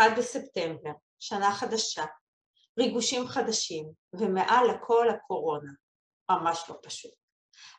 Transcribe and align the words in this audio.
אחד 0.00 0.18
בספטמבר, 0.18 0.90
שנה 1.18 1.52
חדשה, 1.52 2.04
ריגושים 2.78 3.28
חדשים, 3.28 3.92
ומעל 4.12 4.70
הכל 4.70 5.08
הקורונה. 5.10 5.72
ממש 6.30 6.64
לא 6.68 6.76
פשוט. 6.82 7.14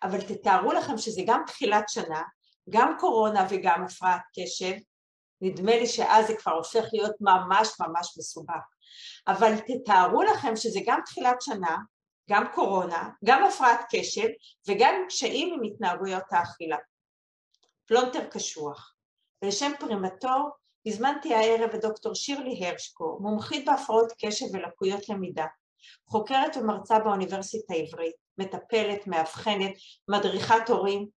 אבל 0.04 0.22
תתארו 0.22 0.72
לכם 0.72 0.98
שזה 0.98 1.22
גם 1.26 1.44
תחילת 1.48 1.90
שנה, 1.90 2.22
גם 2.70 2.98
קורונה 3.00 3.48
וגם 3.50 3.84
הפרעת 3.84 4.22
קשב, 4.36 4.74
נדמה 5.42 5.76
לי 5.76 5.88
שאז 5.88 6.28
זה 6.28 6.34
כבר 6.38 6.52
הופך 6.52 6.86
להיות 6.94 7.16
ממש 7.20 7.70
ממש 7.80 8.18
מסובך. 8.18 8.64
אבל 9.28 9.54
תתארו 9.60 10.24
לכם 10.24 10.56
שזה 10.56 10.80
גם 10.86 11.00
תחילת 11.06 11.42
שנה, 11.42 11.78
גם 12.30 12.46
קורונה, 12.54 13.10
גם 13.26 13.44
הפרעת 13.44 13.80
קשב 13.92 14.28
וגם 14.68 14.94
קשיים 15.08 15.54
עם 15.54 15.64
התנהגויות 15.64 16.24
האכילה. 16.32 16.78
פלונטר 17.86 18.26
קשוח. 18.30 18.94
ולשם 19.42 19.72
פרימתו 19.80 20.61
הזמנתי 20.86 21.34
הערב 21.34 21.70
את 21.70 21.82
דוקטור 21.82 22.16
שירלי 22.16 22.68
הרשקו, 22.68 23.18
מומחית 23.22 23.66
בהפרעות 23.66 24.14
קשב 24.22 24.46
ולקויות 24.54 25.10
למידה, 25.10 25.46
חוקרת 26.08 26.58
ומרצה 26.58 27.00
באוניברסיטה 27.00 27.74
העברית, 27.74 28.16
מטפלת, 28.38 29.08
מאבחנת, 29.08 29.72
מדריכת 30.08 30.70
הורים, 30.70 31.08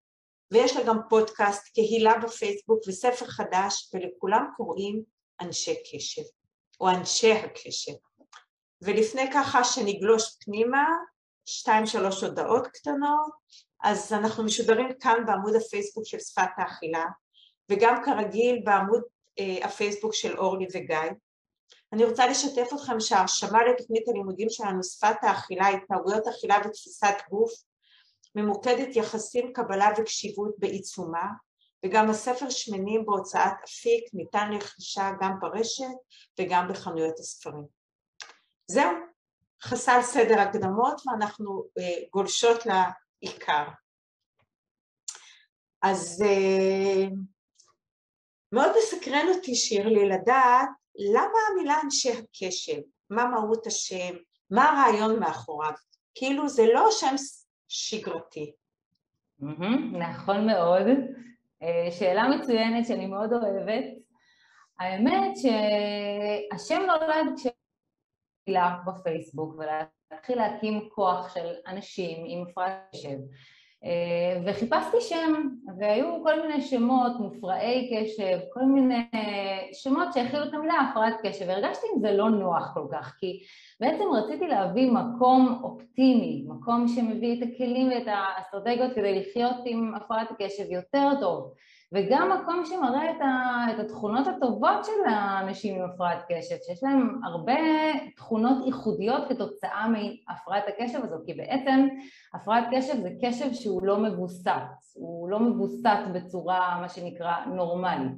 ויש 0.50 0.76
לה 0.76 0.84
גם 0.84 0.98
פודקאסט, 1.08 1.74
קהילה 1.74 2.18
בפייסבוק 2.18 2.78
וספר 2.88 3.26
חדש, 3.26 3.90
ולכולם 3.94 4.46
קוראים 4.56 5.02
אנשי 5.40 5.74
קשב, 5.92 6.22
או 6.80 6.90
אנשי 6.90 7.32
הקשב. 7.32 7.92
ולפני 8.82 9.32
ככה 9.32 9.64
שנגלוש 9.64 10.36
פנימה, 10.44 10.84
שתיים 11.44 11.86
שלוש 11.86 12.24
הודעות 12.24 12.66
קטנות, 12.66 13.32
אז 13.84 14.12
אנחנו 14.12 14.44
משודרים 14.44 14.88
כאן 15.00 15.26
בעמוד 15.26 15.54
הפייסבוק 15.54 16.06
של 16.06 16.18
שפת 16.18 16.50
האכילה, 16.56 17.04
וגם 17.70 18.04
כרגיל 18.04 18.62
בעמוד 18.64 19.02
הפייסבוק 19.62 20.14
של 20.14 20.38
אורלי 20.38 20.66
וגיא. 20.74 21.10
אני 21.92 22.04
רוצה 22.04 22.26
לשתף 22.26 22.68
אתכם 22.74 23.00
שההרשמה 23.00 23.64
לתוכנית 23.64 24.08
הלימודים 24.08 24.48
שלנו 24.50 24.84
שפת 24.84 25.16
האכילה, 25.22 25.68
התנהגויות 25.68 26.26
אכילה 26.26 26.56
ותפיסת 26.64 27.14
גוף 27.30 27.52
ממוקדת 28.34 28.96
יחסים, 28.96 29.52
קבלה 29.52 29.88
וקשיבות 29.98 30.54
בעיצומה 30.58 31.26
וגם 31.86 32.10
הספר 32.10 32.50
שמנים 32.50 33.04
בהוצאת 33.06 33.52
אפיק 33.64 34.04
ניתן 34.12 34.50
לרכישה 34.52 35.10
גם 35.20 35.40
ברשת 35.40 35.84
וגם 36.40 36.68
בחנויות 36.68 37.18
הספרים. 37.18 37.64
זהו, 38.70 38.92
חסל 39.62 40.02
סדר 40.02 40.40
הקדמות 40.40 41.02
ואנחנו 41.06 41.64
אה, 41.78 42.02
גולשות 42.10 42.62
לעיקר. 42.66 43.64
אז 45.82 46.24
אה, 46.26 47.06
מאוד 48.54 48.72
מסקרן 48.78 49.26
אותי 49.34 49.54
שירלי 49.54 50.08
לדעת 50.08 50.68
למה 51.14 51.38
המילה 51.50 51.76
אנשי 51.84 52.12
הקשב, 52.12 52.80
מה 53.10 53.24
מהות 53.24 53.66
השם, 53.66 54.14
מה 54.50 54.70
הרעיון 54.70 55.20
מאחוריו, 55.20 55.72
כאילו 56.14 56.48
זה 56.48 56.62
לא 56.74 56.88
שם 56.90 57.14
שגרתי. 57.68 58.52
נכון 59.92 60.46
מאוד, 60.46 60.86
אה, 61.62 61.88
שאלה 61.90 62.28
מצוינת 62.28 62.86
שאני 62.86 63.06
מאוד 63.06 63.32
אוהבת. 63.32 63.84
האמת 64.80 65.32
שהשם 65.36 66.82
נולד 66.86 67.26
כשהתחילה 67.36 68.76
בפייסבוק 68.86 69.54
ולהתחיל 69.58 70.38
להקים 70.38 70.88
כוח 70.94 71.34
של 71.34 71.52
אנשים 71.66 72.24
עם 72.28 72.46
הפרעת 72.48 72.78
קשב. 72.92 73.18
אה, 73.84 74.40
וחיפשתי 74.44 74.96
שם, 75.00 75.48
והיו 75.78 76.22
כל 76.22 76.42
מיני 76.42 76.62
שמות, 76.62 77.12
מופרעי 77.20 77.90
קשב, 77.92 78.38
כל 78.52 78.64
מיני 78.64 79.04
שמות 79.72 80.12
שהכילו 80.12 80.44
את 80.44 80.54
המילה 80.54 80.74
הפרעת 80.74 81.14
קשב, 81.22 81.44
והרגשתי 81.48 81.86
עם 81.94 82.00
זה 82.00 82.12
לא 82.12 82.30
נוח 82.30 82.70
כל 82.74 82.86
כך, 82.92 83.14
כי 83.18 83.42
בעצם 83.80 84.04
רציתי 84.14 84.46
להביא 84.46 84.90
מקום 84.90 85.60
אופטימי, 85.62 86.44
מקום 86.48 86.88
שמביא 86.88 87.38
את 87.38 87.48
הכלים 87.48 87.88
ואת 87.88 88.06
האסטרטגיות 88.06 88.92
כדי 88.94 89.20
לחיות 89.20 89.56
עם 89.64 89.94
הפרעת 89.94 90.30
הקשב 90.30 90.70
יותר 90.70 91.08
טוב, 91.20 91.52
וגם 91.94 92.32
מקום 92.40 92.62
שמראה 92.64 93.10
את, 93.10 93.20
ה, 93.20 93.66
את 93.74 93.78
התכונות 93.80 94.26
הטובות 94.26 94.84
של 94.84 95.08
האנשים 95.08 95.82
עם 95.82 95.90
הפרעת 95.90 96.18
קשב, 96.28 96.56
שיש 96.66 96.82
להם 96.82 97.20
הרבה 97.24 97.54
תכונות 98.16 98.66
ייחודיות 98.66 99.28
כתוצאה 99.28 99.88
מהפרעת 99.88 100.64
הקשב 100.68 100.98
הזאת, 101.02 101.26
כי 101.26 101.34
בעצם 101.34 101.88
הפרעת 102.34 102.64
קשב 102.72 103.00
זה 103.02 103.10
קשב 103.22 103.52
שהוא 103.52 103.82
לא 103.86 103.98
מבוסת, 103.98 104.50
הוא 104.94 105.28
לא 105.28 105.40
מבוסת 105.40 105.98
בצורה 106.14 106.78
מה 106.80 106.88
שנקרא 106.88 107.34
נורמלית, 107.46 108.12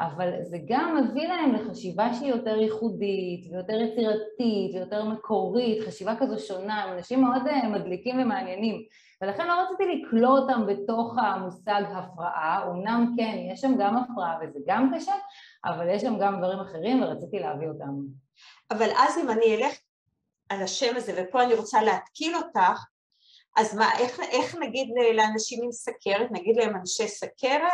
אבל 0.00 0.30
זה 0.42 0.58
גם 0.68 0.96
מביא 0.96 1.28
להם 1.28 1.54
לחשיבה 1.54 2.14
שהיא 2.14 2.30
יותר 2.30 2.56
ייחודית 2.56 3.52
ויותר 3.52 3.80
יצירתית 3.80 4.74
ויותר 4.74 5.04
מקורית, 5.04 5.80
חשיבה 5.86 6.16
כזו 6.16 6.38
שונה, 6.38 6.82
הם 6.82 6.92
אנשים 6.92 7.22
מאוד 7.22 7.46
אה, 7.46 7.68
מדליקים 7.68 8.20
ומעניינים 8.20 8.82
ולכן 9.22 9.48
לא 9.48 9.62
רציתי 9.62 9.84
לקלוא 9.84 10.38
אותם 10.38 10.66
בתוך 10.66 11.14
המושג 11.18 11.82
הפרעה, 11.96 12.64
אמנם 12.66 13.14
כן, 13.16 13.36
יש 13.52 13.60
שם 13.60 13.74
גם 13.78 13.96
הפרעה 13.96 14.38
וזה 14.42 14.58
גם 14.66 14.92
קשה, 14.96 15.14
אבל 15.64 15.88
יש 15.88 16.02
שם 16.02 16.18
גם 16.20 16.38
דברים 16.38 16.60
אחרים 16.60 17.02
ורציתי 17.02 17.38
להביא 17.38 17.68
אותם. 17.68 17.92
אבל 18.70 18.90
אז 18.98 19.18
אם 19.18 19.30
אני 19.30 19.56
אלך 19.56 19.78
על 20.48 20.62
השם 20.62 20.96
הזה, 20.96 21.12
ופה 21.16 21.42
אני 21.42 21.54
רוצה 21.54 21.82
להתקיל 21.82 22.36
אותך, 22.36 22.84
אז 23.56 23.74
מה, 23.74 23.98
איך, 23.98 24.20
איך 24.20 24.56
נגיד 24.60 24.88
לאנשים 25.14 25.60
עם 25.64 25.72
סכרת, 25.72 26.30
נגיד 26.30 26.56
להם 26.56 26.76
אנשי 26.76 27.08
סכרת, 27.08 27.72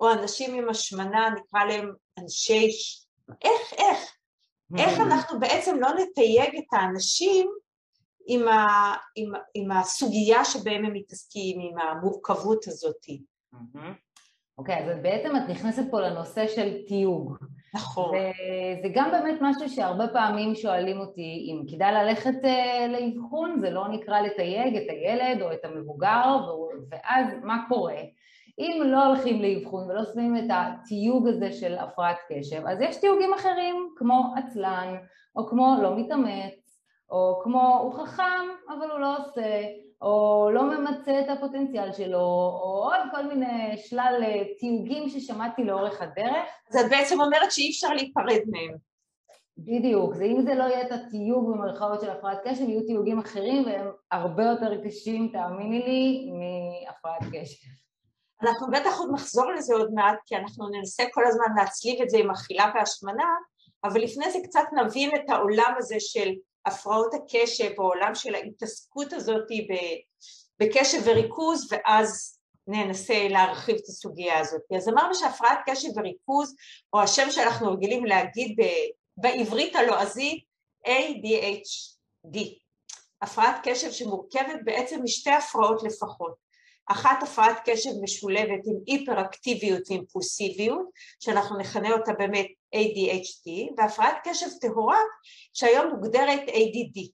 או 0.00 0.12
אנשים 0.12 0.54
עם 0.54 0.68
השמנה, 0.68 1.30
נקרא 1.30 1.64
להם 1.64 1.92
אנשי... 2.18 2.70
איך, 3.44 3.72
איך? 3.78 4.16
איך 4.78 5.00
אנחנו 5.06 5.40
בעצם 5.40 5.76
לא 5.80 5.88
נתייג 5.88 6.56
את 6.58 6.64
האנשים 6.72 7.50
עם, 8.28 8.48
ה, 8.48 8.94
עם, 9.16 9.32
עם 9.54 9.70
הסוגיה 9.70 10.44
שבהם 10.44 10.84
הם 10.84 10.92
מתעסקים, 10.92 11.60
עם 11.60 11.78
המורכבות 11.78 12.68
הזאת. 12.68 13.06
אוקיי, 14.58 14.76
okay, 14.76 14.90
אז 14.90 14.98
בעצם 15.02 15.36
את 15.36 15.50
נכנסת 15.50 15.82
פה 15.90 16.00
לנושא 16.00 16.46
של 16.46 16.82
תיוג. 16.86 17.36
נכון. 17.74 18.14
וזה 18.14 18.88
גם 18.94 19.10
באמת 19.10 19.38
משהו 19.40 19.68
שהרבה 19.68 20.08
פעמים 20.08 20.54
שואלים 20.54 21.00
אותי 21.00 21.46
אם 21.50 21.62
כדאי 21.70 21.92
ללכת 21.92 22.44
uh, 22.44 22.86
לאבחון, 22.88 23.60
זה 23.60 23.70
לא 23.70 23.88
נקרא 23.88 24.20
לתייג 24.20 24.76
את 24.76 24.86
הילד 24.88 25.42
או 25.42 25.52
את 25.52 25.64
המבוגר, 25.64 26.36
ואז 26.90 27.26
מה 27.42 27.64
קורה? 27.68 28.00
אם 28.58 28.82
לא 28.84 29.06
הולכים 29.06 29.42
לאבחון 29.42 29.90
ולא 29.90 30.04
שמים 30.04 30.36
את 30.36 30.50
התיוג 30.50 31.28
הזה 31.28 31.52
של 31.52 31.78
הפרעת 31.78 32.16
קשב, 32.28 32.62
אז 32.66 32.80
יש 32.80 32.96
תיוגים 32.96 33.34
אחרים, 33.34 33.88
כמו 33.96 34.34
עצלן, 34.36 34.96
או 35.36 35.46
כמו 35.46 35.76
לא 35.82 35.96
מתאמץ, 35.96 36.67
או 37.10 37.40
כמו 37.44 37.78
הוא 37.82 37.92
חכם 37.92 38.48
אבל 38.68 38.90
הוא 38.90 39.00
לא 39.00 39.16
עושה, 39.16 39.62
או 40.02 40.48
לא 40.52 40.62
ממצה 40.62 41.20
את 41.20 41.28
הפוטנציאל 41.28 41.92
שלו, 41.92 42.20
או 42.62 42.82
עוד 42.84 43.00
כל 43.10 43.22
מיני 43.22 43.76
שלל 43.76 44.22
אה, 44.22 44.42
תיוגים 44.58 45.08
ששמעתי 45.08 45.64
לאורך 45.64 46.02
הדרך. 46.02 46.46
אז 46.70 46.76
את 46.76 46.90
בעצם 46.90 47.20
אומרת 47.20 47.52
שאי 47.52 47.70
אפשר 47.70 47.88
להיפרד 47.88 48.40
מהם. 48.46 48.76
בדיוק, 49.58 50.14
זה 50.14 50.24
אם 50.24 50.42
זה 50.42 50.54
לא 50.54 50.64
יהיה 50.64 50.86
את 50.86 50.92
התיוג 50.92 51.50
במרכאות 51.52 52.00
של 52.00 52.10
הפרעת 52.10 52.38
קשב, 52.44 52.68
יהיו 52.68 52.86
תיוגים 52.86 53.18
אחרים 53.18 53.66
והם 53.66 53.86
הרבה 54.10 54.44
יותר 54.44 54.84
קשים, 54.84 55.28
תאמיני 55.32 55.78
לי, 55.78 56.30
מהפרעת 56.32 57.22
קשב. 57.32 57.68
אנחנו 58.42 58.66
בטח 58.70 58.98
עוד 58.98 59.10
נחזור 59.12 59.52
לזה 59.52 59.74
עוד 59.74 59.90
מעט, 59.94 60.18
כי 60.26 60.36
אנחנו 60.36 60.68
ננסה 60.68 61.04
כל 61.12 61.26
הזמן 61.26 61.46
להצליב 61.56 62.02
את 62.02 62.10
זה 62.10 62.18
עם 62.18 62.30
אכילה 62.30 62.72
והשמנה, 62.74 63.28
אבל 63.84 64.00
לפני 64.00 64.30
זה 64.30 64.38
קצת 64.44 64.64
נבין 64.84 65.10
את 65.16 65.30
העולם 65.30 65.74
הזה 65.78 65.96
של 65.98 66.30
הפרעות 66.66 67.14
הקשב 67.14 67.70
או 67.78 67.82
העולם 67.82 68.14
של 68.14 68.34
ההתעסקות 68.34 69.12
הזאת 69.12 69.46
בקשב 70.60 70.98
וריכוז 71.04 71.72
ואז 71.72 72.38
ננסה 72.66 73.28
להרחיב 73.28 73.76
את 73.76 73.88
הסוגיה 73.88 74.38
הזאת. 74.38 74.62
אז 74.76 74.88
אמרנו 74.88 75.14
שהפרעת 75.14 75.58
קשב 75.66 75.88
וריכוז 75.96 76.54
או 76.92 77.00
השם 77.00 77.30
שאנחנו 77.30 77.72
רגילים 77.72 78.04
להגיד 78.04 78.56
בעברית 79.16 79.76
הלועזית 79.76 80.44
ADHD, 80.86 82.38
הפרעת 83.22 83.56
קשב 83.62 83.90
שמורכבת 83.90 84.60
בעצם 84.64 85.00
משתי 85.04 85.30
הפרעות 85.30 85.82
לפחות. 85.82 86.48
אחת 86.86 87.22
הפרעת 87.22 87.56
קשב 87.64 87.90
משולבת 88.02 88.60
עם 88.66 88.76
היפראקטיביות 88.86 89.90
ואימפולסיביות, 89.90 90.86
שאנחנו 91.20 91.58
נכנה 91.58 91.92
אותה 91.92 92.12
באמת 92.12 92.46
ADHD, 92.74 93.72
והפרעת 93.76 94.16
קשב 94.24 94.46
טהורה 94.60 94.98
שהיום 95.52 95.90
מוגדרת 95.90 96.40
ADD. 96.48 97.10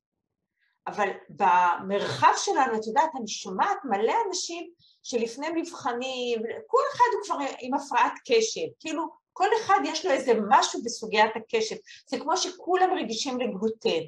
אבל 0.86 1.08
במרחב 1.28 2.32
שלנו, 2.36 2.76
את 2.76 2.86
יודעת, 2.86 3.10
אני 3.20 3.28
שומעת 3.28 3.78
מלא 3.84 4.14
אנשים 4.28 4.70
שלפני 5.02 5.48
מבחנים, 5.56 6.42
כל 6.66 6.82
אחד 6.94 7.04
הוא 7.12 7.24
כבר 7.24 7.56
עם 7.60 7.74
הפרעת 7.74 8.12
קשב, 8.28 8.66
כאילו 8.80 9.06
כל 9.32 9.48
אחד 9.60 9.78
יש 9.84 10.06
לו 10.06 10.12
איזה 10.12 10.32
משהו 10.48 10.82
בסוגיית 10.84 11.30
הקשב, 11.36 11.76
זה 12.06 12.18
כמו 12.18 12.36
שכולם 12.36 12.90
רגישים 12.98 13.40
לגלוטן. 13.40 14.00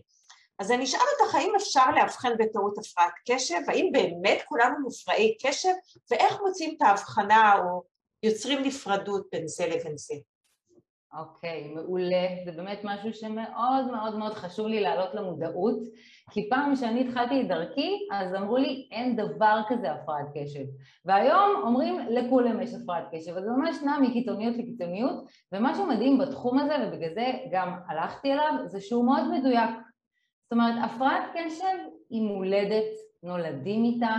אז 0.58 0.70
אני 0.70 0.84
אשאל 0.84 1.00
אותך, 1.20 1.34
האם 1.34 1.52
אפשר 1.56 1.90
לאבחן 1.90 2.32
בטעות 2.38 2.78
הפרעת 2.78 3.12
קשב? 3.28 3.60
האם 3.68 3.88
באמת 3.92 4.42
כולנו 4.48 4.80
מופרעי 4.82 5.36
קשב? 5.42 5.72
ואיך 6.10 6.40
מוצאים 6.46 6.74
את 6.76 6.82
ההבחנה 6.82 7.58
או 7.58 7.82
יוצרים 8.22 8.62
נפרדות 8.62 9.26
בין 9.32 9.48
זה 9.48 9.66
לבין 9.66 9.96
זה? 9.96 10.14
אוקיי, 11.18 11.74
מעולה. 11.74 12.26
זה 12.44 12.52
באמת 12.52 12.80
משהו 12.84 13.12
שמאוד 13.12 13.86
מאוד 13.92 14.18
מאוד 14.18 14.32
חשוב 14.34 14.66
לי 14.66 14.80
להעלות 14.80 15.14
למודעות, 15.14 15.78
כי 16.30 16.48
פעם 16.50 16.74
כשאני 16.74 17.00
התחלתי 17.00 17.40
את 17.40 17.48
דרכי, 17.48 17.90
אז 18.12 18.34
אמרו 18.34 18.56
לי, 18.56 18.88
אין 18.92 19.16
דבר 19.16 19.60
כזה 19.68 19.92
הפרעת 19.92 20.26
קשב. 20.34 20.64
והיום 21.04 21.62
אומרים, 21.62 21.98
לכולם 22.10 22.60
יש 22.60 22.70
הפרעת 22.74 23.04
קשב. 23.12 23.36
אז 23.36 23.44
זה 23.44 23.50
ממש 23.50 23.76
נע 23.84 23.98
מקיצוניות 23.98 24.56
לקיצוניות, 24.56 25.24
ומשהו 25.52 25.86
מדהים 25.86 26.18
בתחום 26.18 26.58
הזה, 26.58 26.74
ובגלל 26.82 27.14
זה 27.14 27.26
גם 27.52 27.74
הלכתי 27.88 28.32
אליו, 28.32 28.52
זה 28.64 28.80
שהוא 28.80 29.04
מאוד 29.04 29.30
מדויק. 29.38 29.70
זאת 30.42 30.52
אומרת, 30.52 30.74
הפרעת 30.84 31.22
קשב 31.34 31.78
היא 32.10 32.22
מולדת, 32.22 32.92
נולדים 33.22 33.84
איתה, 33.84 34.16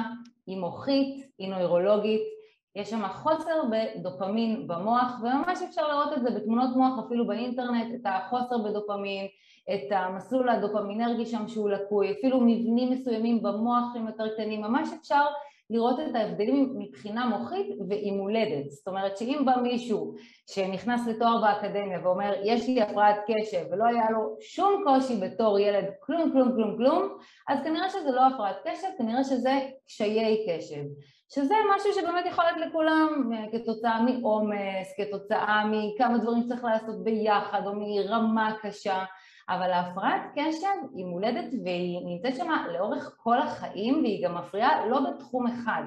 היא 0.47 0.57
מוחית, 0.57 1.25
היא 1.38 1.50
נוירולוגית, 1.50 2.37
יש 2.77 2.89
שם 2.89 3.07
חוסר 3.07 3.62
בדופמין 3.71 4.68
במוח, 4.68 5.12
וממש 5.21 5.62
אפשר 5.62 5.88
לראות 5.88 6.18
את 6.18 6.21
זה 6.24 6.31
בתמונות 6.31 6.75
מוח 6.75 7.06
אפילו 7.06 7.27
באינטרנט, 7.27 7.95
את 7.95 8.06
החוסר 8.06 8.57
בדופמין, 8.57 9.27
את 9.74 9.91
המסלול 9.91 10.50
הדופמינרגי 10.50 11.25
שם 11.25 11.47
שהוא 11.47 11.69
לקוי, 11.69 12.12
אפילו 12.12 12.41
מבנים 12.41 12.91
מסוימים 12.91 13.44
במוח 13.44 13.83
שהם 13.94 14.07
יותר 14.07 14.33
קטנים, 14.33 14.62
ממש 14.62 14.89
אפשר 15.01 15.25
לראות 15.69 16.00
את 16.00 16.15
ההבדלים 16.15 16.74
מבחינה 16.77 17.25
מוחית 17.25 17.68
ועם 17.89 18.18
הולדת. 18.18 18.69
זאת 18.69 18.88
אומרת 18.88 19.18
שאם 19.18 19.41
בא 19.45 19.56
מישהו 19.62 20.15
שנכנס 20.50 21.07
לתואר 21.07 21.41
באקדמיה 21.41 22.00
ואומר 22.03 22.33
יש 22.44 22.68
לי 22.68 22.81
הפרעת 22.81 23.15
קשב 23.27 23.65
ולא 23.71 23.85
היה 23.85 24.12
לו 24.12 24.35
שום 24.39 24.83
קושי 24.85 25.15
בתור 25.15 25.59
ילד, 25.59 25.85
כלום 26.00 26.31
כלום 26.31 26.51
כלום 26.56 26.77
כלום, 26.77 27.18
אז 27.47 27.59
כנראה 27.63 27.89
שזה 27.89 28.12
לא 28.12 28.27
הפרעת 28.27 28.56
קשב, 28.63 28.88
כנראה 28.97 29.24
שזה 29.24 29.59
קשיי 29.85 30.45
קשב. 30.50 30.83
שזה 31.29 31.56
משהו 31.75 31.94
שבאמת 31.94 32.25
יכול 32.25 32.45
להיות 32.45 32.69
לכולם 32.69 33.31
אה, 33.33 33.45
כתוצאה 33.51 34.01
מעומס, 34.01 34.94
כתוצאה 34.97 35.63
מכמה 35.65 36.18
דברים 36.18 36.44
שצריך 36.44 36.63
לעשות 36.63 37.03
ביחד 37.03 37.62
או 37.65 37.74
מרמה 37.75 38.56
קשה 38.62 39.03
אבל 39.50 39.71
ההפרעת 39.71 40.21
קשב 40.35 40.95
היא 40.95 41.06
מולדת 41.06 41.53
והיא 41.63 42.00
נמצאת 42.06 42.35
שם 42.35 42.51
לאורך 42.74 43.15
כל 43.18 43.39
החיים 43.39 44.01
והיא 44.03 44.25
גם 44.25 44.38
מפריעה 44.38 44.85
לא 44.85 45.00
בתחום 45.00 45.47
אחד. 45.47 45.83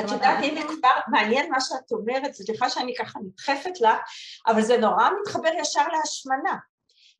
את 0.00 0.10
יודעת, 0.10 0.44
הנה 0.44 0.60
כבר 0.62 0.98
מעניין 1.08 1.50
מה 1.50 1.60
שאת 1.60 1.92
אומרת, 1.92 2.32
סליחה 2.32 2.70
שאני 2.70 2.94
ככה 2.94 3.18
נדחפת 3.18 3.80
לך, 3.80 3.98
אבל 4.46 4.62
זה 4.62 4.78
נורא 4.78 5.08
מתחבר 5.20 5.48
ישר 5.60 5.88
להשמנה. 5.92 6.56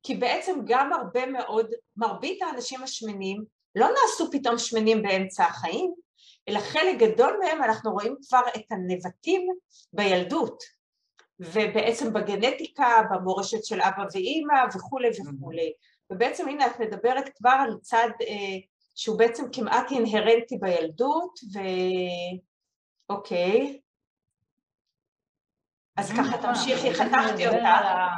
כי 0.02 0.14
בעצם 0.14 0.60
גם 0.64 0.92
הרבה 0.92 1.26
מאוד, 1.26 1.66
מרבית 1.96 2.42
האנשים 2.42 2.82
השמנים 2.82 3.44
לא 3.74 3.86
נעשו 3.86 4.32
פתאום 4.32 4.58
שמנים 4.58 5.02
באמצע 5.02 5.44
החיים, 5.44 5.94
אלא 6.48 6.60
חלק 6.60 6.98
גדול 6.98 7.40
מהם 7.42 7.62
אנחנו 7.62 7.92
רואים 7.92 8.16
כבר 8.28 8.42
את 8.56 8.72
הנבטים 8.72 9.48
בילדות, 9.92 10.62
ובעצם 11.40 12.12
בגנטיקה, 12.12 13.02
במורשת 13.10 13.64
של 13.64 13.80
אבא 13.80 14.04
ואימא 14.14 14.54
וכולי 14.74 15.08
וכולי. 15.08 15.72
ובעצם 16.10 16.48
הנה 16.48 16.66
את 16.66 16.80
מדברת 16.80 17.28
כבר 17.36 17.56
על 17.60 17.78
צד 17.80 18.08
אה, 18.20 18.58
שהוא 18.94 19.18
בעצם 19.18 19.44
כמעט 19.52 19.90
אינהרנטי 19.90 20.58
בילדות, 20.58 21.40
ואוקיי. 23.08 23.80
אז 25.96 26.12
ככה 26.12 26.22
נכון, 26.22 26.40
תמשיכי, 26.42 26.94
חתכתי 26.94 27.46
אותה. 27.48 28.08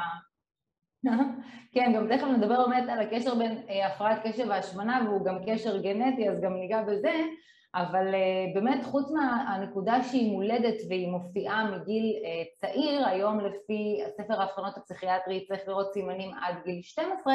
כן, 1.72 1.92
גם 1.96 2.16
תכף 2.16 2.26
נדבר 2.26 2.68
באמת 2.68 2.88
על 2.88 3.00
הקשר 3.00 3.34
בין 3.34 3.64
אה, 3.68 3.86
הפרעת 3.86 4.26
קשב 4.26 4.46
והשמנה 4.48 5.02
והוא 5.06 5.24
גם 5.24 5.38
קשר 5.46 5.76
גנטי, 5.82 6.30
אז 6.30 6.40
גם 6.40 6.54
ניגע 6.54 6.82
בזה, 6.82 7.12
אבל 7.75 8.14
uh, 8.14 8.55
באמת 8.55 8.84
חוץ 8.84 9.11
מהנקודה 9.11 10.02
שהיא 10.02 10.32
מולדת 10.32 10.76
והיא 10.88 11.08
מופיעה 11.08 11.70
מגיל 11.70 12.17
uh, 12.17 12.61
צעיר, 12.61 13.06
היום 13.06 13.40
לפי 13.40 14.02
הספר 14.06 14.40
האבחנות 14.40 14.76
הפסיכיאטרי 14.76 15.44
צריך 15.49 15.61
לראות 15.69 15.93
סימנים 15.93 16.31
עד 16.43 16.55
גיל 16.64 16.82
12, 16.82 17.34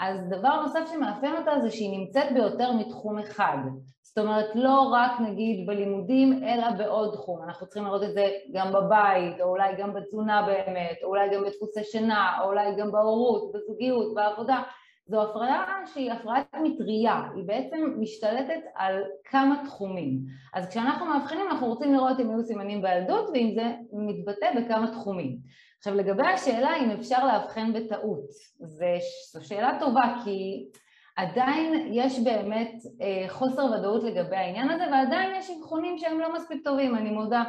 אז 0.00 0.28
דבר 0.28 0.62
נוסף 0.62 0.80
שמאפיין 0.92 1.36
אותה 1.36 1.60
זה 1.62 1.70
שהיא 1.70 1.98
נמצאת 1.98 2.32
ביותר 2.34 2.72
מתחום 2.72 3.18
אחד. 3.18 3.56
זאת 4.02 4.18
אומרת 4.18 4.50
לא 4.54 4.80
רק 4.92 5.20
נגיד 5.20 5.66
בלימודים 5.66 6.44
אלא 6.44 6.70
בעוד 6.70 7.14
תחום, 7.14 7.42
אנחנו 7.42 7.66
צריכים 7.66 7.84
לראות 7.84 8.02
את 8.02 8.12
זה 8.12 8.30
גם 8.52 8.72
בבית, 8.72 9.40
או 9.40 9.48
אולי 9.48 9.76
גם 9.76 9.94
בתזונה 9.94 10.42
באמת, 10.42 10.96
או 11.02 11.08
אולי 11.08 11.28
גם 11.34 11.44
בדפוסי 11.44 11.84
שינה, 11.84 12.38
או 12.40 12.48
אולי 12.48 12.74
גם 12.76 12.92
בהורות, 12.92 13.52
בזוגיות, 13.52 14.14
בעבודה, 14.14 14.62
זו 15.06 15.22
הפרעה 15.22 15.82
שהיא 15.86 16.12
הפרעת 16.12 16.54
מטריה, 16.54 17.22
היא 17.34 17.44
בעצם 17.46 17.94
משתלטת 18.00 18.60
על 18.74 19.02
כמה 19.24 19.62
תחומים. 19.64 20.20
אז 20.54 20.68
כשאנחנו 20.68 21.06
מאבחנים 21.06 21.46
אנחנו 21.50 21.66
רוצים 21.66 21.94
לראות 21.94 22.20
אם 22.20 22.30
היו 22.30 22.42
סימנים 22.42 22.82
בילדות 22.82 23.30
ואם 23.32 23.52
זה 23.54 23.62
מתבטא 23.92 24.50
בכמה 24.56 24.90
תחומים. 24.90 25.36
עכשיו 25.78 25.94
לגבי 25.94 26.26
השאלה 26.26 26.76
אם 26.76 26.90
אפשר 26.90 27.26
לאבחן 27.26 27.72
בטעות, 27.72 28.28
זו 28.58 29.48
שאלה 29.48 29.76
טובה 29.80 30.14
כי 30.24 30.68
עדיין 31.16 31.88
יש 31.92 32.20
באמת 32.20 32.72
אה, 33.02 33.28
חוסר 33.28 33.64
ודאות 33.64 34.04
לגבי 34.04 34.36
העניין 34.36 34.70
הזה 34.70 34.84
ועדיין 34.92 35.34
יש 35.36 35.50
אבחונים 35.50 35.98
שהם 35.98 36.20
לא 36.20 36.34
מספיק 36.34 36.64
טובים, 36.64 36.96
אני 36.96 37.10
מודה. 37.10 37.44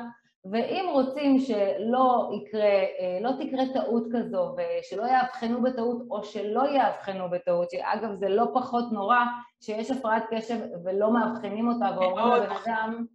ואם 0.51 0.85
רוצים 0.91 1.39
שלא 1.39 2.31
יקרה, 2.33 2.63
אה, 2.99 3.19
לא 3.21 3.31
תקרה 3.39 3.63
טעות 3.73 4.03
כזו 4.13 4.55
ושלא 4.57 5.03
יאבחנו 5.07 5.61
בטעות 5.61 5.97
או 6.09 6.23
שלא 6.23 6.69
יאבחנו 6.69 7.29
בטעות, 7.29 7.71
שאגב 7.71 8.13
זה 8.13 8.29
לא 8.29 8.45
פחות 8.53 8.85
נורא 8.91 9.19
שיש 9.61 9.91
הפרעת 9.91 10.23
קשב 10.29 10.57
ולא 10.83 11.13
מאבחנים 11.13 11.67
אותה 11.67 11.85
ואומרים 11.97 12.43
לבן 12.43 12.55
אדם 12.65 13.05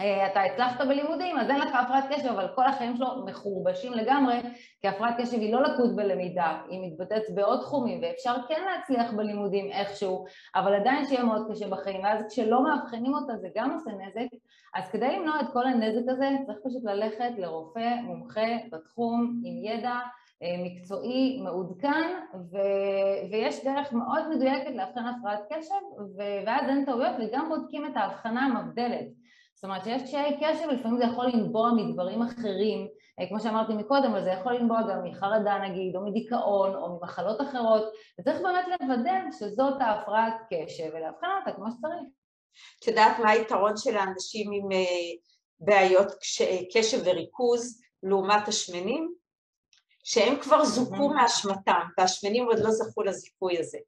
אה, 0.00 0.26
אתה 0.26 0.40
הצלחת 0.40 0.80
בלימודים 0.80 1.38
אז 1.38 1.50
אין 1.50 1.60
לך 1.60 1.74
הפרעת 1.74 2.04
קשב 2.10 2.28
אבל 2.28 2.48
כל 2.54 2.66
החיים 2.66 2.96
שלו 2.96 3.24
מחורבשים 3.26 3.92
לגמרי 3.92 4.34
כי 4.80 4.88
הפרעת 4.88 5.14
קשב 5.18 5.38
היא 5.38 5.52
לא 5.52 5.62
לקות 5.62 5.96
בלמידה, 5.96 6.60
היא 6.68 6.80
מתבטאת 6.86 7.22
בעוד 7.34 7.60
תחומים 7.60 8.02
ואפשר 8.02 8.34
כן 8.48 8.62
להצליח 8.64 9.12
בלימודים 9.12 9.72
איכשהו 9.72 10.24
אבל 10.54 10.74
עדיין 10.74 11.06
שיהיה 11.06 11.24
מאוד 11.24 11.46
קשה 11.50 11.68
בחיים 11.68 12.02
ואז 12.04 12.24
כשלא 12.28 12.62
מאבחנים 12.62 13.14
אותה 13.14 13.36
זה 13.36 13.48
גם 13.54 13.70
עושה 13.70 13.90
נזק 13.90 14.28
אז 14.74 14.88
כדי 14.90 15.16
למנוע 15.16 15.40
את 15.40 15.46
כל 15.52 15.66
הנזק 15.66 16.08
הזה 16.08 16.28
צריך 16.46 16.58
פשוט 16.64 16.84
ללכת 16.84 17.30
לרופא 17.38 17.94
מומחה 18.02 18.48
בתחום 18.72 19.42
עם 19.44 19.64
ידע 19.64 19.98
אה, 20.42 20.64
מקצועי 20.64 21.40
מעודכן 21.42 22.18
ו- 22.34 23.30
ויש 23.30 23.64
דרך 23.64 23.92
מאוד 23.92 24.28
מדויקת 24.30 24.74
לאבחן 24.74 25.06
הפרעת 25.06 25.40
קשב 25.50 26.00
ו- 26.18 26.46
ואז 26.46 26.68
אין 26.68 26.84
טעויות 26.84 27.12
וגם 27.18 27.48
בודקים 27.48 27.86
את 27.86 27.96
ההבחנה 27.96 28.40
המבדלת 28.40 29.06
זאת 29.54 29.64
אומרת 29.64 29.84
שיש 29.84 30.02
קשיי 30.02 30.38
קשב 30.40 30.68
ולפעמים 30.68 30.98
זה 30.98 31.04
יכול 31.04 31.26
לנבוע 31.26 31.70
מדברים 31.72 32.22
אחרים 32.22 32.86
אה, 33.20 33.28
כמו 33.28 33.40
שאמרתי 33.40 33.74
מקודם, 33.74 34.10
אבל 34.10 34.24
זה 34.24 34.30
יכול 34.30 34.52
לנבוע 34.54 34.82
גם 34.82 35.04
מחרדה 35.04 35.58
נגיד, 35.58 35.96
או 35.96 36.06
מדיכאון, 36.06 36.74
או 36.74 36.98
ממחלות 36.98 37.40
אחרות, 37.40 37.82
וצריך 38.20 38.40
באמת 38.40 38.64
לוודא 38.80 39.20
שזאת 39.32 39.80
ההפרעת 39.80 40.34
קשב 40.50 40.90
ולאבחן 40.94 41.26
אותה 41.40 41.52
כמו 41.56 41.70
שצריך. 41.70 42.21
את 42.80 42.86
יודעת 42.86 43.18
מה 43.18 43.30
היתרון 43.30 43.76
של 43.76 43.96
האנשים 43.96 44.50
עם 44.52 44.72
אה, 44.72 45.12
בעיות 45.60 46.12
קשב 46.74 46.98
וריכוז 47.04 47.80
לעומת 48.02 48.48
השמנים? 48.48 49.14
שהם 50.04 50.40
כבר 50.40 50.64
זוכו 50.64 51.08
מאשמתם, 51.08 51.80
והשמנים 51.98 52.44
עוד 52.44 52.58
לא 52.58 52.70
זכו 52.70 53.02
לזיכוי 53.02 53.58
הזה. 53.58 53.78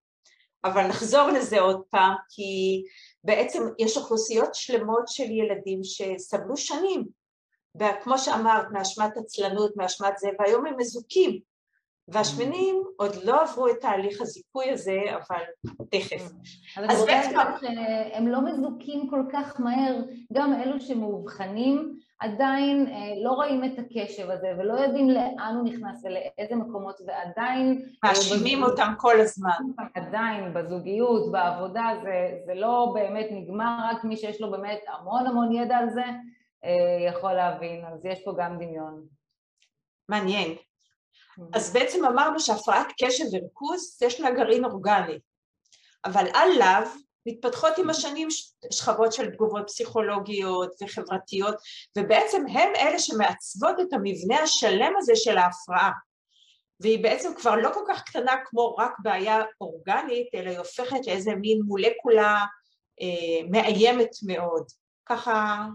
אבל 0.65 0.87
נחזור 0.87 1.29
לזה 1.29 1.61
עוד 1.61 1.83
פעם, 1.91 2.15
כי 2.29 2.83
בעצם 3.25 3.63
יש 3.79 3.97
אוכלוסיות 3.97 4.55
שלמות 4.55 5.09
של 5.09 5.31
ילדים 5.31 5.81
שסבלו 5.85 6.57
שנים, 6.57 7.09
וכמו 7.81 8.19
שאמרת, 8.19 8.67
מאשמת 8.73 9.17
עצלנות, 9.17 9.77
מאשמת 9.77 10.19
זה, 10.19 10.29
והיום 10.39 10.67
הם 10.67 10.77
מזוכים, 10.77 11.41
והשמנים 12.09 12.83
עוד 12.97 13.11
לא 13.25 13.43
עברו 13.43 13.69
את 13.69 13.81
תהליך 13.81 14.21
הזיכוי 14.21 14.71
הזה, 14.71 15.01
אבל 15.11 15.43
תכף. 15.91 16.33
אבל 16.77 16.91
אז 16.91 17.05
בעצם... 17.05 17.39
הם 18.13 18.29
לא 18.29 18.41
מזוכים 18.45 19.11
כל 19.11 19.23
כך 19.33 19.61
מהר, 19.61 19.97
גם 20.33 20.55
אלו 20.55 20.81
שמאובחנים 20.81 21.99
עדיין 22.21 22.87
אה, 22.87 23.25
לא 23.25 23.31
רואים 23.31 23.65
את 23.65 23.79
הקשב 23.79 24.31
הזה 24.31 24.53
ולא 24.59 24.75
יודעים 24.81 25.11
לאן 25.11 25.55
הוא 25.57 25.65
נכנס 25.65 26.05
ולאיזה 26.05 26.57
מקומות 26.57 27.01
ועדיין... 27.07 27.83
מאשימים. 28.05 28.63
אותם 28.63 28.93
כל 28.99 29.21
הזמן. 29.21 29.51
עדיין 29.95 30.55
בזוגיות, 30.55 31.33
בעבודה, 31.33 31.91
זה, 32.03 32.39
זה 32.47 32.55
לא 32.55 32.91
באמת 32.95 33.27
נגמר, 33.31 33.77
רק 33.91 34.05
מי 34.05 34.17
שיש 34.17 34.41
לו 34.41 34.51
באמת 34.51 34.81
המון 34.89 35.27
המון 35.27 35.53
ידע 35.53 35.77
על 35.77 35.91
זה 35.91 36.05
אה, 36.65 37.09
יכול 37.09 37.33
להבין, 37.33 37.85
אז 37.85 38.07
יש 38.07 38.25
פה 38.25 38.35
גם 38.39 38.55
דמיון. 38.57 39.03
מעניין. 40.09 40.55
אז 41.55 41.73
בעצם 41.73 42.05
אמרנו 42.05 42.41
שהפרעת 42.41 42.87
קשב 43.03 43.25
וריכוז 43.33 43.99
יש 44.03 44.21
לה 44.21 44.31
גרעין 44.31 44.65
אורגני, 44.65 45.19
אבל 46.05 46.27
עליו 46.35 46.87
מתפתחות 47.27 47.79
עם 47.79 47.91
השנים 47.91 48.29
שכבות 48.71 49.13
של 49.13 49.31
תגובות 49.31 49.65
פסיכולוגיות 49.67 50.71
וחברתיות 50.83 51.55
ובעצם 51.99 52.47
הם 52.47 52.73
אלה 52.77 52.99
שמעצבות 52.99 53.81
את 53.81 53.93
המבנה 53.93 54.39
השלם 54.43 54.93
הזה 54.99 55.13
של 55.17 55.39
ההפרעה. 55.39 55.91
והיא 56.81 57.03
בעצם 57.03 57.33
כבר 57.37 57.55
לא 57.55 57.71
כל 57.75 57.85
כך 57.89 58.03
קטנה 58.03 58.33
כמו 58.45 58.75
רק 58.75 58.93
בעיה 58.99 59.43
אורגנית 59.61 60.29
אלא 60.35 60.51
היא 60.51 60.59
הופכת 60.59 61.07
לאיזה 61.07 61.35
מין 61.35 61.63
מולקולה 61.67 62.45
אה, 63.01 63.49
מאיימת 63.51 64.11
מאוד. 64.27 64.67
ככה 65.07 65.67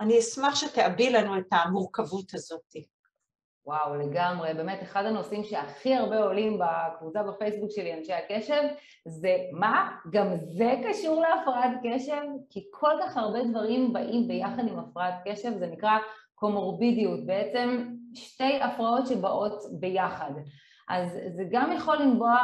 אני 0.00 0.18
אשמח 0.18 0.54
שתאבי 0.54 1.10
לנו 1.10 1.38
את 1.38 1.46
המורכבות 1.52 2.34
הזאת 2.34 2.76
וואו, 3.68 3.94
לגמרי. 3.94 4.54
באמת, 4.54 4.82
אחד 4.82 5.04
הנושאים 5.04 5.44
שהכי 5.44 5.94
הרבה 5.94 6.18
עולים 6.18 6.58
בקבוצה 6.58 7.22
בפייסבוק 7.22 7.70
שלי, 7.70 7.94
אנשי 7.94 8.12
הקשב, 8.12 8.62
זה 9.06 9.36
מה? 9.52 9.90
גם 10.10 10.36
זה 10.36 10.74
קשור 10.88 11.22
להפרעת 11.22 11.70
קשב? 11.82 12.22
כי 12.50 12.68
כל 12.70 12.92
כך 13.02 13.16
הרבה 13.16 13.38
דברים 13.44 13.92
באים 13.92 14.28
ביחד 14.28 14.68
עם 14.68 14.78
הפרעת 14.78 15.14
קשב, 15.24 15.58
זה 15.58 15.66
נקרא 15.66 15.98
קומורבידיות, 16.34 17.26
בעצם 17.26 17.88
שתי 18.14 18.60
הפרעות 18.62 19.06
שבאות 19.06 19.62
ביחד. 19.80 20.30
אז 20.88 21.18
זה 21.36 21.44
גם 21.50 21.72
יכול 21.72 21.96
לנבוע 21.96 22.36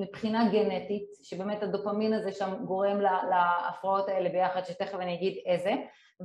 מבחינה 0.00 0.48
גנטית, 0.52 1.06
שבאמת 1.22 1.62
הדופמין 1.62 2.12
הזה 2.12 2.32
שם 2.32 2.64
גורם 2.64 3.00
להפרעות 3.00 4.08
האלה 4.08 4.28
ביחד, 4.28 4.64
שתכף 4.64 4.98
אני 4.98 5.14
אגיד 5.14 5.38
איזה, 5.46 5.74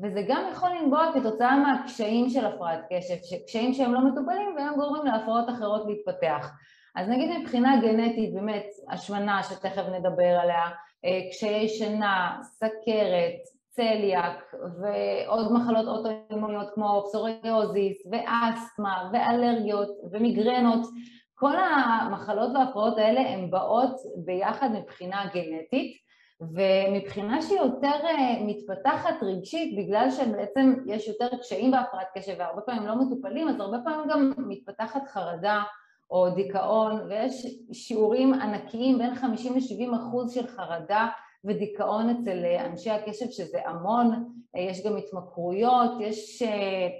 וזה 0.03 0.21
גם 0.27 0.43
יכול 0.51 0.69
לנבוע 0.69 1.11
כתוצאה 1.13 1.57
מהקשיים 1.57 2.29
של 2.29 2.45
הפרעת 2.45 2.79
קשב, 2.89 3.15
קשיים 3.45 3.73
שהם 3.73 3.93
לא 3.93 3.99
מטופלים 3.99 4.55
והם 4.57 4.75
גורמים 4.75 5.05
להפרעות 5.05 5.49
אחרות 5.49 5.85
להתפתח. 5.87 6.51
אז 6.95 7.09
נגיד 7.09 7.37
מבחינה 7.39 7.81
גנטית, 7.81 8.33
באמת, 8.33 8.65
השמנה 8.89 9.43
שתכף 9.43 9.83
נדבר 9.99 10.39
עליה, 10.41 10.63
אה, 11.05 11.19
קשיי 11.29 11.67
שינה, 11.69 12.37
סכרת, 12.41 13.39
צליאק 13.75 14.53
ועוד 14.81 15.53
מחלות 15.53 15.87
אוטואימוניות 15.87 16.67
כמו 16.73 17.03
פסוריוזיס 17.05 18.07
ואסתמה 18.11 19.09
ואלרגיות 19.13 19.89
ומיגרנות 20.11 20.87
כל 21.33 21.55
המחלות 21.55 22.51
וההפרעות 22.55 22.97
האלה 22.97 23.21
הן 23.21 23.51
באות 23.51 23.95
ביחד 24.25 24.69
מבחינה 24.71 25.25
גנטית 25.33 26.04
ומבחינה 26.41 27.41
שהיא 27.41 27.59
יותר 27.59 28.05
אה, 28.05 28.37
מתפתחת 28.41 29.15
רגשית 29.21 29.77
בגלל 29.77 30.11
שבעצם 30.11 30.75
יש 30.85 31.07
יותר 31.07 31.37
קשיים 31.37 31.71
בהפרעת 31.71 32.07
קשב 32.17 32.35
והרבה 32.39 32.61
פעמים 32.61 32.87
לא 32.87 32.95
מטופלים 32.95 33.47
אז 33.47 33.59
הרבה 33.59 33.77
פעמים 33.83 34.07
גם 34.09 34.31
מתפתחת 34.37 35.07
חרדה 35.07 35.63
או 36.11 36.29
דיכאון 36.29 37.01
ויש 37.09 37.45
שיעורים 37.71 38.33
ענקיים 38.33 38.97
בין 38.97 39.15
50 39.15 39.53
ל-70 39.53 39.95
אחוז 39.95 40.33
של 40.33 40.47
חרדה 40.47 41.07
ודיכאון 41.43 42.09
אצל 42.09 42.45
אה, 42.45 42.65
אנשי 42.65 42.89
הקשב 42.89 43.25
שזה 43.29 43.59
המון, 43.65 44.25
אה, 44.55 44.61
יש 44.61 44.85
גם 44.85 44.97
התמכרויות, 44.97 45.91
יש 45.99 46.43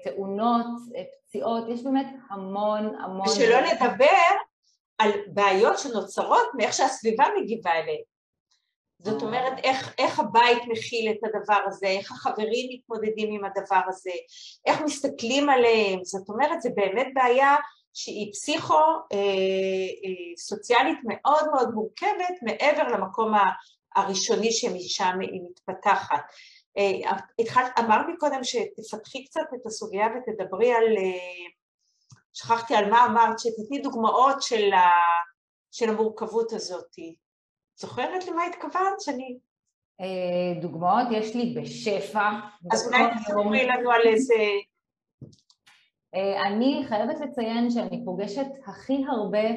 תאונות, 0.03 0.65
פציעות, 1.27 1.69
יש 1.69 1.83
באמת 1.83 2.07
המון 2.29 2.95
המון... 2.99 3.27
ושלא 3.27 3.57
נדבר 3.61 4.35
על 4.97 5.11
בעיות 5.27 5.79
שנוצרות 5.79 6.47
מאיך 6.57 6.73
שהסביבה 6.73 7.23
מגיבה 7.41 7.71
אליהן. 7.71 8.14
זאת 8.99 9.21
אה. 9.21 9.27
אומרת, 9.27 9.53
איך, 9.63 9.95
איך 9.97 10.19
הבית 10.19 10.63
מכיל 10.67 11.11
את 11.11 11.17
הדבר 11.23 11.59
הזה, 11.67 11.87
איך 11.87 12.11
החברים 12.11 12.69
מתמודדים 12.73 13.33
עם 13.33 13.45
הדבר 13.45 13.81
הזה, 13.87 14.11
איך 14.65 14.81
מסתכלים 14.81 15.49
עליהם, 15.49 16.03
זאת 16.03 16.29
אומרת, 16.29 16.61
זה 16.61 16.69
באמת 16.75 17.07
בעיה 17.13 17.55
שהיא 17.93 18.33
פסיכו-סוציאלית 18.33 20.97
אה, 20.97 21.11
אה, 21.11 21.17
מאוד 21.17 21.45
מאוד 21.53 21.73
מורכבת 21.73 22.35
מעבר 22.41 22.87
למקום 22.87 23.33
הראשוני 23.95 24.51
שמשם 24.51 25.19
היא 25.21 25.41
מתפתחת. 25.49 26.23
אמרת 27.79 28.05
מקודם 28.13 28.43
שתפתחי 28.43 29.25
קצת 29.25 29.41
את 29.55 29.65
הסוגיה 29.65 30.07
ותדברי 30.07 30.73
על, 30.73 30.85
שכחתי 32.33 32.75
על 32.75 32.89
מה 32.89 33.05
אמרת, 33.05 33.39
שתתני 33.39 33.79
דוגמאות 33.79 34.41
של, 34.41 34.73
ה, 34.73 34.89
של 35.71 35.89
המורכבות 35.89 36.53
הזאת. 36.53 36.95
זוכרת 37.75 38.27
למה 38.27 38.45
התכוונת? 38.45 39.01
שאני... 39.01 39.37
אה, 40.01 40.61
דוגמאות 40.61 41.07
יש 41.11 41.35
לי 41.35 41.55
בשפע. 41.57 42.29
אז 42.71 42.87
אולי 42.87 43.03
תספרי 43.15 43.67
לנו 43.67 43.91
על 43.91 44.01
איזה... 44.05 44.33
אה, 46.15 46.47
אני 46.47 46.83
חייבת 46.87 47.19
לציין 47.19 47.69
שאני 47.69 48.05
פוגשת 48.05 48.47
הכי 48.67 49.03
הרבה 49.09 49.47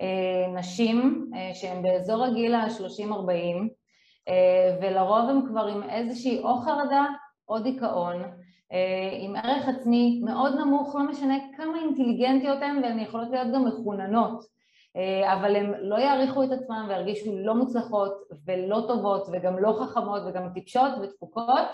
אה, 0.00 0.46
נשים 0.54 1.30
שהן 1.54 1.82
באזור 1.82 2.24
הגיל 2.24 2.54
ה-30-40 2.54 3.68
ולרוב 4.80 5.28
הן 5.28 5.46
כבר 5.48 5.66
עם 5.66 5.82
איזושהי 5.82 6.38
או 6.38 6.56
חרדה 6.56 7.04
או 7.48 7.58
דיכאון 7.58 8.22
עם 9.20 9.36
ערך 9.36 9.68
עצמי 9.68 10.20
מאוד 10.24 10.54
נמוך, 10.54 10.94
לא 10.94 11.02
משנה 11.02 11.34
כמה 11.56 11.78
אינטליגנטיות 11.78 12.62
הן 12.62 12.82
והן 12.82 12.98
יכולות 12.98 13.30
להיות 13.30 13.48
גם 13.54 13.64
מחוננות 13.64 14.44
אבל 15.32 15.56
הם 15.56 15.72
לא 15.78 15.96
יעריכו 15.96 16.42
את 16.42 16.52
עצמם 16.52 16.86
וירגישו 16.88 17.30
לא 17.38 17.54
מוצלחות 17.54 18.12
ולא 18.46 18.84
טובות 18.88 19.26
וגם 19.32 19.58
לא 19.58 19.72
חכמות 19.80 20.22
וגם 20.26 20.48
טיפשות 20.54 20.92
ודפוקות 21.02 21.68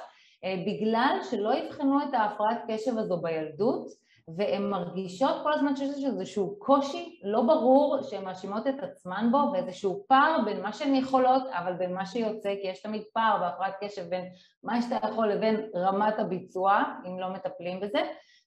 אה, 0.45 0.55
בגלל 0.67 1.19
שלא 1.31 1.55
יבחנו 1.55 1.99
את 2.03 2.15
ההפרעת 2.15 2.59
קשב 2.69 2.99
הזו 2.99 3.17
בילדות 3.17 3.89
והן 4.37 4.71
מרגישות 4.71 5.35
כל 5.43 5.53
הזמן 5.53 5.77
שיש 5.77 6.05
איזשהו 6.05 6.57
קושי 6.59 7.21
לא 7.25 7.43
ברור 7.43 8.03
שהן 8.03 8.25
מאשימות 8.25 8.67
את 8.67 8.83
עצמן 8.83 9.29
בו 9.31 9.39
ואיזשהו 9.53 10.05
פער 10.09 10.37
בין 10.45 10.63
מה 10.63 10.73
שהן 10.73 10.95
יכולות 10.95 11.43
אבל 11.51 11.73
בין 11.73 11.95
מה 11.95 12.07
שיוצא 12.07 12.55
כי 12.63 12.69
יש 12.69 12.83
תמיד 12.83 13.03
פער 13.13 13.39
בהפרעת 13.41 13.75
קשב 13.81 14.03
בין 14.09 14.25
מה 14.65 14.83
שאתה 14.83 15.09
יכול 15.09 15.33
לבין 15.33 15.71
רמת 15.75 16.19
הביצוע 16.19 16.83
אם 17.07 17.19
לא 17.19 17.33
מטפלים 17.33 17.81
בזה 17.81 18.01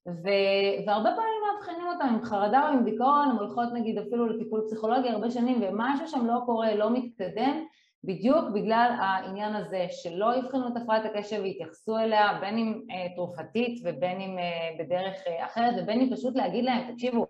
ו... 0.08 0.28
והרבה 0.88 1.10
פעמים 1.16 1.42
מאבחנים 1.48 1.88
אותם 1.88 2.06
עם 2.06 2.24
חרדה 2.24 2.62
או 2.62 2.74
עם 2.74 2.84
דיכאון, 2.84 3.30
הן 3.30 3.36
הולכות 3.36 3.70
נגיד 3.74 3.98
אפילו 3.98 4.28
לטיפול 4.28 4.62
פסיכולוגי 4.66 5.10
הרבה 5.10 5.32
שנים 5.32 5.62
ומשהו 5.62 6.08
שם 6.08 6.26
לא 6.26 6.40
קורה, 6.46 6.76
לא 6.76 6.90
מתקדם, 6.90 7.66
בדיוק 8.04 8.50
בגלל 8.54 8.96
העניין 9.00 9.56
הזה 9.56 9.86
שלא 9.90 10.36
יבחנו 10.36 10.68
את 10.68 10.78
הפרעת 10.78 11.06
הקשב 11.06 11.40
ויתייחסו 11.44 11.98
אליה 11.98 12.38
בין 12.42 12.58
אם 12.58 12.82
אה, 12.92 13.16
תרופתית 13.16 13.82
ובין 13.84 14.22
אם 14.22 14.40
אה, 14.40 14.76
בדרך 14.80 15.16
אה, 15.28 15.46
אחרת 15.46 15.74
ובין 15.78 16.02
אם 16.02 16.16
פשוט 16.16 16.36
להגיד 16.36 16.66
להם, 16.66 16.92
תקשיבו, 16.92 17.28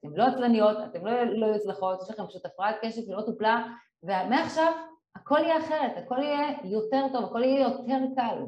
אתם 0.00 0.16
לא 0.16 0.24
עצלניות, 0.24 0.76
אתם 0.84 1.06
לא, 1.06 1.22
לא 1.24 1.46
יוצלחות, 1.46 2.02
יש 2.02 2.10
לכם 2.10 2.26
פשוט 2.26 2.46
הפרעת 2.46 2.76
קשב 2.82 3.02
שלא 3.06 3.22
טופלה 3.26 3.66
ומעכשיו 4.02 4.72
הכל 5.16 5.38
יהיה 5.38 5.58
אחרת, 5.58 5.92
הכל 5.96 6.18
יהיה 6.22 6.56
יותר 6.64 7.06
טוב, 7.12 7.24
הכל 7.24 7.42
יהיה 7.42 7.60
יותר 7.60 7.98
קל. 8.16 8.38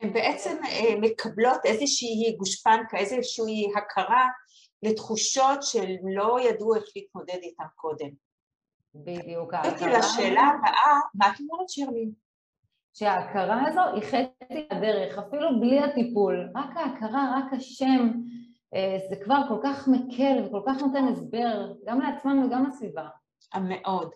הן 0.00 0.12
בעצם 0.12 0.56
אה, 0.64 1.00
מקבלות 1.00 1.60
איזושהי 1.64 2.36
גושפנקה, 2.38 2.96
איזושהי 2.96 3.72
הכרה 3.76 4.28
לתחושות 4.82 5.62
של 5.62 5.86
לא 6.14 6.40
ידעו 6.40 6.74
איך 6.74 6.84
להתמודד 6.96 7.38
איתן 7.42 7.64
קודם. 7.74 8.08
בדיוק. 8.94 9.54
הייתי 9.54 9.84
לשאלה 9.84 10.42
הבאה, 10.42 11.00
מה 11.14 11.26
את 11.26 11.40
אומרת 11.40 11.68
שירלי? 11.68 12.10
שההכרה 12.94 13.68
הזו 13.68 13.80
היא 13.94 14.02
חצי 14.02 14.66
הדרך, 14.70 15.18
אפילו 15.18 15.60
בלי 15.60 15.80
הטיפול, 15.80 16.50
רק 16.54 16.76
ההכרה, 16.76 17.34
רק 17.36 17.52
השם, 17.52 18.10
אה, 18.74 18.98
זה 19.10 19.16
כבר 19.24 19.40
כל 19.48 19.58
כך 19.64 19.88
מקל 19.88 20.42
וכל 20.44 20.60
כך 20.66 20.82
נותן 20.82 21.04
הסבר, 21.12 21.72
גם 21.86 22.00
לעצמם 22.00 22.44
וגם 22.46 22.66
לסביבה. 22.66 23.08
מאוד. 23.60 24.10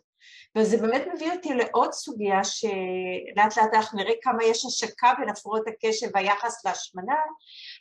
וזה 0.59 0.77
באמת 0.77 1.03
מביא 1.15 1.33
אותי 1.33 1.55
לעוד 1.55 1.93
סוגיה 1.93 2.45
שלאט 2.45 3.57
לאט 3.57 3.75
אנחנו 3.75 3.99
נראה 3.99 4.13
כמה 4.23 4.45
יש 4.45 4.65
השקה 4.65 5.13
בין 5.19 5.29
הפרעות 5.29 5.63
הקשב 5.69 6.07
והיחס 6.15 6.65
להשמנה, 6.65 7.17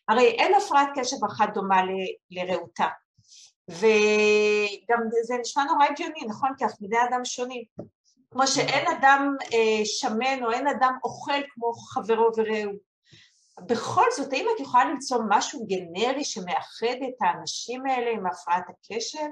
הרי 0.10 0.28
אין 0.28 0.54
הפרעת 0.56 0.90
קשב 0.96 1.18
אחת 1.26 1.54
דומה 1.54 1.84
ל- 1.84 2.16
לרעותה, 2.32 2.88
וגם 3.70 5.00
זה 5.24 5.36
נשמע 5.42 5.64
נורא 5.64 5.86
הגיוני, 5.86 6.22
נכון? 6.28 6.50
כי 6.58 6.64
אנחנו 6.64 6.88
בני 6.88 6.98
אדם 7.10 7.26
שונים. 7.26 7.64
כמו 8.32 8.48
שאין 8.48 8.88
אדם 8.88 9.36
אה, 9.54 9.86
שמן 9.86 10.44
או 10.44 10.52
אין 10.52 10.68
אדם 10.68 10.94
אוכל 11.04 11.42
כמו 11.50 11.74
חברו 11.74 12.30
ורעהו. 12.38 12.72
בכל 13.66 14.06
זאת, 14.18 14.34
האם 14.34 14.46
את 14.56 14.60
יכולה 14.60 14.86
למצוא 14.86 15.18
משהו 15.30 15.66
גנרי 15.68 16.24
שמאחד 16.24 16.96
את 17.08 17.22
האנשים 17.22 17.86
האלה 17.86 18.12
עם 18.12 18.26
הפרעת 18.28 18.64
הקשב? 18.70 19.28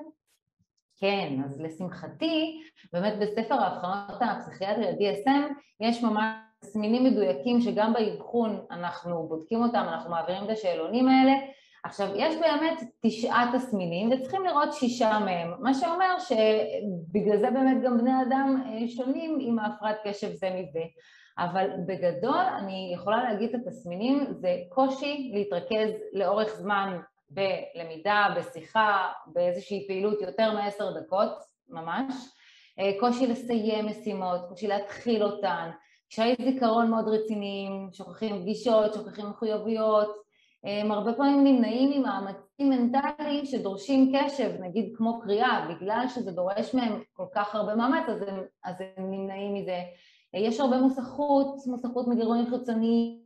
כן, 0.99 1.41
אז 1.45 1.61
לשמחתי, 1.61 2.61
באמת 2.93 3.13
בספר 3.19 3.55
האבחנות 3.55 4.21
הפסיכיאטרי, 4.21 4.87
ה-DSM, 4.87 5.53
יש 5.79 6.03
ממש 6.03 6.35
תסמינים 6.61 7.03
מדויקים 7.03 7.61
שגם 7.61 7.93
באבחון 7.93 8.65
אנחנו 8.71 9.27
בודקים 9.27 9.63
אותם, 9.63 9.85
אנחנו 9.89 10.11
מעבירים 10.11 10.43
את 10.43 10.49
השאלונים 10.49 11.07
האלה. 11.07 11.33
עכשיו, 11.83 12.07
יש 12.15 12.35
באמת 12.35 12.83
תשעה 13.01 13.51
תסמינים 13.53 14.11
וצריכים 14.11 14.45
לראות 14.45 14.73
שישה 14.73 15.19
מהם, 15.19 15.53
מה 15.59 15.73
שאומר 15.73 16.19
שבגלל 16.19 17.37
זה 17.37 17.51
באמת 17.51 17.77
גם 17.83 17.97
בני 17.97 18.21
אדם 18.21 18.63
אה, 18.65 18.87
שונים 18.87 19.37
עם 19.41 19.59
ההפרעת 19.59 19.97
קשב 20.03 20.33
זה 20.33 20.49
מזה. 20.49 20.83
אבל 21.39 21.69
בגדול 21.87 22.45
אני 22.57 22.91
יכולה 22.95 23.23
להגיד 23.23 23.55
את 23.55 23.61
התסמינים, 23.67 24.27
זה 24.31 24.55
קושי 24.69 25.31
להתרכז 25.33 25.89
לאורך 26.13 26.55
זמן 26.55 26.99
בלמידה, 27.29 28.27
בשיחה, 28.37 29.11
באיזושהי 29.27 29.87
פעילות 29.87 30.21
יותר 30.21 30.53
מעשר 30.53 30.99
דקות 30.99 31.31
ממש, 31.69 32.13
אה, 32.79 32.91
קושי 32.99 33.27
לסיים 33.27 33.85
משימות, 33.85 34.41
קושי 34.49 34.67
להתחיל 34.67 35.23
אותן, 35.23 35.69
קשיי 36.09 36.35
זיכרון 36.43 36.89
מאוד 36.89 37.07
רציניים, 37.07 37.89
שוכחים 37.91 38.41
פגישות, 38.41 38.93
שוכחים 38.93 39.25
מחויבויות, 39.29 40.27
הם 40.63 40.91
הרבה 40.91 41.13
פעמים 41.13 41.43
נמנעים 41.43 42.01
ממאמצים 42.01 42.69
מנטליים 42.69 43.45
שדורשים 43.45 44.13
קשב, 44.15 44.51
נגיד 44.59 44.93
כמו 44.97 45.19
קריאה, 45.21 45.67
בגלל 45.69 46.05
שזה 46.15 46.31
דורש 46.31 46.75
מהם 46.75 47.01
כל 47.13 47.25
כך 47.35 47.55
הרבה 47.55 47.75
מאמץ 47.75 48.09
אז 48.09 48.21
הם, 48.21 48.43
אז 48.63 48.81
הם 48.81 49.11
נמנעים 49.11 49.53
מזה. 49.53 49.79
יש 50.33 50.59
הרבה 50.59 50.77
מוסכות, 50.77 51.55
מוסכות 51.67 52.07
מגירויים 52.07 52.49
חיצוניים, 52.49 53.21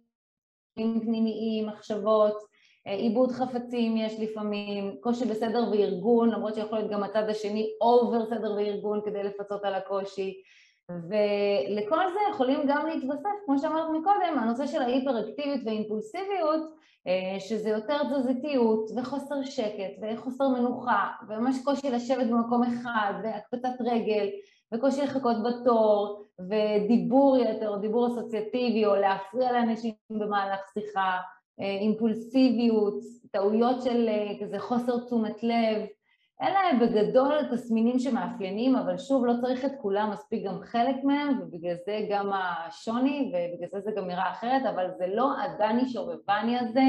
פנימיים, 0.75 1.67
מחשבות, 1.67 2.50
עיבוד 2.85 3.31
חפצים 3.31 3.97
יש 3.97 4.19
לפעמים, 4.19 4.95
קושי 5.01 5.25
בסדר 5.25 5.69
וארגון, 5.71 6.29
למרות 6.29 6.55
שיכול 6.55 6.77
להיות 6.77 6.91
גם 6.91 7.03
הצד 7.03 7.29
השני 7.29 7.69
אובר 7.81 8.25
סדר 8.25 8.53
וארגון 8.53 9.01
כדי 9.05 9.23
לפצות 9.23 9.63
על 9.63 9.73
הקושי. 9.73 10.41
ולכל 10.89 12.11
זה 12.13 12.19
יכולים 12.31 12.59
גם 12.67 12.85
להתווסף, 12.87 13.29
כמו 13.45 13.59
שאמרת 13.59 13.89
מקודם, 13.89 14.39
הנושא 14.39 14.67
של 14.67 14.81
ההיפראקטיביות 14.81 15.61
והאימפולסיביות, 15.65 16.61
אה, 17.07 17.39
שזה 17.39 17.69
יותר 17.69 17.97
תזזיתיות 18.03 18.89
וחוסר 18.97 19.43
שקט 19.43 19.91
וחוסר 20.01 20.47
מנוחה 20.47 21.07
וממש 21.27 21.55
קושי 21.63 21.89
לשבת 21.89 22.27
במקום 22.27 22.63
אחד 22.63 23.13
והקפצת 23.23 23.75
רגל 23.79 24.29
וקושי 24.73 25.01
לחכות 25.01 25.35
בתור 25.43 26.25
ודיבור 26.49 27.37
יתר, 27.37 27.77
דיבור 27.77 28.07
אסוציאטיבי 28.07 28.85
או 28.85 28.95
להפריע 28.95 29.51
לאנשים 29.51 29.93
במהלך 30.09 30.59
שיחה, 30.73 31.01
אה, 31.01 31.19
אימפולסיביות, 31.61 32.99
טעויות 33.31 33.81
של 33.81 34.09
אה, 34.09 34.33
כזה 34.41 34.59
חוסר 34.59 35.05
תשומת 35.05 35.43
לב. 35.43 35.85
אלה 36.41 36.59
בגדול 36.81 37.35
תסמינים 37.51 37.99
שמאפיינים, 37.99 38.75
אבל 38.75 38.97
שוב, 38.97 39.25
לא 39.25 39.33
צריך 39.41 39.65
את 39.65 39.71
כולם, 39.81 40.11
מספיק 40.11 40.45
גם 40.45 40.59
חלק 40.63 40.95
מהם, 41.03 41.41
ובגלל 41.41 41.75
זה 41.85 41.99
גם 42.09 42.31
השוני, 42.33 43.31
ובגלל 43.33 43.69
זה 43.69 43.79
זה 43.79 43.91
גם 43.97 44.07
נראה 44.07 44.31
אחרת, 44.31 44.61
אבל 44.73 44.85
זה 44.97 45.07
לא 45.07 45.29
הדני 45.41 45.89
שובבני 45.89 46.59
הזה, 46.59 46.83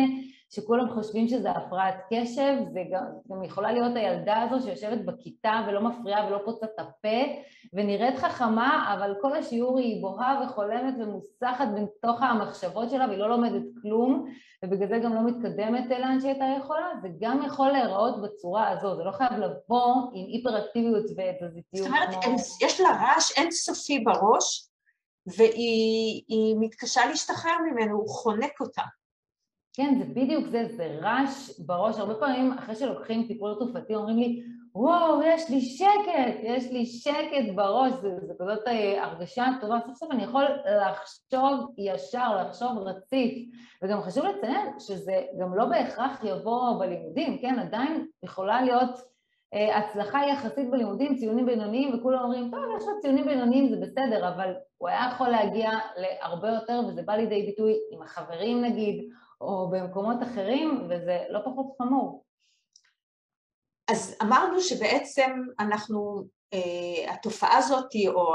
שכולם 0.55 0.91
חושבים 0.95 1.29
שזה 1.29 1.51
הפרעת 1.51 1.95
קשב, 2.11 2.57
זה 2.73 2.81
גם, 2.91 3.05
גם 3.31 3.45
יכולה 3.45 3.73
להיות 3.73 3.97
הילדה 3.97 4.43
הזו 4.43 4.67
שיושבת 4.67 5.05
בכיתה 5.05 5.65
ולא 5.67 5.81
מפריעה 5.81 6.27
ולא 6.27 6.39
פוצעת 6.45 6.71
את 6.75 6.81
הפה, 6.81 7.33
ונראית 7.73 8.19
חכמה, 8.19 8.95
אבל 8.95 9.15
כל 9.21 9.37
השיעור 9.37 9.79
היא 9.79 10.03
בוהה 10.03 10.43
וחולמת 10.45 10.95
ומוסחת 10.99 11.69
בתוך 11.77 12.23
המחשבות 12.23 12.91
שלה, 12.91 13.07
והיא 13.07 13.19
לא 13.19 13.29
לומדת 13.29 13.63
כלום, 13.83 14.27
ובגלל 14.65 14.89
זה 14.89 14.99
גם 14.99 15.15
לא 15.15 15.23
מתקדמת 15.23 15.91
לאן 15.91 16.21
שהיא 16.21 16.31
הייתה 16.31 16.45
יכולה, 16.59 16.87
זה 17.03 17.09
גם 17.21 17.43
יכול 17.47 17.69
להיראות 17.69 18.23
בצורה 18.23 18.69
הזו, 18.69 18.97
זה 18.97 19.05
לא 19.05 19.13
חייב 19.13 19.33
לבוא 19.33 19.95
עם 20.13 20.27
היפראקטיביות 20.27 21.05
ותזזיתיות. 21.05 21.63
זאת 21.73 21.87
אומרת, 21.87 22.25
כמו... 22.25 22.37
יש 22.63 22.81
לה 22.81 22.89
רעש 22.89 23.39
אינסופי 23.39 23.99
בראש, 23.99 24.69
והיא 25.27 26.57
מתקשה 26.61 27.01
להשתחרר 27.07 27.57
ממנו, 27.71 27.97
הוא 27.97 28.09
חונק 28.09 28.61
אותה. 28.61 28.83
כן, 29.73 29.95
זה 29.99 30.05
בדיוק 30.05 30.47
זה, 30.47 30.65
זה 30.77 30.99
רעש 31.03 31.61
בראש. 31.61 31.99
הרבה 31.99 32.15
פעמים 32.15 32.53
אחרי 32.53 32.75
שלוקחים 32.75 33.27
טיפול 33.27 33.55
תרופתי 33.59 33.95
אומרים 33.95 34.19
לי, 34.19 34.43
וואו, 34.75 35.23
יש 35.23 35.51
לי 35.51 35.61
שקט, 35.61 36.41
יש 36.43 36.73
לי 36.73 36.87
שקט 36.87 37.55
בראש, 37.55 37.93
זה, 37.93 38.09
זה 38.27 38.33
כזאת 38.41 38.69
אה, 38.69 39.05
הרגשה 39.05 39.47
טובה, 39.61 39.79
סוף 39.87 39.97
סוף 39.97 40.13
אני 40.13 40.23
יכול 40.23 40.45
לחשוב 40.89 41.75
ישר, 41.79 42.37
לחשוב 42.37 42.79
רציף, 42.79 43.49
וגם 43.83 44.03
חשוב 44.03 44.25
לציין 44.25 44.79
שזה 44.79 45.23
גם 45.41 45.55
לא 45.55 45.65
בהכרח 45.65 46.25
יבוא 46.25 46.79
בלימודים, 46.79 47.39
כן, 47.39 47.59
עדיין 47.59 48.07
יכולה 48.23 48.63
להיות 48.63 48.91
אה, 49.55 49.79
הצלחה 49.79 50.27
יחסית 50.27 50.71
בלימודים, 50.71 51.17
ציונים 51.17 51.47
בינוניים, 51.47 51.99
וכולם 51.99 52.23
אומרים, 52.23 52.51
טוב, 52.51 52.61
יש 52.77 52.85
לו 52.85 53.01
ציונים 53.01 53.25
בינוניים, 53.25 53.69
זה 53.69 53.77
בסדר, 53.81 54.29
אבל 54.29 54.55
הוא 54.79 54.89
היה 54.89 55.11
יכול 55.15 55.29
להגיע 55.29 55.71
להרבה 55.97 56.49
יותר, 56.49 56.81
וזה 56.89 57.03
בא 57.03 57.13
לידי 57.13 57.47
ביטוי 57.47 57.73
עם 57.91 58.03
החברים 58.03 58.65
נגיד, 58.65 59.09
או 59.43 59.71
במקומות 59.71 60.17
אחרים, 60.23 60.87
וזה 60.91 61.25
לא 61.31 61.39
פחות 61.45 61.67
חמור. 61.79 62.25
אז 63.91 64.17
אמרנו 64.23 64.61
שבעצם 64.61 65.31
אנחנו, 65.61 66.25
אה, 66.55 67.13
התופעה 67.13 67.59
הזאת 67.59 67.93
או 68.09 68.35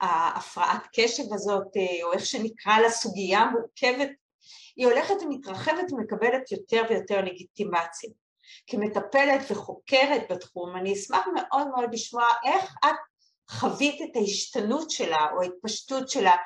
ההפרעת 0.00 0.82
קשב 0.92 1.32
הזאת, 1.32 1.76
אה, 1.76 2.04
או 2.04 2.12
איך 2.12 2.26
שנקרא 2.26 2.78
לה 2.78 2.90
סוגיה 2.90 3.44
מורכבת, 3.44 4.10
היא 4.76 4.86
הולכת 4.86 5.14
ומתרחבת 5.22 5.92
ומקבלת 5.92 6.52
יותר 6.52 6.82
ויותר 6.90 7.20
לגיטימציה. 7.24 8.10
כמטפלת 8.66 9.50
וחוקרת 9.50 10.22
בתחום, 10.30 10.76
אני 10.76 10.92
אשמח 10.92 11.26
מאוד 11.34 11.68
מאוד 11.68 11.94
לשמוע 11.94 12.24
איך 12.44 12.74
את 12.84 12.96
חווית 13.50 14.02
את 14.02 14.16
ההשתנות 14.16 14.90
שלה 14.90 15.26
או 15.32 15.42
ההתפשטות 15.42 16.10
שלה 16.10 16.36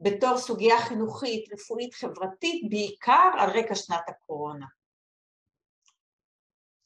בתור 0.00 0.36
סוגיה 0.36 0.78
חינוכית, 0.78 1.52
רפואית, 1.52 1.94
חברתית, 1.94 2.70
בעיקר 2.70 3.30
על 3.38 3.50
רקע 3.50 3.74
שנת 3.74 4.08
הקורונה. 4.08 4.66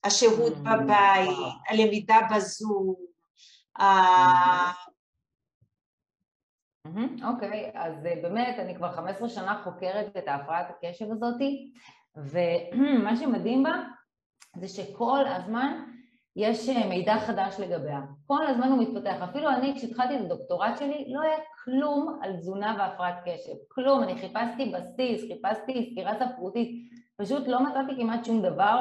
השהות 0.05 0.53
mm, 0.53 0.61
בבית, 0.61 1.39
הלמידה 1.69 2.19
בזום. 2.35 2.95
אוקיי, 7.35 7.71
אז 7.75 8.07
אה, 8.07 8.15
באמת 8.23 8.59
אני 8.59 8.77
כבר 8.77 8.93
15 8.93 9.29
שנה 9.29 9.61
חוקרת 9.65 10.17
את 10.17 10.29
ההפרעת 10.29 10.67
הקשב 10.71 11.07
הזאתי, 11.13 11.73
ומה 12.17 13.17
שמדהים 13.17 13.63
בה 13.63 13.73
זה 14.57 14.69
שכל 14.69 15.25
הזמן 15.27 15.92
יש 16.37 16.69
אה, 16.69 16.87
מידע 16.89 17.19
חדש 17.19 17.61
לגביה. 17.61 18.01
כל 18.27 18.47
הזמן 18.47 18.69
הוא 18.69 18.83
מתפתח. 18.83 19.23
אפילו 19.31 19.51
אני, 19.51 19.75
כשהתחלתי 19.77 20.17
את 20.17 20.21
הדוקטורט 20.21 20.79
שלי, 20.79 21.05
לא 21.09 21.21
היה 21.21 21.37
כלום 21.65 22.19
על 22.23 22.37
תזונה 22.37 22.77
והפרעת 22.79 23.15
קשב. 23.25 23.53
כלום. 23.69 24.03
אני 24.03 24.15
חיפשתי 24.15 24.73
בסיס, 24.73 25.21
חיפשתי 25.29 25.91
סקירה 25.91 26.13
ספרותית, 26.19 26.93
פשוט 27.17 27.49
לא 27.49 27.63
מצאתי 27.63 27.93
כמעט 27.97 28.25
שום 28.25 28.43
דבר. 28.43 28.81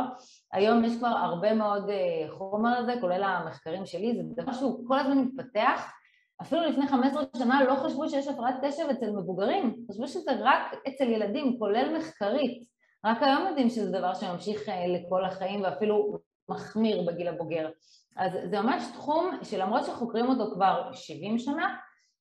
היום 0.53 0.83
יש 0.83 0.97
כבר 0.97 1.07
הרבה 1.07 1.53
מאוד 1.53 1.89
אה, 1.89 2.29
חומר 2.29 2.77
על 2.77 2.85
זה, 2.85 2.93
כולל 3.01 3.23
המחקרים 3.23 3.85
שלי, 3.85 4.15
זה 4.15 4.43
דבר 4.43 4.53
שהוא 4.53 4.87
כל 4.87 4.99
הזמן 4.99 5.17
מתפתח. 5.17 5.93
אפילו 6.41 6.61
לפני 6.61 6.87
15 6.87 7.23
שנה 7.37 7.63
לא 7.63 7.75
חשבו 7.75 8.09
שיש 8.09 8.27
הפרעת 8.27 8.55
קשב 8.63 8.83
אצל 8.91 9.11
מבוגרים, 9.11 9.85
חשבו 9.91 10.07
שזה 10.07 10.31
רק 10.39 10.75
אצל 10.87 11.09
ילדים, 11.09 11.59
כולל 11.59 11.97
מחקרית. 11.97 12.63
רק 13.05 13.23
היום 13.23 13.47
יודעים 13.47 13.69
שזה 13.69 13.91
דבר 13.99 14.13
שממשיך 14.13 14.69
אה, 14.69 14.87
לכל 14.87 15.25
החיים 15.25 15.61
ואפילו 15.61 16.19
מחמיר 16.51 17.01
בגיל 17.07 17.27
הבוגר. 17.27 17.69
אז 18.17 18.31
זה 18.49 18.61
ממש 18.61 18.83
תחום 18.93 19.31
שלמרות 19.43 19.85
שחוקרים 19.85 20.25
אותו 20.25 20.53
כבר 20.53 20.89
70 20.93 21.39
שנה 21.39 21.75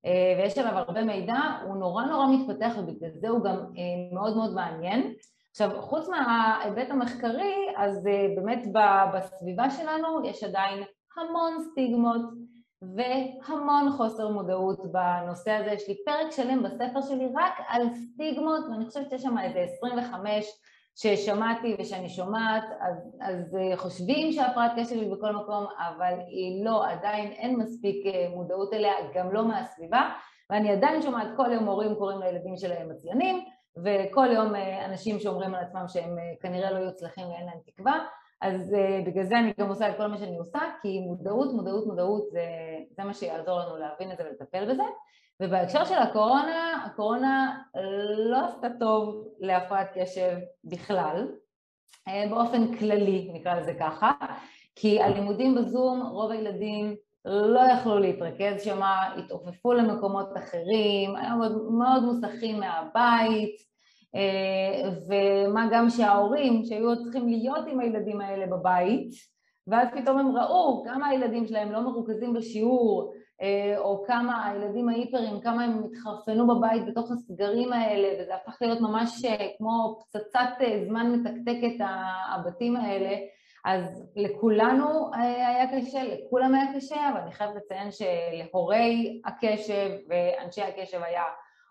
אה, 0.07 0.35
ויש 0.39 0.59
עליו 0.59 0.79
הרבה 0.79 1.05
מידע, 1.05 1.39
הוא 1.65 1.77
נורא 1.77 2.05
נורא 2.05 2.27
מתפתח 2.27 2.73
ובגלל 2.79 3.11
זה 3.21 3.29
הוא 3.29 3.45
גם 3.45 3.57
אה, 3.57 4.15
מאוד 4.15 4.37
מאוד 4.37 4.55
מעניין. 4.55 5.15
עכשיו, 5.51 5.71
חוץ 5.81 6.09
מההיבט 6.09 6.91
המחקרי, 6.91 7.55
אז 7.77 8.07
אה, 8.07 8.27
באמת 8.37 8.67
בסביבה 9.15 9.71
שלנו 9.71 10.25
יש 10.25 10.45
עדיין 10.45 10.85
המון 11.17 11.57
סטיגמות 11.71 12.21
והמון 12.83 13.93
חוסר 13.97 14.29
מודעות 14.29 14.93
בנושא 14.93 15.51
הזה. 15.51 15.71
יש 15.71 15.89
לי 15.89 15.95
פרק 16.05 16.31
שלם 16.31 16.63
בספר 16.63 17.03
שלי 17.03 17.29
רק 17.35 17.53
על 17.69 17.83
סטיגמות, 17.95 18.65
ואני 18.71 18.85
חושבת 18.87 19.11
שיש 19.11 19.23
שם 19.23 19.39
איזה 19.39 19.59
25 19.59 20.47
ששמעתי 20.97 21.77
ושאני 21.79 22.09
שומעת, 22.09 22.65
אז, 22.81 23.17
אז 23.21 23.57
אה, 23.57 23.77
חושבים 23.77 24.33
שהפרעת 24.33 24.73
קשב 24.77 24.95
היא 24.95 25.13
בכל 25.13 25.33
מקום, 25.33 25.67
אבל 25.79 26.15
היא 26.29 26.65
לא, 26.65 26.89
עדיין 26.91 27.33
אין 27.33 27.57
מספיק 27.59 28.07
אה, 28.07 28.29
מודעות 28.35 28.75
אליה, 28.75 28.93
גם 29.15 29.33
לא 29.33 29.49
מהסביבה, 29.49 30.11
ואני 30.51 30.71
עדיין 30.71 31.03
שומעת 31.03 31.29
כל 31.37 31.53
יום 31.53 31.65
הורים 31.65 31.95
קוראים 31.95 32.21
לילדים 32.21 32.57
שלהם 32.57 32.91
עצלנים, 32.91 33.45
וכל 33.85 34.27
יום 34.33 34.55
אה, 34.55 34.85
אנשים 34.85 35.19
שאומרים 35.19 35.55
על 35.55 35.65
עצמם 35.65 35.85
שהם 35.89 36.17
כנראה 36.41 36.71
לא 36.71 36.79
יוצלחים 36.79 37.29
ואין 37.29 37.47
להם 37.47 37.59
תקווה, 37.67 37.99
אז 38.43 38.75
בגלל 39.07 39.25
זה 39.25 39.39
אני 39.39 39.53
גם 39.61 39.69
עושה 39.69 39.91
את 39.91 39.97
כל 39.97 40.07
מה 40.07 40.19
שאני 40.19 40.39
עושה, 40.39 40.61
כי 40.83 41.01
מודעות, 41.01 41.53
מודעות, 41.53 41.87
מודעות 41.87 42.23
זה, 42.31 42.45
זה 42.91 43.05
מה 43.05 43.15
שיעזור 43.15 43.61
לנו 43.61 43.77
להבין 43.77 44.13
את 44.13 44.19
זה 44.19 44.25
ולטפל 44.25 44.73
בזה. 44.73 44.83
ובהקשר 45.41 45.85
של 45.85 45.95
הקורונה, 45.99 46.85
הקורונה 46.87 47.59
לא 48.31 48.47
עשתה 48.47 48.69
טוב 48.81 49.29
להפרעת 49.41 49.89
קשב 49.95 50.37
בכלל, 50.65 51.29
אה, 52.09 52.27
באופן 52.31 52.77
כללי 52.77 53.31
נקרא 53.33 53.55
לזה 53.55 53.75
ככה, 53.81 54.13
כי 54.77 55.03
הלימודים 55.03 55.55
בזום 55.55 56.03
רוב 56.03 56.31
הילדים 56.31 56.97
לא 57.25 57.61
יכלו 57.61 57.99
להתרכז 57.99 58.63
שם, 58.65 58.81
התעופפו 59.17 59.73
למקומות 59.73 60.29
אחרים, 60.37 61.17
היו 61.17 61.37
מאוד, 61.37 61.73
מאוד 61.73 62.03
מוסכים 62.05 62.61
מהבית, 62.61 63.57
אה, 64.15 64.91
ומה 65.09 65.69
גם 65.73 65.91
שההורים 65.91 66.65
שהיו 66.65 67.03
צריכים 67.03 67.29
להיות 67.29 67.67
עם 67.67 67.81
הילדים 67.81 68.21
האלה 68.21 68.47
בבית, 68.47 69.11
ואז 69.67 69.89
פתאום 69.97 70.19
הם 70.19 70.37
ראו 70.37 70.85
כמה 70.85 71.07
הילדים 71.09 71.47
שלהם 71.47 71.73
לא 71.73 71.81
מרוכזים 71.81 72.35
בשיעור, 72.35 73.15
או 73.77 74.05
כמה 74.07 74.47
הילדים 74.47 74.89
ההיפרים, 74.89 75.41
כמה 75.41 75.65
הם 75.65 75.83
התחרפנו 75.85 76.47
בבית 76.47 76.87
בתוך 76.87 77.11
הסגרים 77.11 77.73
האלה, 77.73 78.23
וזה 78.23 78.35
הפך 78.35 78.57
להיות 78.61 78.81
ממש 78.81 79.25
אה, 79.25 79.49
כמו 79.59 79.99
פצצת 80.01 80.49
אה, 80.61 80.85
זמן 80.87 81.13
מתקתקת 81.13 81.85
הבתים 82.35 82.77
האלה, 82.77 83.17
אז 83.65 84.09
לכולנו 84.17 85.11
היה 85.15 85.67
קשה, 85.67 86.03
לכולם 86.05 86.55
היה 86.55 86.75
קשה, 86.77 87.09
אבל 87.09 87.21
אני 87.21 87.33
חייבת 87.33 87.55
לציין 87.57 87.89
שלהורי 87.91 89.21
הקשב 89.25 89.91
ואנשי 90.09 90.63
הקשב 90.63 91.03
היה 91.03 91.25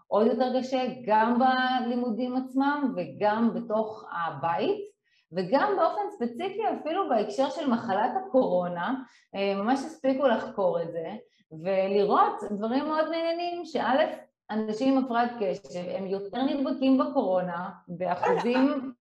עוד 0.07 0.27
יותר 0.27 0.59
קשה, 0.59 0.83
גם 1.05 1.39
בלימודים 1.39 2.35
עצמם 2.35 2.93
וגם 2.95 3.53
בתוך 3.53 4.05
הבית. 4.11 4.89
וגם 5.31 5.73
באופן 5.77 6.01
ספציפי 6.09 6.61
אפילו 6.81 7.09
בהקשר 7.09 7.49
של 7.49 7.69
מחלת 7.69 8.11
הקורונה, 8.15 8.93
ממש 9.35 9.79
הספיקו 9.79 10.27
לחקור 10.27 10.81
את 10.81 10.91
זה, 10.91 11.15
ולראות 11.51 12.43
דברים 12.51 12.85
מאוד 12.85 13.09
מעניינים, 13.09 13.65
שא', 13.65 14.29
אנשים 14.51 14.97
עם 14.97 15.05
הפרעת 15.05 15.31
קשב 15.39 15.89
הם 15.89 16.07
יותר 16.07 16.41
נדבקים 16.43 16.97
בקורונה 16.97 17.69
באחוזים 17.87 18.93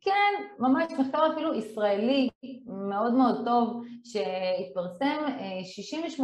כן, 0.00 0.32
ממש 0.58 0.92
מחקר 0.98 1.32
אפילו 1.32 1.54
ישראלי 1.54 2.28
מאוד 2.88 3.14
מאוד 3.14 3.44
טוב 3.44 3.84
שהתפרסם, 4.04 5.24
68% 6.18 6.22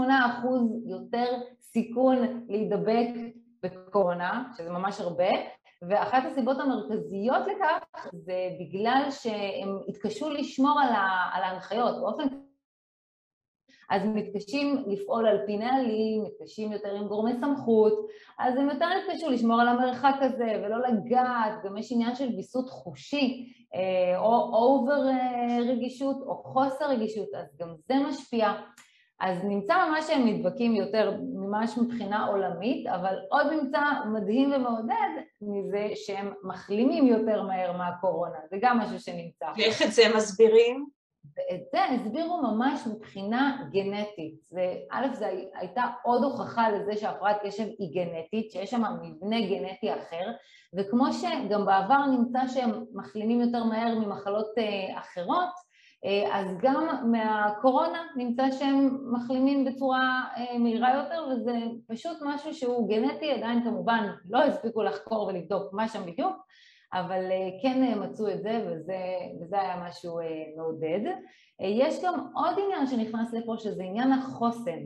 יותר 0.86 1.36
סיכון 1.60 2.44
להידבק 2.48 3.08
בקורונה, 3.62 4.52
שזה 4.56 4.70
ממש 4.70 5.00
הרבה, 5.00 5.28
ואחת 5.88 6.22
הסיבות 6.24 6.56
המרכזיות 6.60 7.42
לכך 7.46 8.06
זה 8.12 8.48
בגלל 8.60 9.06
שהם 9.10 9.78
התקשו 9.88 10.30
לשמור 10.30 10.80
על 11.32 11.42
ההנחיות 11.42 12.00
באופן 12.00 12.45
אז 13.90 14.02
הם 14.02 14.14
מתקשים 14.14 14.84
לפעול 14.86 15.26
על 15.26 15.38
פי 15.46 15.56
נהלים, 15.56 16.24
מתקשים 16.24 16.72
יותר 16.72 16.94
עם 16.94 17.08
גורמי 17.08 17.32
סמכות, 17.40 18.06
אז 18.38 18.56
הם 18.56 18.68
יותר 18.70 18.86
התקשו 18.86 19.30
לשמור 19.30 19.60
על 19.60 19.68
המרחק 19.68 20.14
הזה 20.20 20.62
ולא 20.62 20.76
לגעת, 20.88 21.52
גם 21.64 21.76
יש 21.76 21.92
עניין 21.92 22.14
של 22.14 22.28
ויסות 22.36 22.68
חושי 22.68 23.52
אה, 23.74 24.18
או 24.18 24.54
אובר 24.54 25.08
אה, 25.08 25.58
רגישות 25.68 26.16
או 26.26 26.34
חוסר 26.34 26.88
רגישות, 26.88 27.28
אז 27.34 27.56
גם 27.60 27.74
זה 27.88 27.94
משפיע. 28.08 28.52
אז 29.20 29.44
נמצא 29.44 29.74
ממש 29.86 30.06
שהם 30.06 30.26
נדבקים 30.26 30.74
יותר 30.74 31.18
ממש 31.34 31.78
מבחינה 31.78 32.26
עולמית, 32.26 32.86
אבל 32.86 33.16
עוד 33.30 33.46
נמצא 33.52 33.80
מדהים 34.12 34.52
ומעודד 34.52 35.08
מזה 35.42 35.88
שהם 35.94 36.32
מחלימים 36.42 37.06
יותר 37.06 37.42
מהר 37.42 37.72
מהקורונה, 37.72 38.38
זה 38.50 38.56
גם 38.60 38.78
משהו 38.78 39.00
שנמצא. 39.00 39.46
ואיך 39.56 39.82
את 39.82 39.92
זה 39.92 40.02
מסבירים? 40.16 40.86
ואת 41.36 41.60
זה 41.72 41.84
הסבירו 41.84 42.42
ממש 42.42 42.86
מבחינה 42.86 43.66
גנטית. 43.72 44.34
זה, 44.44 44.74
א', 44.90 45.06
זו 45.14 45.26
הייתה 45.54 45.82
עוד 46.02 46.24
הוכחה 46.24 46.70
לזה 46.70 46.96
שהפרעת 46.96 47.36
קשב 47.42 47.66
היא 47.78 47.94
גנטית, 47.94 48.50
שיש 48.50 48.70
שם 48.70 48.82
מבנה 49.02 49.40
גנטי 49.40 49.94
אחר, 49.94 50.32
וכמו 50.74 51.12
שגם 51.12 51.66
בעבר 51.66 52.06
נמצא 52.06 52.38
שהם 52.46 52.84
מחלימים 52.94 53.40
יותר 53.40 53.64
מהר 53.64 53.98
ממחלות 53.98 54.58
אה, 54.58 54.98
אחרות, 54.98 55.66
אה, 56.04 56.38
אז 56.38 56.56
גם 56.62 57.10
מהקורונה 57.12 58.02
נמצא 58.16 58.50
שהם 58.50 58.98
מחלימים 59.12 59.64
בצורה 59.64 60.24
אה, 60.36 60.58
מהירה 60.58 60.94
יותר, 60.94 61.26
וזה 61.30 61.52
פשוט 61.88 62.16
משהו 62.20 62.54
שהוא 62.54 62.88
גנטי, 62.88 63.32
עדיין 63.32 63.64
כמובן 63.64 64.08
לא 64.30 64.42
הספיקו 64.42 64.82
לחקור 64.82 65.26
ולבדוק 65.26 65.72
מה 65.72 65.88
שם 65.88 66.02
בדיוק, 66.06 66.36
אבל 66.92 67.30
אה, 67.30 67.48
כן 67.62 67.82
אה, 67.82 67.94
מצאו 67.94 68.30
את 68.30 68.42
זה 68.42 68.66
וזה, 68.66 68.98
וזה 69.40 69.60
היה 69.60 69.76
משהו 69.88 70.20
אה, 70.20 70.24
מעודד. 70.56 71.00
יש 71.60 72.04
גם 72.04 72.14
עוד 72.34 72.54
עניין 72.64 72.86
שנכנס 72.86 73.32
לפה 73.32 73.54
שזה 73.58 73.82
עניין 73.82 74.12
החוסן, 74.12 74.80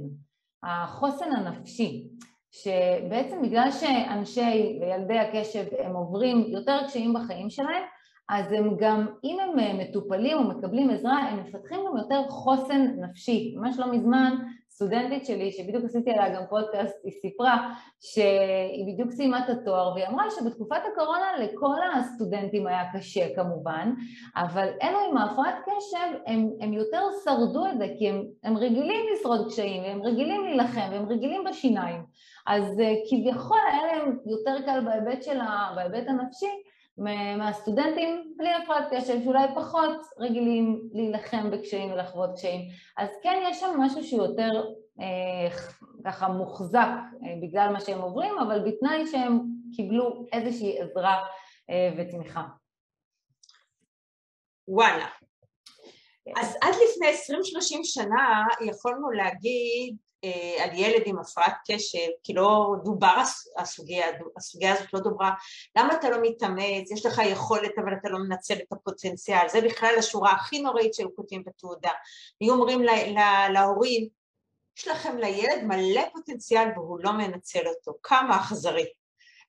החוסן 0.62 1.32
הנפשי, 1.32 2.08
שבעצם 2.50 3.42
בגלל 3.42 3.70
שאנשי 3.70 4.78
וילדי 4.80 5.18
הקשב 5.18 5.64
הם 5.78 5.96
עוברים 5.96 6.44
יותר 6.48 6.78
קשיים 6.86 7.14
בחיים 7.14 7.50
שלהם, 7.50 7.82
אז 8.30 8.52
הם 8.52 8.76
גם, 8.76 9.06
אם 9.24 9.38
הם 9.40 9.78
מטופלים 9.78 10.38
או 10.38 10.44
מקבלים 10.44 10.90
עזרה, 10.90 11.18
הם 11.18 11.38
מפתחים 11.40 11.80
גם 11.86 11.96
יותר 11.96 12.22
חוסן 12.28 12.86
נפשי. 13.00 13.54
ממש 13.56 13.78
לא 13.78 13.92
מזמן 13.92 14.36
סטודנטית 14.70 15.26
שלי, 15.26 15.52
שבדיוק 15.52 15.84
עשיתי 15.84 16.10
עליה 16.10 16.34
גם 16.36 16.42
פודקאסט, 16.50 16.96
היא 17.04 17.12
סיפרה 17.22 17.74
שהיא 18.00 18.92
בדיוק 18.92 19.10
סיימה 19.10 19.38
את 19.44 19.50
התואר, 19.50 19.92
והיא 19.94 20.06
אמרה 20.06 20.24
שבתקופת 20.30 20.80
הקורונה 20.92 21.38
לכל 21.38 21.76
הסטודנטים 21.94 22.66
היה 22.66 22.82
קשה 22.92 23.34
כמובן, 23.34 23.92
אבל 24.36 24.68
אלו 24.82 24.98
עם 25.10 25.16
ההפרעת 25.16 25.54
קשב, 25.64 26.18
הם, 26.26 26.50
הם 26.60 26.72
יותר 26.72 27.02
שרדו 27.24 27.66
את 27.66 27.78
זה, 27.78 27.86
כי 27.98 28.08
הם, 28.08 28.24
הם 28.44 28.56
רגילים 28.56 29.00
לשרוד 29.12 29.46
קשיים, 29.48 29.82
והם 29.82 30.02
רגילים 30.02 30.44
להילחם, 30.44 30.88
והם 30.90 31.08
רגילים 31.08 31.44
בשיניים. 31.44 32.02
אז 32.46 32.80
אה, 32.80 32.94
כביכול 33.10 33.58
היה 33.72 33.86
להם 33.86 34.18
יותר 34.26 34.56
קל 34.66 34.80
בהיבט, 34.84 35.28
ה, 35.28 35.72
בהיבט 35.76 36.08
הנפשי, 36.08 36.62
מהסטודנטים 37.38 38.34
בלי 38.36 38.54
הפרעת 38.54 38.84
קשב, 38.90 39.24
שאולי 39.24 39.46
פחות 39.54 40.00
רגילים 40.18 40.88
להילחם 40.92 41.50
בקשיים 41.50 41.92
ולחוות 41.92 42.30
קשיים. 42.34 42.60
אז 42.96 43.08
כן, 43.22 43.42
יש 43.50 43.60
שם 43.60 43.74
משהו 43.78 44.04
שהוא 44.04 44.22
יותר 44.22 44.64
אה, 45.00 45.56
ככה 46.04 46.28
מוחזק 46.28 46.88
אה, 47.24 47.34
בגלל 47.42 47.68
מה 47.72 47.80
שהם 47.80 48.00
עוברים, 48.00 48.38
אבל 48.38 48.70
בתנאי 48.70 49.06
שהם 49.06 49.40
קיבלו 49.76 50.26
איזושהי 50.32 50.80
עזרה 50.80 51.24
אה, 51.70 51.90
ותמיכה. 51.98 52.44
וואלה. 54.68 55.06
אז 56.36 56.56
עד 56.62 56.74
לפני 56.74 57.36
20-30 57.78 57.84
שנה 57.84 58.44
יכולנו 58.60 59.10
להגיד 59.10 59.96
על 60.58 60.70
ילד 60.72 61.02
עם 61.06 61.18
הפרעת 61.18 61.54
קשב, 61.66 62.08
כי 62.22 62.32
לא 62.32 62.74
דובר 62.84 63.22
הסוגיה, 63.58 64.06
הסוגיה 64.36 64.72
הזאת 64.72 64.92
לא 64.92 65.00
דוברה, 65.00 65.30
למה 65.78 65.94
אתה 65.94 66.10
לא 66.10 66.16
מתאמץ, 66.22 66.90
יש 66.90 67.06
לך 67.06 67.20
יכולת 67.24 67.78
אבל 67.78 67.92
אתה 68.00 68.08
לא 68.08 68.18
מנצל 68.18 68.54
את 68.54 68.72
הפוטנציאל, 68.72 69.48
זה 69.48 69.60
בכלל 69.60 69.94
השורה 69.98 70.32
הכי 70.32 70.60
נוראית 70.62 70.94
שהיו 70.94 71.16
כותבים 71.16 71.42
בתעודה. 71.46 71.90
היו 72.40 72.54
אומרים 72.54 72.82
לה, 72.82 73.06
לה, 73.06 73.48
להורים, 73.48 74.08
יש 74.78 74.88
לכם 74.88 75.18
לילד 75.18 75.64
מלא 75.64 76.02
פוטנציאל 76.12 76.68
והוא 76.76 76.98
לא 77.02 77.12
מנצל 77.12 77.68
אותו, 77.68 77.92
כמה 78.02 78.36
אכזרי. 78.36 78.86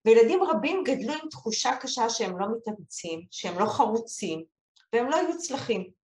וילדים 0.06 0.44
רבים 0.44 0.84
גדלו 0.86 1.14
עם 1.14 1.30
תחושה 1.30 1.76
קשה 1.76 2.10
שהם 2.10 2.40
לא 2.40 2.46
מתאמצים, 2.58 3.26
שהם 3.32 3.60
לא 3.60 3.66
חרוצים, 3.66 4.44
והם 4.94 5.10
לא 5.10 5.16
היו 5.16 5.38
צלחים. 5.38 6.01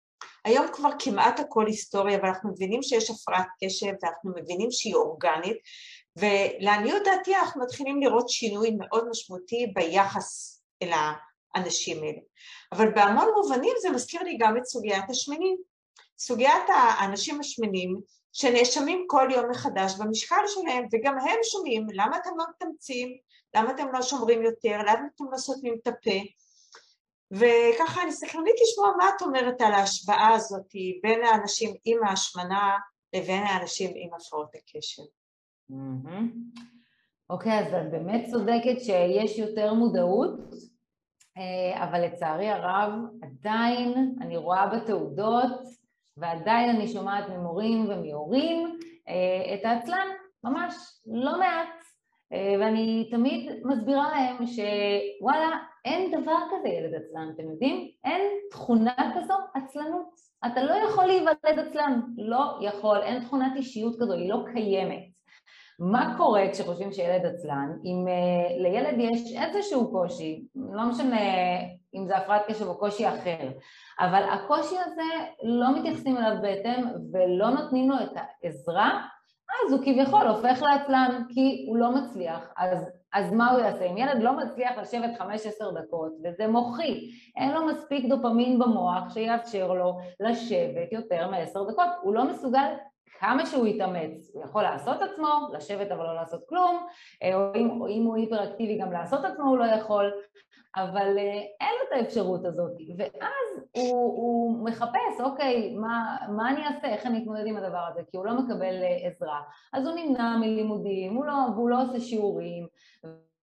היום 0.46 0.68
כבר 0.74 0.90
כמעט 1.00 1.40
הכל 1.40 1.68
היסטוריה 1.68 2.20
ואנחנו 2.24 2.52
מבינים 2.52 2.84
שיש 2.84 3.10
הפרעת 3.10 3.48
קשב 3.64 3.92
ואנחנו 4.04 4.32
מבינים 4.36 4.72
שהיא 4.72 4.96
אורגנית 4.96 5.58
ולעניות 6.16 7.04
דעתי 7.06 7.36
אנחנו 7.36 7.62
מתחילים 7.62 8.02
לראות 8.02 8.30
שינוי 8.30 8.72
מאוד 8.80 9.10
משמעותי 9.10 9.72
ביחס 9.76 10.62
אל 10.84 10.92
האנשים 11.56 12.04
האלה. 12.04 12.20
אבל 12.72 12.92
בהמון 12.92 13.28
מובנים 13.36 13.74
זה 13.82 13.90
מזכיר 13.90 14.24
לי 14.24 14.38
גם 14.40 14.58
את 14.58 14.66
סוגיית 14.66 15.10
השמנים. 15.10 15.58
סוגיית 16.20 16.64
האנשים 16.68 17.40
השמנים 17.40 18.00
שנאשמים 18.34 19.06
כל 19.08 19.28
יום 19.32 19.50
מחדש 19.50 19.94
במשקל 20.00 20.44
שלהם 20.48 20.86
וגם 20.92 21.20
הם 21.20 21.38
שומעים 21.44 21.88
למה 21.94 22.18
אתם 22.18 22.30
לא 22.38 22.46
מתאמצים, 22.50 23.18
למה 23.56 23.72
אתם 23.72 23.88
לא 23.94 24.02
שומרים 24.02 24.44
יותר, 24.44 24.78
למה 24.80 25.02
אתם 25.16 25.26
לא 25.32 25.38
סותמים 25.38 25.76
את 25.82 25.88
הפה 25.88 26.20
וככה 27.34 28.04
אני 28.04 28.12
סקרנית 28.12 28.56
לשמוע 28.64 28.92
מה 28.98 29.10
את 29.16 29.22
אומרת 29.22 29.62
על 29.62 29.74
ההשוואה 29.74 30.30
הזאת 30.34 30.72
בין 31.04 31.24
האנשים 31.24 31.76
עם 31.86 31.98
ההשמנה 32.04 32.78
לבין 33.14 33.44
האנשים 33.44 33.92
עם 33.96 34.10
הפרעות 34.14 34.50
הקשב. 34.56 35.04
אוקיי, 37.30 37.60
אז 37.60 37.74
את 37.74 37.92
באמת 37.92 38.26
צודקת 38.32 38.80
שיש 38.80 39.38
יותר 39.38 39.74
מודעות, 39.74 40.40
אה, 41.38 41.84
אבל 41.84 42.06
לצערי 42.06 42.50
הרב 42.50 42.92
עדיין 43.22 44.16
אני 44.22 44.38
רואה 44.38 44.68
בתעודות 44.68 45.62
ועדיין 46.18 46.70
אני 46.70 46.88
שומעת 46.88 47.30
ממורים 47.30 47.90
ומהורים 47.90 48.78
אה, 49.08 49.54
את 49.56 49.66
העצלן, 49.66 50.08
ממש 50.44 50.74
לא 51.06 51.40
מעט. 51.40 51.70
אה, 52.34 52.56
ואני 52.60 53.08
תמיד 53.12 53.52
מסבירה 53.66 54.10
להם 54.12 54.38
שוואלה, 54.48 55.58
אין 55.86 56.22
דבר 56.22 56.38
כזה 56.52 56.70
ילד 56.70 56.94
עצלן, 56.94 57.32
אתם 57.36 57.50
יודעים? 57.50 57.90
אין 58.04 58.22
תכונה 58.52 58.94
כזו 59.16 59.34
עצלנות. 59.54 60.10
אתה 60.46 60.64
לא 60.64 60.74
יכול 60.74 61.06
להיוולד 61.06 61.60
עצלן, 61.68 62.02
לא 62.18 62.60
יכול, 62.62 62.98
אין 62.98 63.24
תכונת 63.24 63.52
אישיות 63.56 63.96
כזו, 63.96 64.14
היא 64.14 64.30
לא 64.30 64.44
קיימת. 64.54 65.14
מה 65.80 66.14
קורה 66.18 66.44
כשחושבים 66.52 66.92
שילד 66.92 67.26
עצלן? 67.26 67.72
אם 67.84 68.06
uh, 68.08 68.62
לילד 68.62 68.96
יש 69.00 69.22
איזשהו 69.36 69.92
קושי, 69.92 70.46
לא 70.56 70.86
משנה 70.90 71.20
אם 71.96 72.06
זה 72.08 72.18
הפרעת 72.18 72.42
קשב 72.48 72.68
או 72.68 72.78
קושי 72.78 73.10
אחר, 73.10 73.50
אבל 74.00 74.24
הקושי 74.24 74.76
הזה 74.80 75.26
לא 75.44 75.80
מתייחסים 75.80 76.18
אליו 76.18 76.42
בהתאם 76.42 76.86
ולא 77.14 77.50
נותנים 77.50 77.90
לו 77.90 77.96
את 77.96 78.12
העזרה 78.16 79.02
אז 79.66 79.74
הוא 79.74 79.82
כביכול 79.86 80.28
הופך 80.28 80.62
לעצלן 80.62 81.22
כי 81.30 81.66
הוא 81.68 81.78
לא 81.78 81.92
מצליח, 81.92 82.54
אז, 82.58 82.90
אז 83.14 83.34
מה 83.34 83.52
הוא 83.52 83.60
יעשה? 83.60 83.86
אם 83.86 83.98
ילד 83.98 84.24
לא 84.24 84.38
מצליח 84.38 84.78
לשבת 84.78 85.20
5-10 85.20 85.24
דקות, 85.82 86.12
וזה 86.24 86.48
מוחי, 86.48 87.12
אין 87.38 87.52
לו 87.52 87.66
מספיק 87.66 88.06
דופמין 88.06 88.60
במוח 88.60 89.14
שיאפשר 89.14 89.74
לו 89.74 90.00
לשבת 90.20 90.92
יותר 90.92 91.28
מ-10 91.28 91.72
דקות, 91.72 91.88
הוא 92.02 92.14
לא 92.14 92.26
מסוגל 92.26 92.74
כמה 93.20 93.46
שהוא 93.46 93.68
יתאמץ, 93.68 94.32
הוא 94.34 94.44
יכול 94.44 94.64
לעשות 94.64 95.02
עצמו, 95.02 95.48
לשבת 95.54 95.92
אבל 95.92 96.04
לא 96.04 96.16
לעשות 96.16 96.44
כלום, 96.50 96.88
אה, 97.24 97.36
או 97.36 97.56
אם, 97.56 97.82
או 97.82 97.88
אם 97.88 98.04
הוא 98.04 98.16
היפראקטיבי 98.16 98.78
גם 98.78 98.92
לעשות 98.92 99.26
עצמו 99.26 99.50
הוא 99.50 99.58
לא 99.58 99.66
יכול, 99.66 100.12
אבל 100.76 101.18
אה, 101.18 101.42
אין 101.62 101.74
לו 101.80 101.88
את 101.88 101.92
האפשרות 101.92 102.46
הזאת, 102.46 102.72
ואז 102.98 103.64
הוא, 103.72 104.18
הוא 104.18 104.66
מחפש, 104.66 105.22
אוקיי, 105.24 105.76
מה, 105.76 106.18
מה 106.30 106.50
אני 106.50 106.66
אעשה, 106.68 106.88
איך 106.88 107.06
אני 107.06 107.24
אתמודד 107.24 107.46
עם 107.46 107.58
הדבר 107.58 107.86
הזה, 107.92 108.02
כי 108.12 108.18
הוא 108.18 108.26
לא 108.26 108.34
מקבל 108.34 108.84
אה, 108.84 109.08
עזרה, 109.08 109.42
אז 109.74 109.88
הוא 109.88 109.96
נמנע 109.96 110.38
מלימודים, 110.38 111.16
הוא 111.16 111.26
לא, 111.26 111.34
והוא 111.56 111.70
לא 111.70 111.82
עושה 111.82 112.00
שיעורים, 112.00 112.68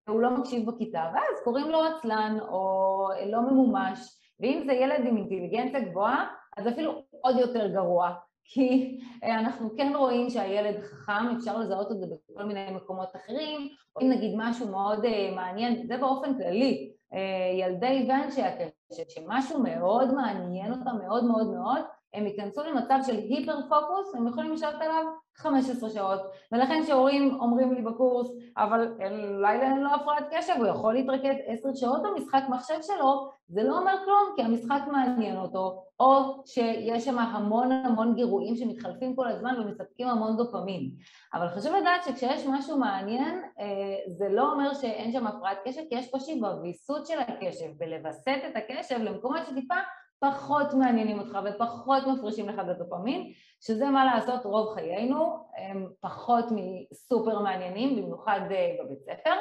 והוא 0.08 0.20
לא 0.20 0.30
מקשיב 0.30 0.70
בכיתה, 0.70 1.10
ואז 1.14 1.44
קוראים 1.44 1.70
לו 1.70 1.78
עצלן 1.82 2.38
או 2.48 3.08
לא 3.26 3.40
ממומש, 3.40 3.98
ואם 4.40 4.62
זה 4.66 4.72
ילד 4.72 5.06
עם 5.06 5.16
אינטליגנציה 5.16 5.80
גבוהה, 5.80 6.26
אז 6.56 6.68
אפילו 6.68 7.02
עוד 7.20 7.36
יותר 7.38 7.68
גרוע, 7.68 8.10
כי 8.44 8.98
אה, 9.24 9.38
אנחנו 9.38 9.76
כן 9.76 9.92
רואים 9.96 10.30
שהילד 10.30 10.80
חכם, 10.82 11.36
אפשר 11.36 11.58
לזהות 11.58 11.92
את 11.92 11.98
זה 11.98 12.06
בכל 12.06 12.44
מיני 12.44 12.70
מקומות 12.70 13.08
אחרים, 13.16 13.68
או 13.96 14.02
אם 14.02 14.10
נגיד 14.10 14.34
משהו 14.36 14.68
מאוד 14.68 15.06
מעניין, 15.34 15.86
זה 15.86 15.96
באופן 15.96 16.38
כללי, 16.38 16.92
אה, 17.12 17.50
ילדי 17.54 18.06
ואנשי 18.08 18.42
הקשר, 18.42 19.02
שמשהו 19.08 19.62
מאוד 19.62 20.14
מעניין 20.14 20.72
אותם 20.72 20.96
מאוד 21.04 21.24
מאוד 21.24 21.46
מאוד, 21.46 21.80
הם 22.14 22.26
ייכנסו 22.26 22.62
למצב 22.62 22.98
של 23.06 23.16
היפר 23.16 23.56
פוקוס, 23.68 24.14
הם 24.14 24.28
יכולים 24.28 24.52
לשבת 24.52 24.74
עליו 24.80 25.04
15 25.36 25.90
שעות. 25.90 26.20
ולכן 26.52 26.82
כשהורים 26.84 27.38
אומרים 27.40 27.74
לי 27.74 27.82
בקורס, 27.82 28.28
אבל 28.56 28.94
אולי 29.34 29.60
אין 29.60 29.80
לו 29.80 29.94
הפרעת 29.94 30.24
קשב, 30.30 30.52
הוא 30.58 30.66
יכול 30.66 30.94
להתרכז 30.94 31.36
10 31.46 31.68
שעות 31.74 32.02
במשחק 32.02 32.42
מחשב 32.48 32.74
שלו, 32.82 33.30
זה 33.48 33.62
לא 33.62 33.78
אומר 33.78 33.92
כלום, 34.04 34.32
כי 34.36 34.42
המשחק 34.42 34.80
מעניין 34.92 35.36
אותו, 35.36 35.84
או 36.00 36.42
שיש 36.46 37.04
שם 37.04 37.18
המון 37.18 37.72
המון 37.72 38.14
גירויים 38.14 38.56
שמתחלפים 38.56 39.16
כל 39.16 39.28
הזמן 39.28 39.60
ומספקים 39.60 40.08
המון 40.08 40.36
דופמין. 40.36 40.90
אבל 41.34 41.48
חשוב 41.48 41.74
לדעת 41.74 42.04
שכשיש 42.04 42.46
משהו 42.46 42.78
מעניין, 42.78 43.42
אה, 43.60 43.96
זה 44.08 44.28
לא 44.28 44.52
אומר 44.52 44.74
שאין 44.74 45.12
שם 45.12 45.26
הפרעת 45.26 45.58
קשב, 45.64 45.80
כי 45.88 45.94
יש 45.94 46.10
קושי 46.10 46.40
בוויסות 46.40 47.06
של 47.06 47.18
הקשב, 47.20 47.66
בלווסת 47.76 48.40
את 48.50 48.56
הקשב 48.56 48.98
למקומות 48.98 49.46
שטיפה 49.46 49.74
פחות 50.20 50.74
מעניינים 50.74 51.18
אותך 51.18 51.38
ופחות 51.44 52.06
מפרישים 52.06 52.48
לך 52.48 52.58
בדופמין, 52.58 53.32
שזה 53.60 53.90
מה 53.90 54.04
לעשות 54.04 54.44
רוב 54.44 54.74
חיינו, 54.74 55.46
הם 55.56 55.88
פחות 56.00 56.44
מסופר 56.50 57.38
מעניינים, 57.38 57.96
במיוחד 57.96 58.40
אה, 58.50 58.76
בבית 58.84 59.02
ספר. 59.02 59.34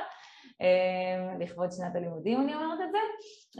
אה, 0.61 1.35
לכבוד 1.39 1.71
שנת 1.71 1.95
הלימודים 1.95 2.41
אני 2.41 2.55
אומרת 2.55 2.79
את 2.83 2.91
זה. 2.91 2.97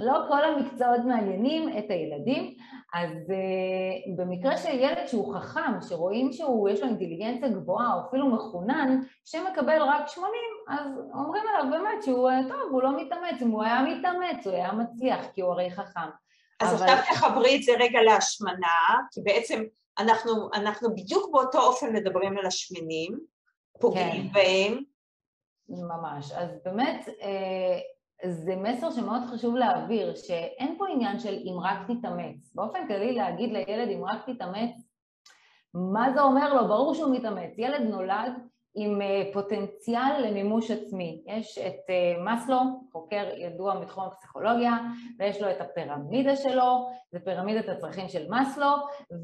לא 0.03 0.19
כל 0.27 0.43
המקצועות 0.43 1.01
מעניינים 1.05 1.77
את 1.77 1.91
הילדים, 1.91 2.53
אז 2.93 3.11
uh, 3.11 4.17
במקרה 4.17 4.57
של 4.57 4.79
ילד 4.79 5.07
שהוא 5.07 5.35
חכם, 5.35 5.81
שרואים 5.81 6.31
שיש 6.31 6.81
לו 6.81 6.87
אינטליגנציה 6.87 7.49
גבוהה 7.49 7.93
או 7.93 8.07
אפילו 8.07 8.27
מחונן, 8.27 8.99
שמקבל 9.25 9.81
רק 9.81 10.07
80, 10.07 10.33
אז 10.69 10.91
אומרים 11.13 11.43
עליו 11.49 11.71
באמת 11.71 12.03
שהוא 12.03 12.29
טוב, 12.47 12.71
הוא 12.71 12.83
לא 12.83 13.01
מתאמץ, 13.01 13.41
אם 13.41 13.51
הוא 13.51 13.63
היה 13.63 13.81
מתאמץ 13.81 14.47
הוא 14.47 14.53
היה 14.53 14.71
מצליח 14.71 15.25
כי 15.33 15.41
הוא 15.41 15.51
הרי 15.51 15.71
חכם. 15.71 16.09
אז 16.59 16.81
אבל... 16.81 16.89
עכשיו 16.89 17.15
תחברי 17.15 17.55
את 17.55 17.63
זה 17.63 17.71
רגע 17.79 18.01
להשמנה, 18.01 18.97
כי 19.11 19.21
בעצם 19.21 19.63
אנחנו, 19.99 20.49
אנחנו 20.53 20.95
בדיוק 20.95 21.31
באותו 21.31 21.61
אופן 21.61 21.95
מדברים 21.95 22.37
על 22.37 22.45
השמנים, 22.45 23.19
פוגעים 23.79 24.27
כן. 24.27 24.33
בהם. 24.33 24.83
ממש. 25.69 26.31
אז 26.31 26.49
באמת, 26.65 27.07
אה, 27.21 27.79
זה 28.29 28.55
מסר 28.55 28.91
שמאוד 28.91 29.21
חשוב 29.33 29.55
להעביר, 29.55 30.15
שאין 30.15 30.75
פה 30.77 30.85
עניין 30.87 31.19
של 31.19 31.33
אם 31.33 31.59
רק 31.63 31.77
תתאמץ. 31.87 32.51
באופן 32.55 32.87
כללי 32.87 33.13
להגיד 33.13 33.51
לילד 33.51 33.89
אם 33.89 34.05
רק 34.05 34.29
תתאמץ, 34.29 34.71
מה 35.73 36.11
זה 36.13 36.21
אומר 36.21 36.53
לו? 36.53 36.67
ברור 36.67 36.93
שהוא 36.93 37.15
מתאמץ. 37.15 37.53
ילד 37.57 37.81
נולד 37.81 38.31
עם 38.75 39.01
אה, 39.01 39.23
פוטנציאל 39.33 40.25
למימוש 40.25 40.71
עצמי. 40.71 41.21
יש 41.25 41.57
את 41.57 41.89
אה, 41.89 42.33
מסלו, 42.33 42.57
חוקר 42.91 43.25
ידוע 43.37 43.79
מתחום 43.79 44.03
הפסיכולוגיה, 44.03 44.77
ויש 45.19 45.41
לו 45.41 45.51
את 45.51 45.61
הפירמידה 45.61 46.35
שלו, 46.35 46.89
זה 47.11 47.19
פירמידת 47.19 47.69
הצרכים 47.69 48.09
של 48.09 48.25
מסלו, 48.29 48.67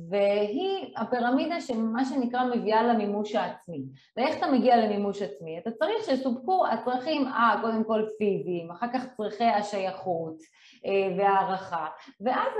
והיא 0.09 0.93
הפירמידה 0.97 1.61
שמה 1.61 2.05
שנקרא 2.05 2.43
מביאה 2.55 2.83
למימוש 2.83 3.35
העצמי. 3.35 3.83
ואיך 4.17 4.37
אתה 4.37 4.47
מגיע 4.51 4.77
למימוש 4.77 5.21
עצמי? 5.21 5.59
אתה 5.59 5.71
צריך 5.71 6.03
שסופקו 6.05 6.67
הצרכים, 6.67 7.27
אה, 7.27 7.55
קודם 7.61 7.83
כל 7.83 8.05
פיזיים, 8.17 8.71
אחר 8.71 8.87
כך 8.93 9.05
צרכי 9.17 9.43
השייכות 9.43 10.37
אה, 10.85 11.15
והערכה, 11.17 11.87
ואז 12.21 12.51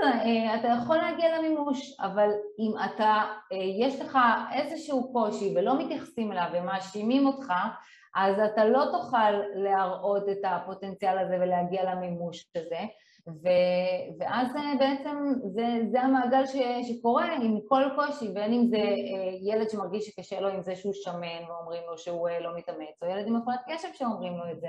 אתה 0.60 0.68
יכול 0.68 0.96
להגיע 0.96 1.38
למימוש, 1.38 2.00
אבל 2.00 2.30
אם 2.58 2.72
אתה, 2.84 3.22
יש 3.80 4.00
לך 4.00 4.18
איזשהו 4.52 5.12
קושי 5.12 5.54
ולא 5.56 5.78
מתייחסים 5.78 6.32
אליו 6.32 6.46
ומה 6.52 6.75
מאשימים 6.76 7.26
אותך, 7.26 7.52
אז 8.14 8.36
אתה 8.52 8.64
לא 8.64 8.84
תוכל 8.92 9.32
להראות 9.54 10.28
את 10.28 10.38
הפוטנציאל 10.44 11.18
הזה 11.18 11.36
ולהגיע 11.40 11.94
למימוש 11.94 12.46
הזה, 12.56 12.80
ו, 13.28 13.48
ואז 14.18 14.48
בעצם 14.78 15.32
זה, 15.54 15.66
זה 15.90 16.00
המעגל 16.00 16.46
ש, 16.46 16.56
שקורה 16.88 17.34
עם 17.34 17.58
כל 17.68 17.82
קושי, 17.96 18.28
בין 18.28 18.52
אם 18.52 18.66
זה 18.66 18.76
אה, 18.76 18.84
ילד 19.42 19.70
שמרגיש 19.70 20.06
שקשה 20.06 20.40
לו 20.40 20.48
עם 20.48 20.62
זה 20.62 20.76
שהוא 20.76 20.92
שמן 20.94 21.44
ואומרים 21.48 21.82
לו 21.86 21.98
שהוא 21.98 22.28
אה, 22.28 22.40
לא 22.40 22.56
מתאמץ, 22.56 23.02
או 23.02 23.08
ילד 23.08 23.26
עם 23.26 23.36
הפרעת 23.36 23.60
קשב 23.68 23.88
שאומרים 23.94 24.36
לו 24.36 24.50
את 24.50 24.60
זה. 24.60 24.68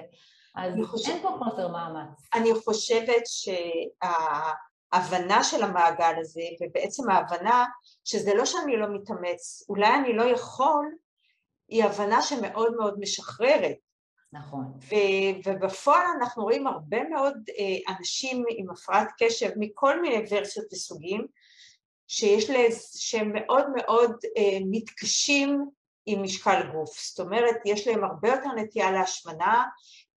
אז 0.55 0.73
חושב... 0.85 1.11
אין 1.11 1.21
פה 1.21 1.29
חוסר 1.39 1.67
מאמץ. 1.67 2.29
אני 2.33 2.49
חושבת 2.53 3.23
שההבנה 4.93 5.43
של 5.43 5.63
המעגל 5.63 6.13
הזה, 6.19 6.41
ובעצם 6.61 7.09
ההבנה 7.09 7.65
שזה 8.05 8.33
לא 8.33 8.45
שאני 8.45 8.77
לא 8.77 8.87
מתאמץ, 8.93 9.65
אולי 9.69 9.95
אני 9.95 10.13
לא 10.13 10.23
יכול, 10.23 10.85
היא 11.67 11.83
הבנה 11.83 12.21
שמאוד 12.21 12.75
מאוד 12.75 12.99
משחררת. 12.99 13.77
נכון. 14.33 14.73
ו- 14.89 15.49
ובפועל 15.49 16.05
אנחנו 16.21 16.43
רואים 16.43 16.67
הרבה 16.67 17.03
מאוד 17.03 17.33
אה, 17.59 17.95
אנשים 17.97 18.43
עם 18.49 18.69
הפרעת 18.69 19.07
קשב 19.19 19.49
מכל 19.55 20.01
מיני 20.01 20.23
ורסיות 20.29 20.73
וסוגים, 20.73 21.27
שיש 22.07 22.49
לזה, 22.49 22.79
שהם 22.97 23.31
מאוד 23.33 23.65
מאוד 23.75 24.11
אה, 24.37 24.57
מתקשים 24.71 25.69
עם 26.05 26.23
משקל 26.23 26.61
גוף. 26.71 26.99
זאת 27.09 27.19
אומרת, 27.19 27.55
יש 27.65 27.87
להם 27.87 28.03
הרבה 28.03 28.29
יותר 28.29 28.49
נטייה 28.55 28.91
להשמנה, 28.91 29.63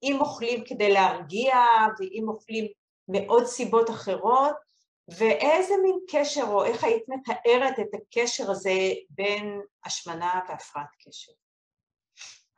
אם 0.02 0.16
אוכלים 0.20 0.64
כדי 0.64 0.92
להרגיע 0.92 1.56
ואם 1.98 2.28
אוכלים 2.28 2.66
מעוד 3.08 3.44
סיבות 3.44 3.90
אחרות, 3.90 4.67
ואיזה 5.08 5.74
מין 5.82 5.98
קשר, 6.10 6.44
או 6.48 6.64
איך 6.64 6.84
היית 6.84 7.04
מתארת 7.08 7.78
את 7.80 7.94
הקשר 7.94 8.50
הזה 8.50 8.70
בין 9.10 9.60
השמנה 9.84 10.40
והפרעת 10.48 10.94
קשר? 11.06 11.32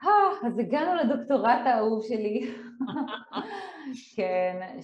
אה, 0.04 0.48
אז 0.48 0.58
הגענו 0.58 0.94
לדוקטורט 0.94 1.60
האהוב 1.64 2.04
שלי. 2.08 2.54
כן, 4.16 4.78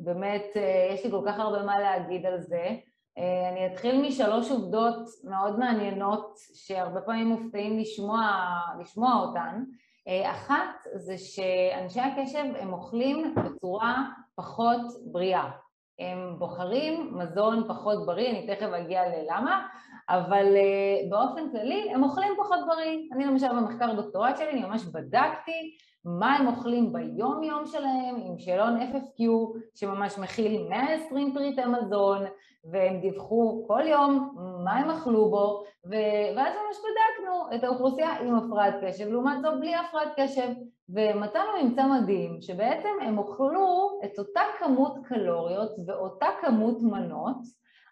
שבאמת 0.00 0.44
אה, 0.56 0.88
יש 0.94 1.04
לי 1.04 1.10
כל 1.10 1.22
כך 1.26 1.38
הרבה 1.38 1.62
מה 1.62 1.78
להגיד 1.78 2.26
על 2.26 2.40
זה. 2.40 2.76
אה, 3.18 3.48
אני 3.52 3.66
אתחיל 3.66 4.02
משלוש 4.02 4.50
עובדות 4.50 5.08
מאוד 5.24 5.58
מעניינות 5.58 6.38
שהרבה 6.54 7.00
פעמים 7.00 7.26
מופתעים 7.26 7.78
לשמוע, 7.78 8.20
לשמוע 8.80 9.14
אותן. 9.14 9.64
אה, 10.08 10.30
אחת 10.30 10.86
זה 10.94 11.18
שאנשי 11.18 12.00
הקשב 12.00 12.44
הם 12.58 12.72
אוכלים 12.72 13.34
בצורה 13.34 14.04
פחות 14.34 14.80
בריאה. 15.12 15.50
הם 15.98 16.38
בוחרים 16.38 17.12
מזון 17.18 17.64
פחות 17.68 18.06
בריא, 18.06 18.30
אני 18.30 18.46
תכף 18.46 18.68
אגיע 18.72 19.02
ללמה, 19.08 19.66
אבל 20.08 20.46
uh, 20.46 21.10
באופן 21.10 21.50
כללי 21.50 21.90
הם 21.94 22.02
אוכלים 22.02 22.32
פחות 22.38 22.58
בריא. 22.66 22.98
אני 23.12 23.24
למשל 23.24 23.48
במחקר 23.48 23.90
הדוקטורט 23.90 24.36
שלי, 24.36 24.50
אני 24.50 24.64
ממש 24.64 24.84
בדקתי 24.84 25.76
מה 26.04 26.36
הם 26.36 26.46
אוכלים 26.46 26.92
ביום 26.92 27.42
יום 27.42 27.66
שלהם 27.66 28.16
עם 28.26 28.38
שאלון 28.38 28.80
FFQ 28.80 29.22
שממש 29.74 30.18
מכיל 30.18 30.66
120 30.68 31.34
פריטי 31.34 31.62
מזון 31.64 32.24
והם 32.64 33.00
דיווחו 33.00 33.64
כל 33.66 33.82
יום 33.86 34.34
מה 34.64 34.72
הם 34.76 34.90
אכלו 34.90 35.30
בו 35.30 35.62
ו- 35.86 36.36
ואז 36.36 36.54
ממש 36.54 36.76
בדקנו 36.78 37.54
את 37.54 37.64
האוכלוסייה 37.64 38.20
עם 38.20 38.34
הפרעת 38.34 38.74
קשב 38.84 39.08
לעומת 39.08 39.42
זאת 39.42 39.60
בלי 39.60 39.74
הפרעת 39.74 40.08
קשב 40.16 40.48
ומצאנו 40.88 41.48
ממצא 41.62 41.86
מדהים 41.86 42.40
שבעצם 42.40 42.88
הם 43.02 43.18
אוכלו 43.18 44.00
את 44.04 44.18
אותה 44.18 44.40
כמות 44.58 44.94
קלוריות 45.04 45.70
ואותה 45.86 46.26
כמות 46.40 46.82
מנות 46.82 47.36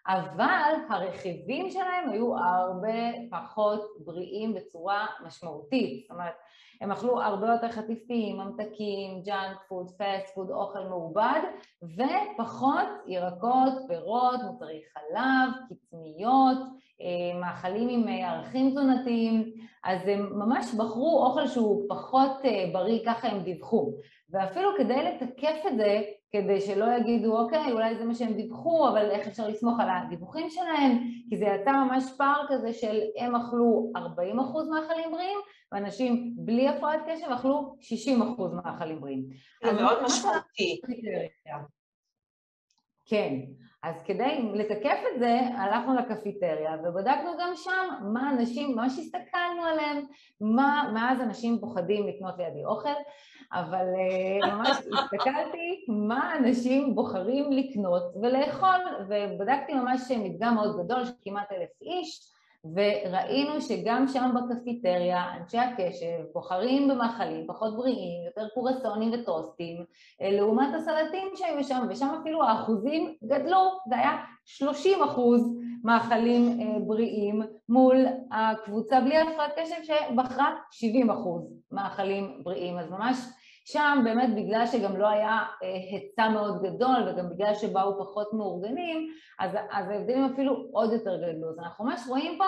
אבל 0.07 0.73
הרכיבים 0.89 1.69
שלהם 1.69 2.09
היו 2.09 2.37
הרבה 2.37 3.11
פחות 3.31 3.81
בריאים 4.05 4.53
בצורה 4.53 5.05
משמעותית. 5.25 6.01
זאת 6.01 6.11
אומרת, 6.11 6.33
הם 6.81 6.91
אכלו 6.91 7.21
הרבה 7.21 7.47
יותר 7.47 7.71
חטיפים, 7.71 8.37
ממתקים, 8.37 9.21
junk 9.25 9.57
food, 9.67 9.91
fast 9.91 10.35
food, 10.35 10.51
אוכל 10.51 10.83
מעובד, 10.83 11.39
ופחות 11.83 12.87
ירקות, 13.07 13.73
פירות, 13.87 14.39
מוצרי 14.43 14.81
חלב, 14.93 15.49
קטניות, 15.65 16.57
אה, 17.01 17.39
מאכלים 17.39 17.89
עם 17.89 18.07
אה, 18.07 18.31
ערכים 18.31 18.69
תזונתיים, 18.69 19.53
אז 19.83 20.07
הם 20.07 20.39
ממש 20.39 20.73
בחרו 20.77 21.25
אוכל 21.25 21.47
שהוא 21.47 21.85
פחות 21.89 22.31
אה, 22.45 22.65
בריא, 22.73 22.99
ככה 23.05 23.27
הם 23.27 23.43
דיווחו. 23.43 23.93
ואפילו 24.29 24.69
כדי 24.77 25.03
לתקף 25.03 25.61
את 25.67 25.77
זה, 25.77 26.01
כדי 26.35 26.61
שלא 26.61 26.85
יגידו, 26.97 27.37
אוקיי, 27.37 27.71
אולי 27.71 27.97
זה 27.97 28.05
מה 28.05 28.15
שהם 28.15 28.33
דיווחו, 28.33 28.89
אבל 28.89 29.11
איך 29.11 29.27
אפשר 29.27 29.47
לסמוך 29.47 29.79
על 29.79 29.87
הדיווחים 29.89 30.49
שלהם? 30.49 30.97
כי 31.29 31.37
זה 31.37 31.45
יצא 31.45 31.71
ממש 31.71 32.03
פער 32.17 32.45
כזה 32.49 32.73
של 32.73 33.01
הם 33.17 33.35
אכלו 33.35 33.91
40% 33.95 33.99
מאכלים 34.69 35.11
בריאים, 35.11 35.39
ואנשים 35.71 36.33
בלי 36.35 36.69
הפרעת 36.69 36.99
קשב 37.07 37.31
אכלו 37.31 37.75
60% 38.39 38.41
מאכלים 38.53 39.01
בריאים. 39.01 39.25
זה 39.65 39.71
מאוד 39.71 40.03
משמעותי. 40.03 40.81
כן, 43.05 43.39
אז 43.83 44.03
כדי 44.05 44.51
לתקף 44.53 44.99
את 45.13 45.19
זה, 45.19 45.39
הלכנו 45.57 45.95
לקפיטריה 45.95 46.75
ובדקנו 46.83 47.31
גם 47.39 47.51
שם 47.55 48.11
מה 48.13 48.29
אנשים, 48.31 48.75
ממש 48.75 48.99
הסתכלנו 48.99 49.63
עליהם, 49.63 50.05
מה, 50.41 50.91
מאז 50.93 51.21
אנשים 51.21 51.59
פוחדים 51.59 52.07
לקנות 52.07 52.35
לידי 52.37 52.65
אוכל, 52.65 52.89
אבל 53.53 53.85
אה, 53.95 54.51
ממש 54.51 54.69
הסתכלתי 54.69 55.85
מה 55.87 56.35
אנשים 56.37 56.95
בוחרים 56.95 57.51
לקנות 57.51 58.03
ולאכול, 58.21 58.79
ובדקתי 59.09 59.73
ממש 59.73 60.11
מדגם 60.11 60.55
מאוד 60.55 60.77
גדול 60.83 61.05
של 61.05 61.11
כמעט 61.23 61.51
אלף 61.51 61.69
איש, 61.81 62.33
וראינו 62.65 63.61
שגם 63.61 64.07
שם 64.07 64.31
בקפיטריה 64.35 65.23
אנשי 65.37 65.57
הקשב 65.57 66.23
בוחרים 66.33 66.87
במאכלים 66.87 67.47
פחות 67.47 67.77
בריאים, 67.77 68.25
יותר 68.25 68.47
קורסונים 68.53 69.11
וטוסטים, 69.13 69.85
אה, 70.21 70.31
לעומת 70.31 70.73
הסלטים 70.75 71.27
שהיו 71.35 71.63
שם, 71.63 71.85
ושם 71.89 72.07
אפילו 72.21 72.43
האחוזים 72.43 73.15
גדלו, 73.23 73.79
זה 73.89 73.95
היה 73.95 74.17
30 74.45 75.03
אחוז 75.03 75.57
מאכלים 75.83 76.59
אה, 76.61 76.79
בריאים 76.79 77.41
מול 77.69 78.05
הקבוצה 78.31 79.01
בלי 79.01 79.17
הפרעת 79.17 79.51
קשב 79.55 79.75
שבחרה 79.83 80.55
70 80.71 81.09
אחוז 81.09 81.53
מאכלים 81.71 82.39
בריאים, 82.43 82.77
אז 82.77 82.89
ממש 82.89 83.17
שם 83.65 84.01
באמת 84.03 84.35
בגלל 84.35 84.65
שגם 84.67 84.97
לא 84.97 85.07
היה 85.07 85.39
אה, 85.63 85.73
היצע 85.91 86.29
מאוד 86.29 86.61
גדול 86.63 87.07
וגם 87.07 87.29
בגלל 87.29 87.55
שבאו 87.55 87.99
פחות 87.99 88.33
מאורגנים, 88.33 89.07
אז, 89.39 89.51
אז 89.71 89.89
ההבדלים 89.89 90.25
אפילו 90.33 90.67
עוד 90.71 90.93
יותר 90.93 91.17
גדלו. 91.17 91.49
אז 91.49 91.59
אנחנו 91.59 91.85
ממש 91.85 92.01
רואים 92.07 92.37
פה 92.37 92.43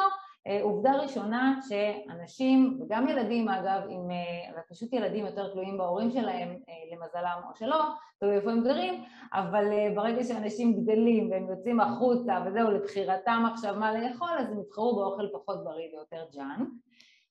אה, 0.48 0.60
עובדה 0.62 0.92
ראשונה 0.92 1.60
שאנשים, 1.70 2.80
וגם 2.82 3.08
ילדים 3.08 3.50
אגב, 3.50 3.82
עם, 3.90 4.12
אה, 4.12 4.62
פשוט 4.70 4.94
ילדים 4.94 5.26
יותר 5.26 5.52
תלויים 5.54 5.78
בהורים 5.78 6.12
שלהם, 6.12 6.56
למזלם 6.92 7.42
או 7.50 7.56
שלא, 7.56 7.84
תלוי 8.20 8.36
איפה 8.36 8.52
הם 8.52 8.64
גרים, 8.64 9.04
אבל 9.34 9.66
ברגע 9.96 10.24
שאנשים 10.24 10.74
גדלים 10.74 11.32
והם 11.32 11.50
יוצאים 11.50 11.80
החוצה 11.80 12.44
וזהו, 12.46 12.72
לבחירתם 12.72 13.44
עכשיו 13.54 13.76
מה 13.80 13.94
לאכול, 13.94 14.30
אז 14.40 14.52
הם 14.52 14.60
יבחרו 14.60 14.96
באוכל 14.96 15.28
פחות 15.34 15.64
בריא 15.64 15.88
ויותר 15.94 16.26
ג'אנק. 16.34 16.68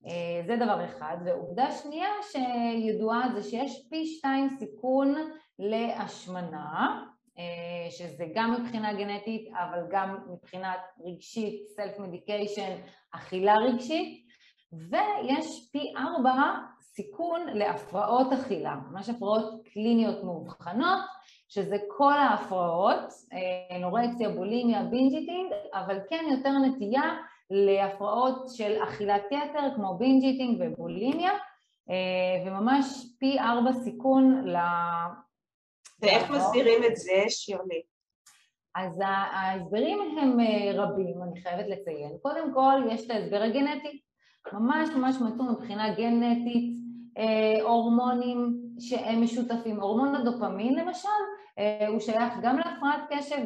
אה, 0.06 0.42
זה 0.46 0.56
דבר 0.56 0.84
אחד, 0.84 1.16
ועובדה 1.24 1.72
שנייה 1.72 2.08
שידועה 2.22 3.28
זה 3.34 3.42
שיש 3.42 3.86
פי 3.90 4.06
שתיים 4.06 4.48
סיכון 4.48 5.14
להשמנה, 5.58 7.04
אה, 7.38 7.90
שזה 7.90 8.24
גם 8.34 8.52
מבחינה 8.52 8.94
גנטית 8.94 9.48
אבל 9.52 9.82
גם 9.90 10.16
מבחינת 10.32 10.80
רגשית, 11.04 11.66
self 11.76 11.98
medication, 11.98 12.76
אכילה 13.10 13.56
רגשית, 13.56 14.24
ויש 14.72 15.70
פי 15.72 15.92
ארבע 15.96 16.54
סיכון 16.80 17.46
להפרעות 17.46 18.32
אכילה, 18.32 18.74
ממש 18.90 19.08
הפרעות 19.08 19.68
קליניות 19.72 20.24
מאובחנות, 20.24 21.00
שזה 21.48 21.76
כל 21.96 22.12
ההפרעות, 22.12 23.12
אה, 23.32 23.78
אנורקסיה, 23.78 24.28
בולימיה, 24.28 24.82
binge 24.82 25.12
eating, 25.12 25.52
אבל 25.74 25.98
כן 26.08 26.24
יותר 26.30 26.50
נטייה 26.50 27.16
להפרעות 27.50 28.48
של 28.48 28.82
אכילת 28.84 29.22
יתר 29.30 29.74
כמו 29.76 29.98
בינג' 29.98 30.24
איטינג 30.24 30.60
ובולימיה 30.60 31.32
אה, 31.90 32.46
וממש 32.46 32.86
פי 33.18 33.38
ארבע 33.38 33.72
סיכון 33.72 34.48
ל... 34.48 34.56
ואיך 36.00 36.30
מסבירים 36.30 36.84
את 36.84 36.96
זה, 36.96 37.24
שירלי? 37.28 37.82
אז 38.74 39.02
ההסברים 39.06 40.18
הם 40.18 40.40
אה, 40.40 40.72
רבים, 40.74 41.22
אני 41.22 41.40
חייבת 41.40 41.66
לציין. 41.68 42.18
קודם 42.22 42.54
כל, 42.54 42.80
יש 42.90 43.06
את 43.06 43.10
ההסבר 43.10 43.42
הגנטי. 43.42 44.00
ממש 44.52 44.88
ממש 44.88 45.16
מצאו 45.16 45.44
מבחינה 45.44 45.94
גנטית 45.94 46.74
אה, 47.18 47.62
הורמונים 47.62 48.56
שהם 48.78 49.22
משותפים. 49.22 49.80
הורמון 49.80 50.14
הדופמין 50.14 50.74
למשל, 50.74 51.08
הוא 51.88 52.00
שייך 52.00 52.32
גם 52.42 52.56
להפרעת 52.58 53.00
קשב 53.10 53.44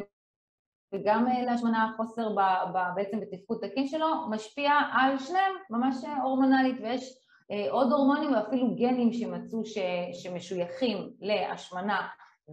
וגם 0.93 1.27
אה, 1.27 1.43
להשמנה, 1.45 1.91
חוסר 1.97 2.29
ב, 2.29 2.39
ב, 2.73 2.77
בעצם 2.95 3.19
בתפקוד 3.19 3.57
תקין 3.67 3.87
שלו, 3.87 4.07
משפיע 4.29 4.71
על 4.91 5.17
שניהם 5.17 5.53
ממש 5.69 5.95
הורמונלית 6.23 6.75
ויש 6.81 7.13
אה, 7.51 7.71
עוד 7.71 7.91
הורמונים 7.91 8.33
ואפילו 8.33 8.75
גנים 8.75 9.13
שמצאו 9.13 9.65
ש, 9.65 9.77
שמשויכים 10.13 11.09
להשמנה 11.21 12.07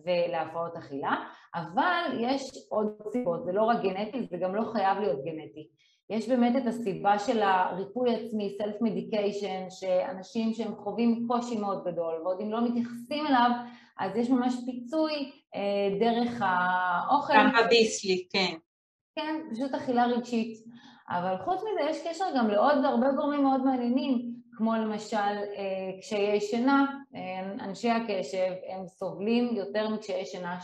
ולהפרעות 0.04 0.76
אכילה, 0.76 1.14
אבל 1.54 2.18
יש 2.20 2.50
עוד 2.68 2.86
סיבות, 3.12 3.44
זה 3.44 3.52
לא 3.52 3.62
רק 3.62 3.82
גנטי, 3.82 4.26
זה 4.30 4.36
גם 4.36 4.54
לא 4.54 4.72
חייב 4.72 4.98
להיות 4.98 5.24
גנטי. 5.24 5.68
יש 6.10 6.28
באמת 6.28 6.56
את 6.56 6.66
הסיבה 6.66 7.18
של 7.18 7.42
הריפוי 7.42 8.14
עצמי, 8.14 8.54
סלף 8.58 8.76
מדייקיישן, 8.80 9.70
שאנשים 9.70 10.52
שהם 10.52 10.74
חווים 10.76 11.26
קושי 11.28 11.56
מאוד 11.60 11.84
גדול 11.84 12.14
ועוד 12.22 12.40
אם 12.40 12.52
לא 12.52 12.68
מתייחסים 12.68 13.26
אליו, 13.26 13.50
אז 13.98 14.16
יש 14.16 14.30
ממש 14.30 14.54
פיצוי 14.66 15.32
אה, 15.54 15.98
דרך 16.00 16.42
האוכל. 16.44 17.34
גם 17.34 17.50
בביסלי, 17.64 18.26
כן. 18.30 18.54
כן, 19.16 19.34
פשוט 19.52 19.74
אכילה 19.74 20.06
רגשית. 20.06 20.64
אבל 21.08 21.36
חוץ 21.44 21.60
מזה 21.60 21.90
יש 21.90 22.06
קשר 22.08 22.24
גם 22.36 22.48
לעוד 22.48 22.84
הרבה 22.84 23.12
גורמים 23.12 23.42
מאוד 23.42 23.64
מעניינים, 23.64 24.36
כמו 24.52 24.74
למשל 24.74 25.16
אה, 25.16 25.98
קשיי 26.00 26.40
שינה, 26.40 26.86
אה, 27.14 27.64
אנשי 27.64 27.90
הקשב 27.90 28.52
הם 28.68 28.86
סובלים 28.86 29.56
יותר 29.56 29.88
מקשיי 29.88 30.26
שינה, 30.26 30.58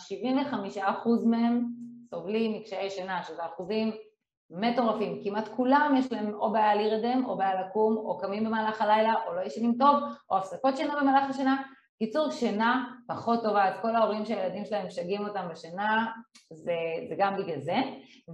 75% 0.77 0.81
מהם 1.27 1.67
סובלים 2.11 2.53
מקשיי 2.61 2.91
שינה, 2.91 3.23
שזה 3.23 3.47
אחוזים 3.47 3.93
מטורפים, 4.51 5.21
כמעט 5.25 5.49
כולם 5.49 5.95
יש 5.99 6.13
להם 6.13 6.35
או 6.35 6.53
בעיה 6.53 6.75
להירדם, 6.75 7.25
או 7.27 7.37
בעיה 7.37 7.61
לקום, 7.61 7.97
או 7.97 8.19
קמים 8.19 8.45
במהלך 8.45 8.83
הלילה, 8.83 9.15
או 9.27 9.35
לא 9.35 9.41
ישנים 9.41 9.75
טוב, 9.79 9.97
או 10.31 10.37
הפסקות 10.37 10.77
שינה 10.77 11.01
במהלך 11.01 11.31
השינה, 11.31 11.63
קיצור, 11.99 12.31
שינה 12.31 12.85
פחות 13.07 13.43
טובה, 13.43 13.69
אז 13.69 13.75
כל 13.83 13.97
ההורים 13.97 14.25
שהילדים 14.25 14.65
שלהם 14.65 14.87
משגעים 14.87 15.29
אותם 15.29 15.49
בשינה, 15.51 16.07
זה, 16.53 16.77
זה 17.09 17.15
גם 17.19 17.37
בגלל 17.37 17.61
זה, 17.61 17.77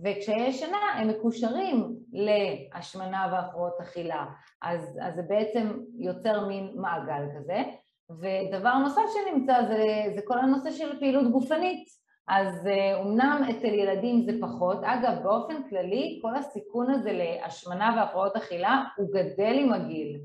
וכשיש 0.04 0.60
שינה 0.60 0.78
הם 0.94 1.08
מקושרים 1.08 1.96
להשמנה 2.12 3.26
והפרעות 3.32 3.80
אכילה, 3.80 4.26
אז, 4.62 4.98
אז 5.02 5.14
זה 5.14 5.22
בעצם 5.28 5.78
יוצר 5.98 6.46
מין 6.46 6.72
מעגל 6.76 7.24
כזה. 7.38 7.62
ודבר 8.10 8.74
נוסף 8.74 9.02
שנמצא 9.14 9.62
זה, 9.68 9.84
זה 10.14 10.20
כל 10.24 10.38
הנושא 10.38 10.70
של 10.70 10.98
פעילות 10.98 11.32
גופנית, 11.32 11.88
אז 12.28 12.68
אומנם 12.94 13.42
אצל 13.50 13.74
ילדים 13.74 14.22
זה 14.22 14.32
פחות, 14.40 14.78
אגב 14.82 15.22
באופן 15.22 15.68
כללי 15.68 16.18
כל 16.22 16.36
הסיכון 16.36 16.90
הזה 16.90 17.12
להשמנה 17.12 17.94
והפרעות 17.96 18.36
אכילה 18.36 18.84
הוא 18.96 19.08
גדל 19.12 19.54
עם 19.58 19.72
הגיל, 19.72 20.16
אה, 20.16 20.20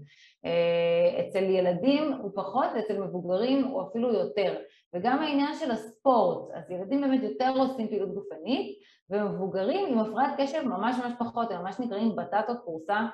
אצל 1.20 1.44
ילדים 1.44 2.14
הוא 2.14 2.32
פחות, 2.36 2.66
אצל 2.80 2.98
מבוגרים 3.00 3.64
הוא 3.66 3.82
אפילו 3.82 4.14
יותר. 4.14 4.56
וגם 4.94 5.20
העניין 5.20 5.56
של 5.56 5.72
הספורט, 5.72 6.52
אז 6.54 6.72
ילדים 6.72 7.02
באמת 7.02 7.24
יותר 7.24 7.54
עושים 7.58 7.88
פעילות 7.88 8.14
גופנית, 8.14 8.80
ומבוגרים 9.10 9.94
עם 9.94 10.00
הפרעת 10.00 10.34
קשב 10.38 10.62
ממש 10.66 10.96
ממש 11.04 11.14
פחות, 11.20 11.52
הם 11.52 11.62
ממש 11.62 11.80
נקראים 11.80 12.16
בטטות 12.16 12.58
קורסה, 12.66 13.08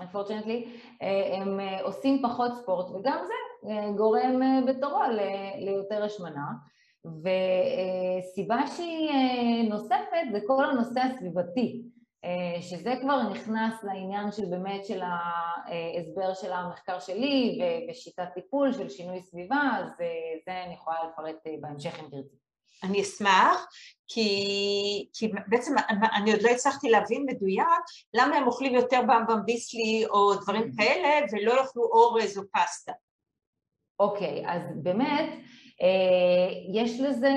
unfortunately, 0.00 0.68
אה, 1.02 1.38
הם 1.40 1.60
אה, 1.60 1.82
עושים 1.82 2.22
פחות 2.22 2.54
ספורט, 2.54 2.90
וגם 2.90 3.18
זה 3.26 3.70
גורם 3.96 4.40
בתורו 4.66 5.00
ליותר 5.58 6.04
השמנה. 6.04 6.46
וסיבה 7.04 8.66
שהיא 8.66 9.70
נוספת 9.70 10.26
זה 10.32 10.38
כל 10.46 10.64
הנושא 10.64 11.00
הסביבתי. 11.00 11.82
אה, 12.24 12.62
שזה 12.62 12.94
כבר 13.00 13.22
נכנס 13.22 13.74
לעניין 13.82 14.32
של 14.32 14.46
באמת 14.46 14.86
של 14.86 15.00
ההסבר 15.02 16.34
של 16.34 16.52
המחקר 16.52 17.00
שלי 17.00 17.60
ושיטת 17.90 18.28
טיפול 18.34 18.72
של 18.72 18.88
שינוי 18.88 19.22
סביבה, 19.22 19.60
אז 19.78 19.86
אה, 20.00 20.06
זה 20.46 20.64
אני 20.64 20.74
יכולה 20.74 20.96
לפרט 21.04 21.46
אה, 21.46 21.52
בהמשך 21.60 22.00
אם 22.00 22.08
תרצי. 22.10 22.36
אני 22.82 23.02
אשמח, 23.02 23.66
כי, 24.08 24.28
כי 25.14 25.32
בעצם 25.46 25.74
אני 26.16 26.32
עוד 26.32 26.42
לא 26.42 26.48
הצלחתי 26.48 26.90
להבין 26.90 27.26
מדויק 27.28 27.84
למה 28.14 28.36
הם 28.36 28.46
אוכלים 28.46 28.74
יותר 28.74 29.00
במבם 29.02 29.44
ביסלי 29.44 30.04
או 30.10 30.34
דברים 30.34 30.62
mm-hmm. 30.62 30.76
כאלה 30.76 31.26
ולא 31.32 31.52
יאכלו 31.52 31.82
אורז 31.82 32.38
או 32.38 32.42
פסטה. 32.52 32.92
אוקיי, 34.00 34.46
okay, 34.46 34.50
אז 34.50 34.62
באמת 34.82 35.30
יש 36.74 37.00
לזה 37.00 37.34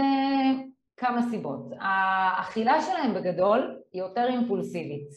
כמה 1.02 1.22
סיבות. 1.30 1.72
האכילה 1.80 2.82
שלהם 2.82 3.14
בגדול 3.14 3.78
היא 3.94 4.02
יותר 4.02 4.28
אימפולסיבית. 4.28 5.10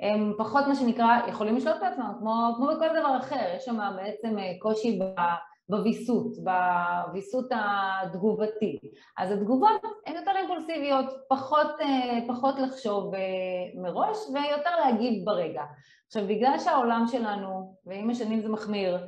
הם 0.00 0.32
פחות 0.38 0.66
מה 0.66 0.74
שנקרא 0.74 1.18
יכולים 1.28 1.56
לשלוט 1.56 1.76
בעצמם, 1.80 2.12
כמו, 2.18 2.52
כמו 2.56 2.66
בכל 2.66 2.88
דבר 2.88 3.16
אחר, 3.20 3.54
יש 3.56 3.64
שם 3.64 3.78
בעצם 3.96 4.38
אה, 4.38 4.52
קושי 4.58 4.98
בוויסות, 5.68 6.32
בוויסות 6.44 7.46
התגובתי. 7.50 8.78
אז 9.18 9.32
התגובות 9.32 9.82
הן 10.06 10.16
יותר 10.16 10.30
אימפולסיביות, 10.36 11.06
פחות, 11.28 11.80
אה, 11.80 12.18
פחות 12.28 12.54
לחשוב 12.58 13.14
אה, 13.14 13.20
מראש 13.82 14.16
ויותר 14.34 14.76
להגיב 14.84 15.24
ברגע. 15.24 15.62
עכשיו 16.06 16.26
בגלל 16.26 16.58
שהעולם 16.58 17.04
שלנו, 17.06 17.74
ועם 17.86 18.10
השנים 18.10 18.40
זה 18.40 18.48
מחמיר, 18.48 18.98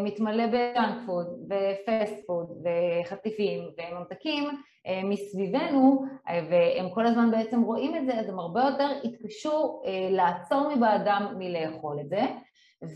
מתמלא 0.00 0.46
ב 0.46 0.56
junk 0.56 0.98
food 1.06 1.26
ו 1.44 1.60
fast 1.60 2.26
food 2.26 2.46
וחטיפים 2.64 3.70
וממתקים, 3.78 4.48
אה, 4.86 5.00
מסביבנו, 5.04 6.04
אה, 6.28 6.40
והם 6.50 6.90
כל 6.90 7.06
הזמן 7.06 7.30
בעצם 7.30 7.62
רואים 7.62 7.96
את 7.96 8.06
זה, 8.06 8.20
אז 8.20 8.28
הם 8.28 8.38
הרבה 8.38 8.62
יותר 8.62 8.88
התקשו 9.04 9.82
אה, 9.86 10.08
לעצור 10.10 10.74
מבעדם 10.76 11.34
מלאכול 11.38 12.00
את 12.00 12.08
זה. 12.08 12.22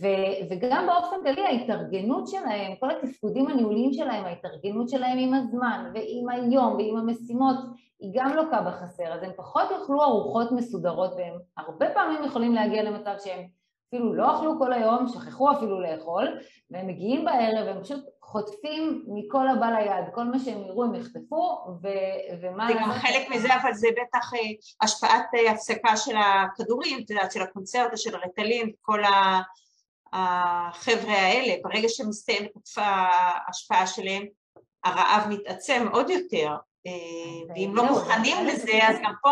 ו- 0.00 0.50
וגם 0.50 0.86
באופן 0.86 1.16
כללי 1.22 1.46
ההתארגנות 1.46 2.28
שלהם, 2.28 2.72
כל 2.80 2.90
התפקודים 2.90 3.48
הניהוליים 3.48 3.92
שלהם, 3.92 4.24
ההתארגנות 4.24 4.88
שלהם 4.88 5.18
עם 5.18 5.34
הזמן 5.34 5.90
ועם 5.94 6.28
היום 6.28 6.74
ועם 6.74 6.96
המשימות, 6.96 7.56
היא 8.00 8.12
גם 8.14 8.36
לוקה 8.36 8.60
בחסר, 8.60 9.12
אז 9.12 9.22
הם 9.22 9.30
פחות 9.36 9.70
יאכלו 9.70 10.02
ארוחות 10.02 10.52
מסודרות 10.52 11.12
והם 11.16 11.34
הרבה 11.56 11.90
פעמים 11.94 12.24
יכולים 12.24 12.54
להגיע 12.54 12.82
למצב 12.82 13.14
שהם 13.24 13.46
אפילו 13.94 14.14
לא 14.14 14.36
אכלו 14.36 14.58
כל 14.58 14.72
היום, 14.72 15.08
שכחו 15.08 15.52
אפילו 15.52 15.80
לאכול, 15.80 16.38
והם 16.70 16.86
מגיעים 16.86 17.24
בערב 17.24 17.66
והם 17.66 17.82
פשוט 17.82 18.04
חוטפים 18.22 19.04
מכל 19.06 19.48
הבא 19.48 19.66
ליד, 19.66 20.04
כל 20.14 20.24
מה 20.24 20.38
שהם 20.38 20.64
יראו 20.64 20.84
הם 20.84 20.94
יחטפו, 20.94 21.58
ו- 21.82 22.36
ומה... 22.42 22.66
זה 22.68 22.74
גם 22.80 22.92
חלק 22.92 23.28
מזה, 23.30 23.56
אבל 23.62 23.74
זה 23.74 23.88
בטח 24.02 24.30
השפעת 24.82 25.26
הפסקה 25.50 25.96
של 25.96 26.16
הכדורים, 26.16 26.98
את 27.04 27.10
יודעת, 27.10 27.32
של 27.32 27.42
הקונצרטה, 27.42 27.96
של 27.96 28.14
הרטלין, 28.14 28.72
כל 28.82 29.02
החבר'ה 30.12 31.14
האלה, 31.14 31.54
ברגע 31.62 31.88
שמסתיימת 31.88 32.50
ההשפעה 32.76 33.86
שלהם, 33.86 34.26
הרעב 34.84 35.28
מתעצם 35.28 35.86
עוד 35.92 36.10
יותר, 36.10 36.56
אה, 36.86 36.92
ואם 37.48 37.72
לא 37.74 37.84
מוכנים 37.84 38.46
לזה, 38.46 38.78
אז 38.82 38.96
גם 39.02 39.12
פה 39.22 39.30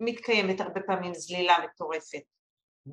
מתקיימת 0.00 0.60
הרבה 0.60 0.80
פעמים 0.80 1.14
זלילה 1.14 1.54
מטורפת. 1.64 2.37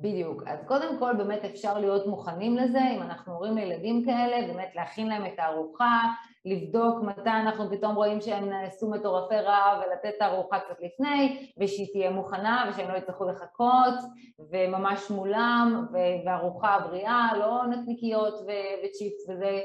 בדיוק. 0.00 0.42
אז 0.46 0.64
קודם 0.66 0.98
כל 0.98 1.12
באמת 1.14 1.44
אפשר 1.44 1.78
להיות 1.78 2.06
מוכנים 2.06 2.56
לזה, 2.56 2.80
אם 2.96 3.02
אנחנו 3.02 3.32
הורים 3.32 3.56
לילדים 3.56 4.04
כאלה, 4.04 4.46
באמת 4.46 4.70
להכין 4.74 5.08
להם 5.08 5.26
את 5.26 5.38
הארוחה, 5.38 6.00
לבדוק 6.44 7.02
מתי 7.02 7.30
אנחנו 7.30 7.70
פתאום 7.70 7.94
רואים 7.94 8.20
שהם 8.20 8.50
נעשו 8.50 8.90
מטורפי 8.90 9.34
רעב 9.34 9.78
ולתת 9.78 10.16
את 10.16 10.22
הארוחה 10.22 10.58
קצת 10.58 10.76
לפני, 10.80 11.50
ושהיא 11.58 11.86
תהיה 11.92 12.10
מוכנה 12.10 12.70
ושהם 12.70 12.90
לא 12.90 12.96
יצטרכו 12.96 13.24
לחכות, 13.24 13.94
וממש 14.50 15.10
מולם, 15.10 15.86
וארוחה 16.24 16.78
בריאה, 16.88 17.30
לא 17.38 17.66
נקניקיות 17.66 18.34
וצ'יפס 18.84 19.28
וזה. 19.28 19.60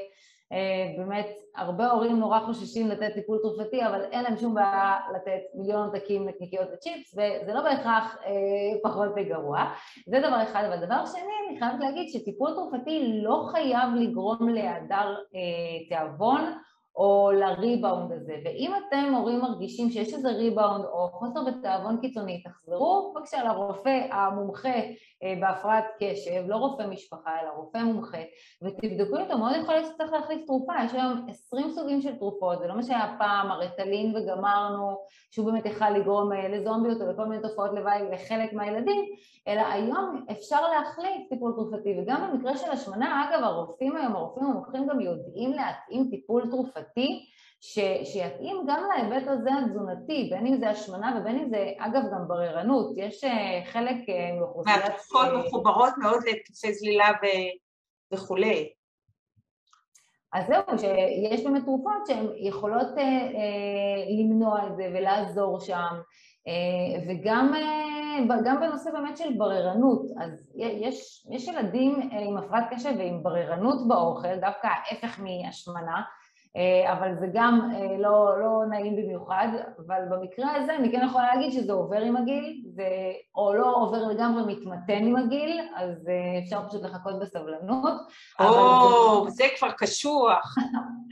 אה, 0.52 0.94
באמת, 0.98 1.26
הרבה 1.56 1.90
הורים 1.90 2.18
נורא 2.20 2.40
חוששים 2.40 2.88
לתת 2.88 3.14
טיפול 3.14 3.38
תרופתי, 3.42 3.86
אבל 3.86 4.04
אין 4.04 4.24
להם 4.24 4.36
שום 4.36 4.54
בעיה 4.54 4.96
לתת 5.14 5.40
מיליון 5.54 5.86
עותקים 5.88 6.28
נקניקיות 6.28 6.68
וצ'יפס, 6.74 7.14
וזה 7.14 7.52
לא 7.52 7.62
בהכרח 7.62 8.16
אה, 8.26 8.32
פחות 8.82 9.08
וגרוע. 9.16 9.64
זה 10.06 10.18
דבר 10.18 10.42
אחד. 10.42 10.64
אבל 10.68 10.86
דבר 10.86 11.06
שני, 11.06 11.20
אני 11.48 11.58
חייבת 11.58 11.80
להגיד 11.80 12.08
שטיפול 12.08 12.50
תרופתי 12.54 13.20
לא 13.22 13.48
חייב 13.52 13.94
לגרום 13.94 14.48
להיעדר 14.48 15.16
אה, 15.34 15.88
תיאבון, 15.88 16.40
או 16.96 17.30
לריבאונד 17.32 18.12
הזה. 18.12 18.36
ואם 18.44 18.72
אתם 18.74 19.14
הורים 19.14 19.40
מרגישים 19.40 19.90
שיש 19.90 20.14
איזה 20.14 20.28
ריבאונד 20.28 20.84
או 20.84 21.08
חוסר 21.08 21.40
בתיאבון 21.44 22.00
קיצוני, 22.00 22.42
תחזרו 22.42 23.12
בבקשה 23.14 23.44
לרופא 23.44 24.06
המומחה 24.10 24.74
אה, 25.22 25.34
בהפרעת 25.40 25.84
קשב, 26.00 26.44
לא 26.46 26.56
רופא 26.56 26.82
משפחה 26.82 27.30
אלא 27.42 27.50
רופא 27.56 27.78
מומחה, 27.78 28.18
ותבדקו 28.62 29.18
איתו, 29.18 29.38
מאוד 29.38 29.52
יכול 29.62 29.74
להיות 29.74 29.86
שצריך 29.86 30.12
להחליף 30.12 30.46
תרופה, 30.46 30.72
יש 30.84 30.94
היום 30.94 31.26
עשרים 31.28 31.70
סוגים 31.70 32.00
של 32.02 32.16
תרופות, 32.16 32.58
זה 32.58 32.66
לא 32.66 32.74
מה 32.74 32.82
שהיה 32.82 33.14
פעם, 33.18 33.50
הרטלין 33.50 34.16
וגמרנו, 34.16 34.98
שהוא 35.30 35.46
באמת 35.46 35.66
יכל 35.66 35.90
לגרום 35.90 36.32
אה, 36.32 36.48
לזומביות 36.48 37.00
או 37.00 37.12
לכל 37.12 37.24
מיני 37.24 37.42
תופעות 37.42 37.70
לוואי 37.74 38.02
לחלק 38.10 38.52
מהילדים, 38.52 39.04
אלא 39.48 39.60
היום 39.60 40.24
אפשר 40.30 40.68
להחליף 40.68 41.28
טיפול 41.28 41.52
תרופתי, 41.52 41.98
וגם 41.98 42.30
במקרה 42.32 42.56
של 42.56 42.70
השמנה, 42.70 43.24
אגב 43.28 43.44
הרופאים 43.44 43.96
היום, 43.96 44.16
הרופאים 44.16 44.46
המומחים 44.46 44.86
גם 44.86 45.00
יודעים 45.00 45.52
להתאים 45.52 46.08
טיפול 46.10 46.50
תרופתי 46.50 46.81
ש, 47.64 47.78
שיתאים 48.04 48.64
גם 48.66 48.84
להיבט 48.88 49.28
הזה 49.28 49.50
התזונתי, 49.64 50.28
בין 50.30 50.46
אם 50.46 50.56
זה 50.56 50.70
השמנה 50.70 51.18
ובין 51.20 51.38
אם 51.38 51.48
זה, 51.50 51.72
אגב, 51.78 52.02
גם 52.12 52.28
בררנות. 52.28 52.94
יש 52.96 53.24
אה, 53.24 53.62
חלק 53.64 54.08
אה, 54.08 54.32
מאוכלוסיית... 54.40 54.84
והתרופות 54.84 55.26
אה, 55.26 55.38
מחוברות 55.38 55.92
מאוד 55.98 56.22
להתקפי 56.24 56.74
זלילה 56.74 57.08
ו... 57.08 57.26
וכולי. 58.14 58.72
אז 60.32 60.44
זהו, 60.46 60.78
שיש 60.78 61.44
באמת 61.44 61.64
תרופות 61.64 62.06
שהן 62.06 62.26
יכולות 62.36 62.98
אה, 62.98 63.02
אה, 63.02 64.04
למנוע 64.18 64.66
את 64.66 64.76
זה 64.76 64.90
ולעזור 64.94 65.60
שם, 65.60 66.00
אה, 66.48 67.02
וגם 67.08 67.54
אה, 67.54 68.40
גם 68.44 68.60
בנושא 68.60 68.90
באמת 68.90 69.16
של 69.16 69.32
בררנות, 69.38 70.02
אז 70.20 70.52
יש, 70.56 71.26
יש 71.30 71.48
ילדים 71.48 72.10
אה, 72.12 72.18
עם 72.18 72.36
הפרעת 72.36 72.64
קשב 72.70 72.94
ועם 72.98 73.22
בררנות 73.22 73.88
באוכל, 73.88 74.36
דווקא 74.40 74.66
ההפך 74.66 75.20
מהשמנה, 75.20 76.02
אבל 76.92 77.14
זה 77.20 77.26
גם 77.32 77.70
אה, 77.74 77.96
לא, 77.98 78.40
לא 78.40 78.62
נעים 78.68 78.96
במיוחד, 78.96 79.48
אבל 79.86 80.00
במקרה 80.10 80.54
הזה 80.56 80.76
אני 80.76 80.92
כן 80.92 81.06
יכולה 81.06 81.34
להגיד 81.34 81.52
שזה 81.52 81.72
עובר 81.72 82.00
עם 82.00 82.16
הגיל, 82.16 82.62
זה, 82.74 82.88
או 83.34 83.54
לא 83.54 83.74
עובר 83.74 84.08
לגמרי 84.08 84.54
מתמתן 84.54 85.04
עם 85.04 85.16
הגיל, 85.16 85.60
אז 85.76 86.08
אה, 86.08 86.38
אפשר 86.44 86.68
פשוט 86.68 86.82
לחכות 86.82 87.18
בסבלנות. 87.18 88.00
או, 88.40 89.24
זה... 89.28 89.30
זה 89.30 89.44
כבר 89.58 89.70
קשוח. 89.70 90.54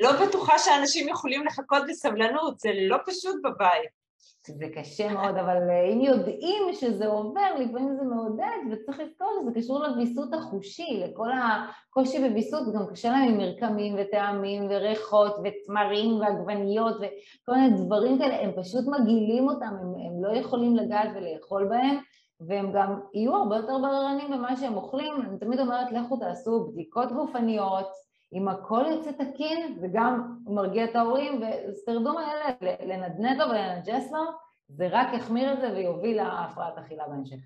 לא 0.00 0.10
בטוחה 0.26 0.58
שאנשים 0.58 1.08
יכולים 1.08 1.44
לחכות 1.46 1.82
בסבלנות, 1.88 2.58
זה 2.58 2.70
לא 2.74 2.96
פשוט 3.06 3.36
בבית. 3.44 3.99
זה 4.46 4.66
קשה 4.74 5.12
מאוד, 5.12 5.36
אבל 5.36 5.70
אה, 5.70 5.92
אם 5.92 6.00
יודעים 6.00 6.72
שזה 6.72 7.06
עובר, 7.06 7.54
לפעמים 7.58 7.96
זה 7.96 8.02
מעודד, 8.02 8.58
וצריך 8.72 9.00
לזכור 9.00 9.40
שזה 9.42 9.60
קשור 9.60 9.78
לוויסות 9.78 10.34
החושי, 10.34 11.02
לכל 11.04 11.28
הקושי 11.32 12.28
בוויסות, 12.28 12.74
גם 12.74 12.86
קשה 12.86 13.10
להם 13.10 13.28
עם 13.28 13.38
מרקמים 13.38 13.96
וטעמים 13.98 14.66
וריחות 14.70 15.36
ותמרים 15.44 16.20
ועגבניות 16.20 16.96
וכל 16.96 17.52
מיני 17.54 17.84
דברים 17.84 18.18
כאלה, 18.18 18.40
הם 18.40 18.50
פשוט 18.56 18.84
מגעילים 18.86 19.48
אותם, 19.48 19.74
הם, 19.80 19.94
הם 20.06 20.24
לא 20.24 20.36
יכולים 20.36 20.76
לגעת 20.76 21.08
ולאכול 21.14 21.68
בהם, 21.68 21.96
והם 22.40 22.72
גם 22.72 23.00
יהיו 23.14 23.36
הרבה 23.36 23.56
יותר 23.56 23.78
בררנים 23.78 24.30
במה 24.30 24.56
שהם 24.56 24.74
אוכלים. 24.74 25.14
אני 25.22 25.38
תמיד 25.38 25.60
אומרת, 25.60 25.92
לכו 25.92 26.16
תעשו 26.16 26.66
בדיקות 26.72 27.12
גופניות, 27.12 28.09
אם 28.32 28.48
הכל 28.48 28.84
יוצא 28.90 29.10
תקין, 29.10 29.76
זה 29.80 29.86
גם 29.92 30.36
מרגיע 30.46 30.84
את 30.84 30.96
ההורים, 30.96 31.42
וסטרדום 31.68 32.16
האלה, 32.16 32.50
לנדנד 32.60 33.38
לו 33.38 33.46
ולנג'ס 33.50 34.12
לו, 34.12 34.20
זה 34.68 34.88
רק 34.90 35.08
יחמיר 35.14 35.52
את 35.52 35.60
זה 35.60 35.72
ויוביל 35.72 36.16
להפרעת 36.16 36.78
אכילה 36.78 37.04
בהמשך. 37.08 37.36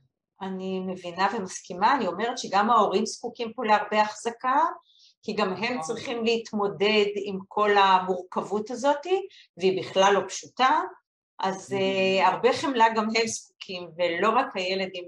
אני 0.42 0.80
מבינה 0.80 1.28
ומסכימה, 1.36 1.94
אני 1.96 2.06
אומרת 2.06 2.38
שגם 2.38 2.70
ההורים 2.70 3.06
זקוקים 3.06 3.52
פה 3.52 3.64
להרבה 3.64 4.02
החזקה, 4.02 4.60
כי 5.22 5.32
גם 5.32 5.48
הם 5.48 5.62
נכון. 5.62 5.80
צריכים 5.80 6.24
להתמודד 6.24 7.06
עם 7.16 7.38
כל 7.48 7.70
המורכבות 7.78 8.70
הזאת, 8.70 9.06
והיא 9.56 9.80
בכלל 9.80 10.14
לא 10.14 10.20
פשוטה, 10.28 10.80
אז 11.38 11.72
uh, 11.72 12.26
הרבה 12.26 12.52
חמלה 12.52 12.86
גם 12.96 13.04
הם 13.04 13.26
זקוקים, 13.26 13.90
ולא 13.96 14.30
רק 14.30 14.56
הילד 14.56 14.90
עם 14.94 15.04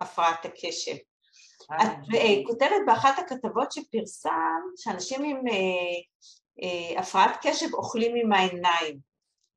הפרעת 0.00 0.44
הקשב. 0.44 0.96
את 1.72 2.14
אה, 2.14 2.46
כותבת 2.46 2.80
באחת 2.86 3.18
הכתבות 3.18 3.72
שפרסם 3.72 4.60
שאנשים 4.76 5.24
עם 5.24 5.48
אה, 5.48 5.54
אה, 6.62 7.00
הפרעת 7.00 7.36
קשב 7.42 7.74
אוכלים 7.74 8.16
עם 8.16 8.32
העיניים. 8.32 8.98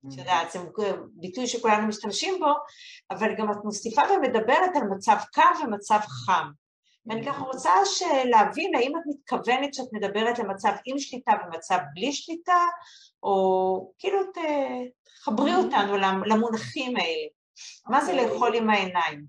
את. 0.05 0.19
יודעת, 0.19 0.51
זה 0.51 0.59
ביטוי 1.13 1.47
שכולנו 1.47 1.87
משתמשים 1.87 2.39
בו, 2.39 2.53
אבל 3.11 3.35
גם 3.37 3.51
את 3.51 3.57
מוסיפה 3.63 4.01
ומדברת 4.01 4.75
על 4.75 4.83
מצב 4.83 5.17
קר 5.33 5.51
ומצב 5.63 5.99
חם. 5.99 6.51
ואני 7.05 7.25
ככה 7.25 7.43
רוצה 7.43 7.71
להבין 8.25 8.75
האם 8.75 8.91
את 8.97 9.01
מתכוונת 9.05 9.73
שאת 9.73 9.87
מדברת 9.93 10.39
למצב 10.39 10.71
עם 10.85 10.99
שליטה 10.99 11.31
ומצב 11.45 11.77
בלי 11.93 12.13
שליטה, 12.13 12.65
או 13.23 13.93
כאילו 13.99 14.19
תחברי. 14.23 15.55
אותנו 15.55 15.97
למונחים 16.25 16.97
האלה. 16.97 17.27
מה 17.87 18.05
זה 18.05 18.11
אוקיי. 18.11 18.27
לאכול 18.27 18.55
עם 18.55 18.69
העיניים? 18.69 19.25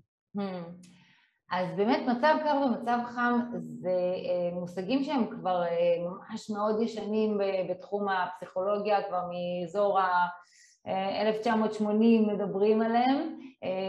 אז 1.51 1.75
באמת 1.75 2.07
מצב 2.07 2.35
קר 2.43 2.61
ומצב 2.65 2.97
חם 3.05 3.39
זה 3.79 3.89
אה, 3.89 4.49
מושגים 4.53 5.03
שהם 5.03 5.27
כבר 5.29 5.63
אה, 5.63 6.09
ממש 6.09 6.49
מאוד 6.49 6.81
ישנים 6.81 7.37
בתחום 7.69 8.07
הפסיכולוגיה, 8.09 9.03
כבר 9.03 9.21
מאזור 9.31 9.99
ה-1980 9.99 11.81
אה, 11.81 12.33
מדברים 12.33 12.81
עליהם, 12.81 13.39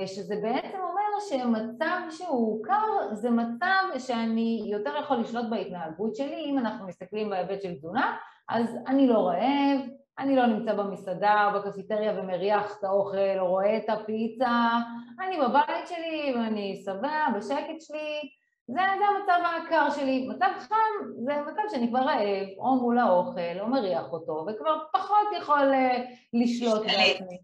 שזה 0.06 0.34
בעצם 0.42 0.78
אומר 0.78 1.20
שמצב 1.28 2.00
שהוא 2.10 2.64
קר 2.64 3.14
זה 3.14 3.30
מצב 3.30 3.98
שאני 3.98 4.62
יותר 4.66 4.92
יכול 5.00 5.16
לשלוט 5.16 5.44
בהתנהגות 5.50 6.16
שלי, 6.16 6.44
אם 6.44 6.58
אנחנו 6.58 6.86
מסתכלים 6.86 7.30
בהיבט 7.30 7.62
של 7.62 7.74
תזונה, 7.74 8.16
אז 8.48 8.76
אני 8.86 9.06
לא 9.06 9.28
רעב, 9.28 9.80
אני 10.20 10.36
לא 10.36 10.46
נמצא 10.46 10.74
במסעדה 10.74 11.50
או 11.50 11.60
בקפיטריה 11.60 12.12
ומריח 12.16 12.78
את 12.78 12.84
האוכל 12.84 13.38
או 13.38 13.46
רואה 13.46 13.76
את 13.76 13.88
הפיצה, 13.88 14.68
אני 15.20 15.36
בבית 15.40 15.88
שלי 15.88 16.34
ואני 16.34 16.82
שבע, 16.84 17.26
בשקט 17.36 17.80
שלי, 17.80 18.30
זה, 18.68 18.80
זה 18.98 19.04
המצב 19.04 19.42
הקר 19.66 19.90
שלי. 19.90 20.28
מצב 20.28 20.50
חם 20.58 21.10
זה 21.24 21.32
מצב 21.42 21.62
שאני 21.70 21.88
כבר 21.88 21.98
רעב, 21.98 22.48
או 22.58 22.76
מול 22.76 22.98
האוכל, 22.98 23.60
או 23.60 23.66
מריח 23.66 24.12
אותו, 24.12 24.46
וכבר 24.48 24.78
פחות 24.92 25.26
יכול 25.38 25.72
uh, 25.72 26.00
לשלוט 26.32 26.82
בעצמי. 26.82 27.38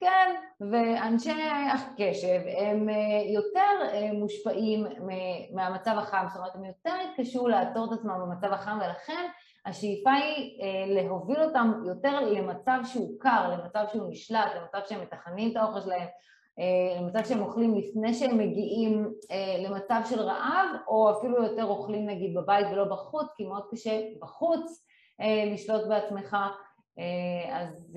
כן, 0.00 0.34
ואנשי 0.70 1.42
הקשב 1.72 2.40
הם 2.58 2.88
uh, 2.88 3.34
יותר 3.34 3.92
uh, 3.92 4.14
מושפעים 4.18 4.86
מהמצב 5.52 5.98
החם, 5.98 6.26
זאת 6.28 6.36
אומרת 6.36 6.54
הם 6.54 6.64
יותר 6.64 6.94
יתקשו 7.04 7.48
לעצור 7.48 7.84
את 7.84 7.98
עצמם 7.98 8.20
במצב 8.20 8.52
החם 8.52 8.78
ולכן 8.84 9.26
השאיפה 9.66 10.10
היא 10.10 10.62
אה, 10.62 11.02
להוביל 11.02 11.42
אותם 11.42 11.72
יותר 11.86 12.20
למצב 12.20 12.78
שהוא 12.84 13.20
קר, 13.20 13.50
למצב 13.50 13.84
שהוא 13.92 14.10
נשלט, 14.10 14.52
למצב 14.56 14.88
שהם 14.88 15.00
מתכננים 15.02 15.50
את 15.50 15.56
האוכל 15.56 15.80
שלהם, 15.80 16.08
אה, 16.58 17.00
למצב 17.00 17.28
שהם 17.28 17.42
אוכלים 17.42 17.74
לפני 17.74 18.14
שהם 18.14 18.38
מגיעים 18.38 19.12
אה, 19.30 19.68
למצב 19.68 20.00
של 20.10 20.20
רעב, 20.20 20.68
או 20.88 21.18
אפילו 21.18 21.42
יותר 21.42 21.64
אוכלים 21.64 22.06
נגיד 22.06 22.34
בבית 22.34 22.66
ולא 22.72 22.84
בחוץ, 22.84 23.26
כי 23.36 23.44
מאוד 23.44 23.62
קשה 23.70 24.00
בחוץ 24.20 24.86
לשלוט 25.52 25.88
בעצמך. 25.88 26.36
אז 27.52 27.96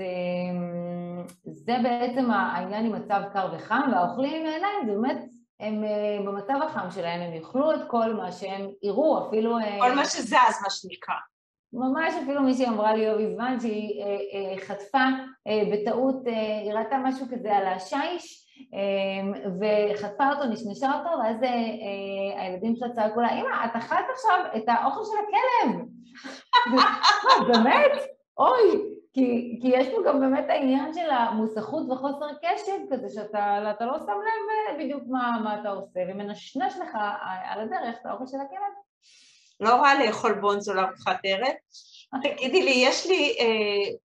זה 1.45 1.77
בעצם 1.83 2.31
העניין 2.31 2.85
עם 2.85 2.91
מצב 2.91 3.21
קר 3.33 3.47
וחם, 3.53 3.89
והאוכלים 3.91 4.41
עם 4.41 4.47
העיניים 4.47 4.85
זה 4.85 4.91
באמת 4.91 5.25
הם 5.59 5.83
במצב 6.25 6.59
החם 6.65 6.91
שלהם, 6.91 7.21
הם 7.21 7.33
יאכלו 7.33 7.71
את 7.71 7.79
כל 7.87 8.13
מה 8.13 8.31
שהם 8.31 8.67
יראו, 8.83 9.27
אפילו... 9.27 9.57
כל 9.79 9.95
מה 9.95 10.05
שזז, 10.05 10.61
מה 10.63 10.69
שנקרא. 10.69 11.15
ממש 11.73 12.13
אפילו 12.23 12.41
מישהי 12.41 12.67
אמרה 12.67 12.93
לי 12.93 13.07
לא 13.07 13.19
מזמן 13.19 13.59
שהיא 13.59 14.03
חטפה 14.59 15.05
בטעות, 15.71 16.15
היא 16.25 16.73
ראתה 16.73 16.97
משהו 16.97 17.25
כזה 17.31 17.55
על 17.55 17.67
השיש 17.67 18.49
וחטפה 19.59 20.29
אותו, 20.29 20.45
נשנשה 20.45 20.91
אותו, 20.93 21.09
ואז 21.19 21.37
הילדים 22.37 22.75
שלה 22.75 22.89
צעקו 22.89 23.21
לה, 23.21 23.29
אמא, 23.33 23.65
את 23.65 23.75
אכלת 23.75 24.05
עכשיו 24.13 24.39
את 24.57 24.63
האוכל 24.67 25.01
של 25.05 25.17
הכלב. 25.23 25.85
באמת? 27.47 27.91
אוי, 28.37 28.99
כי, 29.13 29.59
כי 29.61 29.67
יש 29.67 29.87
פה 29.89 29.97
גם 30.05 30.19
באמת 30.19 30.45
העניין 30.49 30.93
של 30.93 31.09
המוסכות 31.09 31.89
וחוסר 31.91 32.27
קשב 32.41 32.93
כזה, 32.93 33.09
שאתה 33.09 33.85
לא 33.85 33.99
שם 33.99 34.11
לב 34.11 34.79
בדיוק 34.79 35.03
מה, 35.07 35.39
מה 35.43 35.61
אתה 35.61 35.69
עושה, 35.69 35.99
ומנשנש 36.09 36.77
לך 36.77 36.97
על 37.43 37.61
הדרך 37.61 37.95
את 38.01 38.05
האוכל 38.05 38.27
של 38.27 38.37
הכלב. 38.37 38.88
לא 39.59 39.75
רע 39.75 40.05
לאכול 40.05 40.33
בונזו 40.33 40.73
לארוחת 40.73 41.17
ערב. 41.23 41.53
תגידי 42.23 42.63
לי, 42.63 42.73
יש 42.75 43.05
לי 43.05 43.35
אה, 43.39 43.45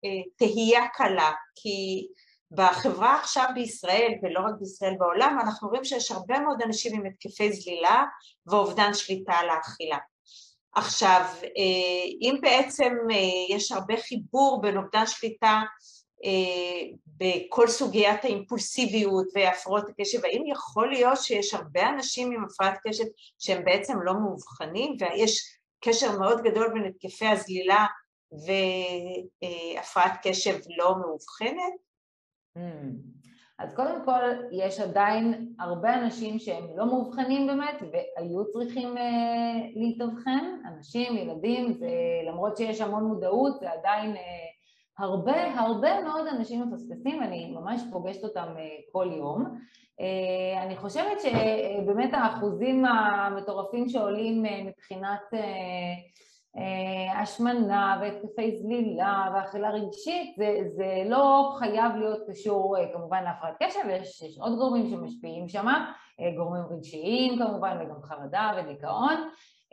אה, 0.05 0.23
תהייה 0.37 0.89
קלה, 0.95 1.33
כי 1.55 2.07
בחברה 2.51 3.21
עכשיו 3.21 3.47
בישראל, 3.55 4.13
ולא 4.23 4.41
רק 4.41 4.55
בישראל, 4.61 4.95
בעולם, 4.99 5.39
אנחנו 5.43 5.69
רואים 5.69 5.85
שיש 5.85 6.11
הרבה 6.11 6.41
מאוד 6.41 6.63
אנשים 6.63 6.95
עם 6.95 7.07
התקפי 7.07 7.53
זלילה 7.53 8.05
ואובדן 8.47 8.95
שליטה 8.95 9.33
על 9.33 9.51
האכילה. 9.51 9.99
עכשיו, 10.75 11.25
אה, 11.43 12.05
אם 12.21 12.39
בעצם 12.41 12.93
אה, 13.11 13.57
יש 13.57 13.73
הרבה 13.73 13.95
חיבור 13.97 14.61
בין 14.63 14.77
אובדן 14.77 15.07
שליטה 15.07 15.63
בכל 17.07 17.69
סוגיית 17.69 18.25
האימפולסיביות 18.25 19.27
והפרעות 19.35 19.89
הקשב, 19.89 20.25
האם 20.25 20.43
יכול 20.47 20.91
להיות 20.91 21.19
שיש 21.23 21.55
הרבה 21.55 21.89
אנשים 21.89 22.33
עם 22.33 22.45
הפרעת 22.45 22.79
קשב 22.87 23.05
שהם 23.39 23.65
בעצם 23.65 24.01
לא 24.03 24.15
מאובחנים 24.15 24.97
ויש 25.01 25.59
קשר 25.85 26.19
מאוד 26.19 26.43
גדול 26.43 26.69
בין 26.73 26.85
התקפי 26.85 27.27
הזלילה 27.27 27.87
והפרעת 28.33 30.13
קשב 30.23 30.59
לא 30.77 30.97
מאובחנת? 30.99 31.75
Hmm. 32.59 32.61
אז 33.59 33.75
קודם 33.75 34.05
כל, 34.05 34.21
יש 34.53 34.81
עדיין 34.81 35.53
הרבה 35.59 35.95
אנשים 35.95 36.39
שהם 36.39 36.65
לא 36.77 36.87
מאובחנים 36.87 37.47
באמת 37.47 37.83
והיו 37.93 38.51
צריכים 38.53 38.99
אה, 38.99 39.03
להתאבחן, 39.75 40.61
אנשים, 40.67 41.17
ילדים, 41.17 41.81
ולמרות 41.81 42.57
שיש 42.57 42.81
המון 42.81 43.05
מודעות 43.05 43.61
זה 43.61 43.71
עדיין 43.71 44.17
אה, 44.17 44.23
הרבה 44.99 45.61
הרבה 45.61 46.01
מאוד 46.01 46.27
אנשים 46.27 46.63
מפספסים, 46.63 47.23
אני 47.23 47.55
ממש 47.55 47.83
פוגשת 47.93 48.25
אותם 48.25 48.55
אה, 48.59 48.77
כל 48.93 49.11
יום. 49.17 49.45
אה, 50.01 50.63
אני 50.63 50.77
חושבת 50.77 51.21
שבאמת 51.21 52.11
האחוזים 52.13 52.85
המטורפים 52.85 53.89
שעולים 53.89 54.47
אה, 54.47 54.63
מבחינת 54.65 55.21
השמנה 57.17 57.99
והתקפי 58.01 58.57
זלילה 58.57 59.31
ואכילה 59.35 59.71
רגשית 59.71 60.35
זה, 60.39 60.59
זה 60.77 61.03
לא 61.07 61.55
חייב 61.59 61.97
להיות 61.97 62.19
קשור 62.31 62.77
כמובן 62.93 63.25
להפרעת 63.25 63.55
קשב, 63.63 63.81
יש, 63.91 64.23
יש 64.23 64.39
עוד 64.39 64.59
גורמים 64.59 64.91
שמשפיעים 64.91 65.49
שם, 65.49 65.67
גורמים 66.37 66.63
רגשיים 66.71 67.39
כמובן 67.39 67.79
וגם 67.81 68.03
חרדה 68.03 68.53
ודיכאון. 68.57 69.15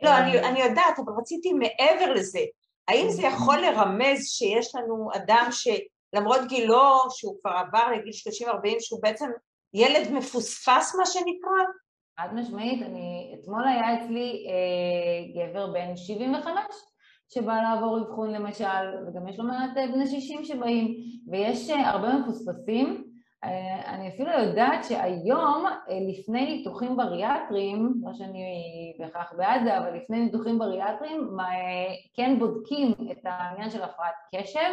לא, 0.02 0.18
אני, 0.18 0.40
אני 0.40 0.60
יודעת, 0.60 0.98
אבל 1.04 1.12
רציתי 1.18 1.52
מעבר 1.52 2.12
לזה, 2.12 2.40
האם 2.88 3.10
זה 3.10 3.22
יכול 3.22 3.58
לרמז 3.58 4.26
שיש 4.26 4.74
לנו 4.74 5.08
אדם 5.16 5.48
שלמרות 5.50 6.40
גילו, 6.48 7.10
שהוא 7.10 7.36
כבר 7.40 7.50
עבר 7.50 7.90
לגיל 7.92 8.12
30-40, 8.48 8.80
שהוא 8.80 9.02
בעצם 9.02 9.26
ילד 9.74 10.10
מפוספס 10.12 10.94
מה 10.98 11.06
שנקרא? 11.06 11.64
חד 12.20 12.28
משמעית, 12.34 12.82
אני, 12.82 13.36
אתמול 13.40 13.64
היה 13.68 13.94
אצלי 13.94 14.46
אה, 14.48 15.48
גבר 15.48 15.72
בן 15.72 15.96
75 15.96 16.54
שבא 17.34 17.54
לעבור 17.62 17.98
אבחון 17.98 18.32
למשל, 18.32 19.06
וגם 19.08 19.28
יש 19.28 19.38
לו 19.38 19.44
מעט 19.44 19.76
אה, 19.76 19.86
בני 19.86 20.06
60 20.06 20.44
שבאים, 20.44 20.94
ויש 21.30 21.70
אה, 21.70 21.90
הרבה 21.90 22.08
מפוספסים 22.12 23.01
אני 23.86 24.08
אפילו 24.08 24.30
יודעת 24.30 24.84
שהיום 24.84 25.66
אה, 25.66 25.98
לפני 26.08 26.56
ניתוחים 26.56 26.96
בריאטריים, 26.96 27.94
לא 28.02 28.14
שאני 28.14 28.42
בהכרח 28.98 29.32
בעד 29.36 29.62
זה, 29.64 29.78
אבל 29.78 29.94
לפני 29.96 30.20
ניתוחים 30.20 30.58
בריאטריים 30.58 31.40
אה, 31.40 31.94
כן 32.14 32.38
בודקים 32.38 32.92
את 33.12 33.18
העניין 33.24 33.70
של 33.70 33.82
הפרעת 33.82 34.14
קשב, 34.34 34.70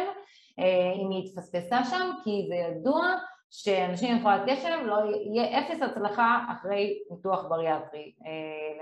אם 1.02 1.10
היא 1.10 1.24
התפספסה 1.24 1.84
שם, 1.84 2.10
כי 2.24 2.46
זה 2.48 2.54
ידוע 2.54 3.14
שאנשים 3.50 4.12
עם 4.14 4.18
הפרעת 4.20 4.40
קשב 4.46 4.78
לא 4.84 4.96
יהיה 5.04 5.58
אפס 5.58 5.82
הצלחה 5.82 6.44
אחרי 6.52 6.98
ניתוח 7.10 7.48
בריאטרי 7.48 8.14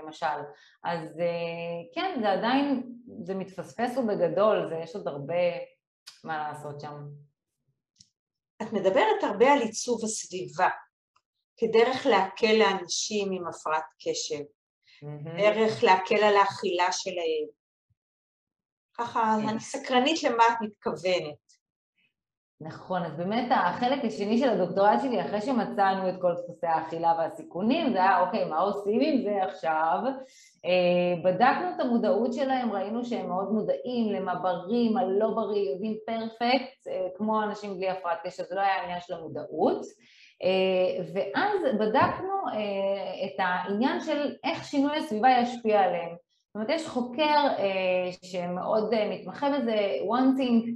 למשל. 0.03 0.25
אז 0.83 1.21
כן, 1.95 2.19
זה 2.21 2.31
עדיין, 2.31 2.83
זה 3.21 3.35
מתפספס 3.35 3.97
ובגדול, 3.97 4.69
זה, 4.69 4.75
יש 4.75 4.95
עוד 4.95 5.07
הרבה 5.07 5.33
מה 6.23 6.37
לעשות 6.37 6.79
שם. 6.79 7.28
את 8.61 8.73
מדברת 8.73 9.23
הרבה 9.23 9.53
על 9.53 9.61
עיצוב 9.61 10.03
הסביבה 10.03 10.69
כדרך 11.57 12.05
להקל 12.05 12.53
לאנשים 12.53 13.31
עם 13.31 13.47
הפרעת 13.47 13.93
קשב, 13.99 14.43
mm-hmm. 14.43 15.37
דרך 15.37 15.83
להקל 15.83 16.23
על 16.23 16.37
האכילה 16.37 16.91
שלהם. 16.91 17.47
ככה, 18.93 19.35
כן. 19.41 19.49
אני 19.49 19.59
סקרנית 19.59 20.23
למה 20.23 20.43
את 20.47 20.57
מתכוונת. 20.61 21.48
נכון, 22.61 23.03
אז 23.03 23.17
באמת 23.17 23.47
החלק 23.51 24.05
השני 24.05 24.37
של 24.37 24.49
הדוקטורט 24.49 25.01
שלי, 25.01 25.21
אחרי 25.21 25.41
שמצאנו 25.41 26.09
את 26.09 26.13
כל 26.21 26.33
דפוסי 26.33 26.67
האכילה 26.67 27.13
והסיכונים, 27.17 27.93
זה 27.93 27.97
היה 27.97 28.21
אוקיי, 28.21 28.45
מה 28.45 28.59
עושים 28.59 29.01
עם 29.01 29.23
זה 29.23 29.43
עכשיו? 29.43 29.99
אה, 30.65 31.21
בדקנו 31.23 31.69
את 31.75 31.79
המודעות 31.79 32.33
שלהם, 32.33 32.71
ראינו 32.71 33.05
שהם 33.05 33.27
מאוד 33.27 33.51
מודעים 33.51 34.13
למה 34.13 34.35
בריא, 34.35 34.89
מה 34.89 35.03
לא 35.03 35.29
בריא, 35.29 35.69
יודעים 35.71 35.97
פרפקט, 36.05 36.87
אה, 36.87 37.07
כמו 37.17 37.43
אנשים 37.43 37.77
בלי 37.77 37.89
הפרעת 37.89 38.17
קשב, 38.23 38.43
זה 38.43 38.55
לא 38.55 38.61
היה 38.61 38.83
עניין 38.83 38.99
של 39.01 39.13
המודעות. 39.13 39.85
אה, 40.43 41.03
ואז 41.13 41.75
בדקנו 41.79 42.35
את 43.25 43.39
העניין 43.39 44.01
של 44.01 44.35
איך 44.43 44.63
שינוי 44.63 44.97
הסביבה 44.97 45.29
ישפיע 45.29 45.81
עליהם. 45.81 46.09
זאת 46.09 46.55
אומרת, 46.55 46.69
יש 46.69 46.87
חוקר 46.87 47.47
שמאוד 48.23 48.93
מתמחה 49.09 49.49
בזה, 49.49 49.77
וונטינג, 50.05 50.69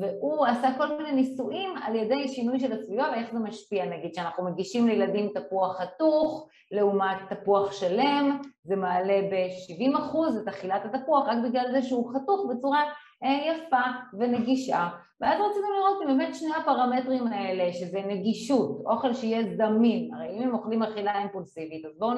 והוא 0.00 0.46
עשה 0.46 0.68
כל 0.78 0.96
מיני 0.96 1.12
ניסויים 1.12 1.70
על 1.82 1.96
ידי 1.96 2.28
שינוי 2.28 2.60
של 2.60 2.72
הסביבה 2.72 3.08
ואיך 3.12 3.32
זה 3.32 3.38
משפיע, 3.38 3.84
נגיד 3.84 4.14
שאנחנו 4.14 4.44
מגישים 4.44 4.88
לילדים 4.88 5.28
תפוח 5.34 5.80
חתוך 5.80 6.48
לעומת 6.70 7.16
תפוח 7.28 7.72
שלם, 7.72 8.40
זה 8.64 8.76
מעלה 8.76 9.20
ב-70% 9.30 10.16
את 10.42 10.48
אכילת 10.48 10.82
התפוח 10.84 11.28
רק 11.28 11.38
בגלל 11.44 11.72
זה 11.72 11.82
שהוא 11.82 12.14
חתוך 12.14 12.46
בצורה 12.50 12.82
אה, 13.24 13.52
יפה 13.52 13.82
ונגישה. 14.18 14.88
ואז 15.20 15.40
רצינו 15.40 15.66
לראות 15.76 16.02
אם 16.02 16.06
באמת 16.06 16.34
שני 16.34 16.50
הפרמטרים 16.60 17.26
האלה, 17.26 17.72
שזה 17.72 18.00
נגישות, 18.06 18.82
אוכל 18.86 19.14
שיהיה 19.14 19.42
זמין, 19.56 20.14
הרי 20.14 20.36
אם 20.36 20.42
הם 20.42 20.54
אוכלים 20.54 20.82
אכילה 20.82 21.18
אימפולסיבית, 21.18 21.84
אז 21.84 21.98
בואו 21.98 22.10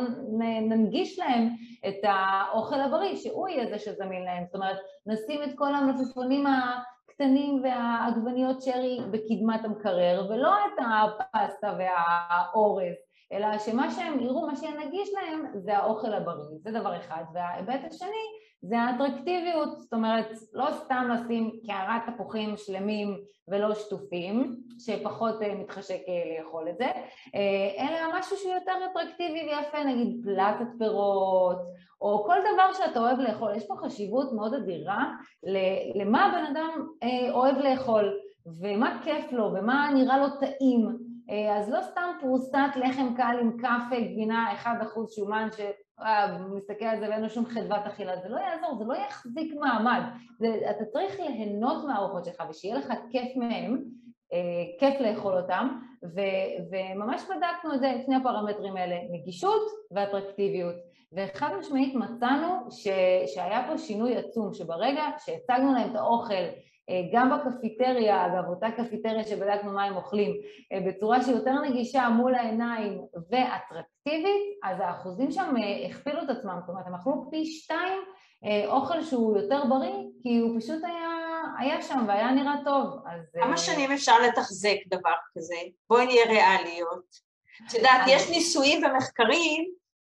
ננגיש 0.69 1.19
להם 1.19 1.49
את 1.89 1.99
האוכל 2.03 2.81
הבריא, 2.81 3.17
שהוא 3.17 3.49
יהיה 3.49 3.67
זה 3.71 3.79
שזמין 3.79 4.23
להם, 4.23 4.45
זאת 4.47 4.55
אומרת, 4.55 4.77
נשים 5.07 5.43
את 5.43 5.51
כל 5.55 5.75
המלפפונים 5.75 6.47
הקטנים 7.23 7.63
והעגבניות 7.63 8.63
שרי 8.63 8.99
בקדמת 9.11 9.65
המקרר, 9.65 10.27
ולא 10.31 10.55
את 10.55 10.79
הפסטה 10.79 11.77
והאורז. 11.79 13.12
אלא 13.33 13.59
שמה 13.59 13.91
שהם 13.91 14.21
יראו, 14.21 14.47
מה 14.47 14.57
שנגיש 14.57 15.11
להם 15.15 15.47
זה 15.55 15.77
האוכל 15.77 16.13
הבריא, 16.13 16.59
זה 16.59 16.71
דבר 16.71 16.97
אחד. 16.97 17.25
וההיבט 17.35 17.81
השני 17.91 18.43
זה 18.63 18.81
האטרקטיביות, 18.81 19.81
זאת 19.81 19.95
אומרת 19.95 20.27
לא 20.53 20.67
סתם 20.73 21.09
לשים 21.15 21.51
קערת 21.67 22.03
תפוחים 22.07 22.57
שלמים 22.57 23.19
ולא 23.49 23.75
שטופים, 23.75 24.57
שפחות 24.79 25.43
אה, 25.43 25.55
מתחשק 25.55 26.01
אה, 26.09 26.39
לאכול 26.39 26.69
את 26.69 26.79
זה, 26.79 26.87
אה, 27.35 27.89
אלא 27.89 28.19
משהו 28.19 28.37
שהוא 28.37 28.55
יותר 28.55 28.73
אטרקטיבי 28.91 29.41
ויפה, 29.49 29.85
נגיד 29.85 30.21
פלטת 30.25 30.71
פירות, 30.79 31.59
או 32.01 32.25
כל 32.27 32.37
דבר 32.55 32.73
שאתה 32.73 33.01
אוהב 33.01 33.19
לאכול. 33.19 33.55
יש 33.57 33.67
פה 33.67 33.75
חשיבות 33.77 34.33
מאוד 34.33 34.55
אדירה 34.55 35.13
למה 35.95 36.25
הבן 36.25 36.45
אדם 36.51 36.87
אוהב 37.31 37.57
לאכול, 37.59 38.19
ומה 38.61 39.01
כיף 39.05 39.33
לו, 39.33 39.45
ומה 39.45 39.91
נראה 39.95 40.19
לו 40.19 40.27
טעים. 40.41 40.99
אז 41.57 41.71
לא 41.71 41.83
סתם 41.83 42.11
פרוסת 42.21 42.59
לחם 42.77 43.15
קל 43.17 43.37
עם 43.41 43.57
קפה, 43.59 44.01
גבינה, 44.01 44.55
1% 44.65 44.67
שומן, 45.15 45.49
שמסתכל 45.53 46.85
על 46.85 47.01
זה 47.01 47.09
ואין 47.09 47.23
לו 47.23 47.31
שום 47.31 47.47
חדוות 47.47 47.87
אכילה, 47.87 48.17
זה 48.17 48.29
לא 48.29 48.39
יעזור, 48.39 48.79
זה 48.79 48.85
לא 48.85 48.95
יחזיק 48.95 49.55
מעמד. 49.61 50.03
זה, 50.39 50.71
אתה 50.71 50.85
צריך 50.85 51.21
ליהנות 51.21 51.85
מהארוחות 51.85 52.25
שלך 52.25 52.43
ושיהיה 52.51 52.75
לך 52.75 52.93
כיף 53.11 53.37
מהם, 53.37 53.83
כיף 54.79 55.01
לאכול 55.01 55.39
אותם, 55.39 55.69
ו, 56.05 56.21
וממש 56.71 57.23
בדקנו 57.23 57.75
את 57.75 57.81
זה, 57.81 57.95
את 57.97 58.05
שני 58.05 58.17
הפרמטרים 58.17 58.77
האלה, 58.77 58.97
נגישות 59.11 59.63
ואטרקטיביות. 59.91 60.75
וחד 61.13 61.51
משמעית 61.59 61.95
מצאנו 61.95 62.71
ש, 62.71 62.89
שהיה 63.35 63.67
פה 63.69 63.79
שינוי 63.79 64.17
עצום, 64.17 64.55
שברגע 64.55 65.03
שהצגנו 65.19 65.73
להם 65.73 65.91
את 65.91 65.97
האוכל 65.97 66.35
אה, 66.35 66.51
גם 67.13 67.31
בקפיטריה, 67.31 68.27
אגב, 68.27 68.49
אותה 68.49 68.67
קפיטריה 68.71 69.25
שבדקנו 69.25 69.73
מה 69.73 69.85
הם 69.85 69.97
אוכלים, 69.97 70.37
אה, 70.73 70.81
בצורה 70.87 71.23
שהיא 71.23 71.35
יותר 71.35 71.61
נגישה 71.61 72.09
מול 72.09 72.35
העיניים 72.35 73.01
ואטרקטיבית, 73.31 74.59
אז 74.65 74.81
האחוזים 74.81 75.31
שם 75.31 75.55
אה, 75.63 75.87
הכפילו 75.87 76.23
את 76.23 76.31
עצמם, 76.31 76.59
זאת 76.61 76.69
אומרת, 76.69 76.87
הם 76.87 76.95
אכלו 76.95 77.27
פי 77.31 77.47
שתיים 77.47 77.99
אוכל 78.67 79.03
שהוא 79.03 79.37
יותר 79.39 79.65
בריא, 79.69 79.95
כי 80.23 80.39
הוא 80.39 80.61
פשוט 80.61 80.85
היה, 80.85 81.09
היה 81.59 81.83
שם 81.83 82.05
והיה 82.09 82.31
נראה 82.31 82.55
טוב, 82.65 82.87
אז... 83.07 83.21
כמה 83.43 83.57
שנים 83.57 83.93
אפשר 83.93 84.19
לתחזק 84.29 84.77
דבר 84.87 85.15
כזה? 85.37 85.55
בואי 85.91 86.07
נהיה 86.07 86.27
ריאליות. 86.27 87.33
את 87.67 87.75
יודעת, 87.75 88.01
יש 88.09 88.31
ניסויים 88.31 88.85
ומחקרים, 88.85 89.65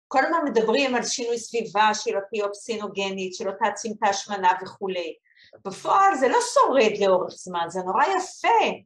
כל 0.07 0.25
הזמן 0.25 0.39
מדברים 0.45 0.95
על 0.95 1.03
שינוי 1.03 1.37
סביבה, 1.37 1.93
שלא 1.93 2.19
תהיה 2.29 2.45
אופסינוגנית, 2.45 3.33
שלא 3.33 3.51
תעצים 3.59 3.91
את 3.97 4.03
ההשמנה 4.03 4.49
וכולי. 4.61 5.13
בפועל 5.65 6.15
זה 6.15 6.27
לא 6.27 6.39
שורד 6.53 6.97
לאורך 6.99 7.33
זמן, 7.33 7.65
זה 7.67 7.79
נורא 7.81 8.03
יפה. 8.03 8.77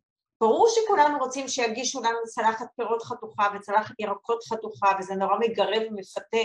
ברור 0.42 0.68
שכולנו 0.70 1.18
רוצים 1.18 1.48
שיגישו 1.48 2.02
לנו 2.02 2.20
צלחת 2.26 2.68
פירות 2.76 3.04
חתוכה 3.04 3.48
וצלחת 3.56 3.96
ירקות 4.00 4.44
חתוכה 4.44 4.88
וזה 5.00 5.16
נורא 5.16 5.38
מגרב 5.40 5.82
ומפתה, 5.90 6.38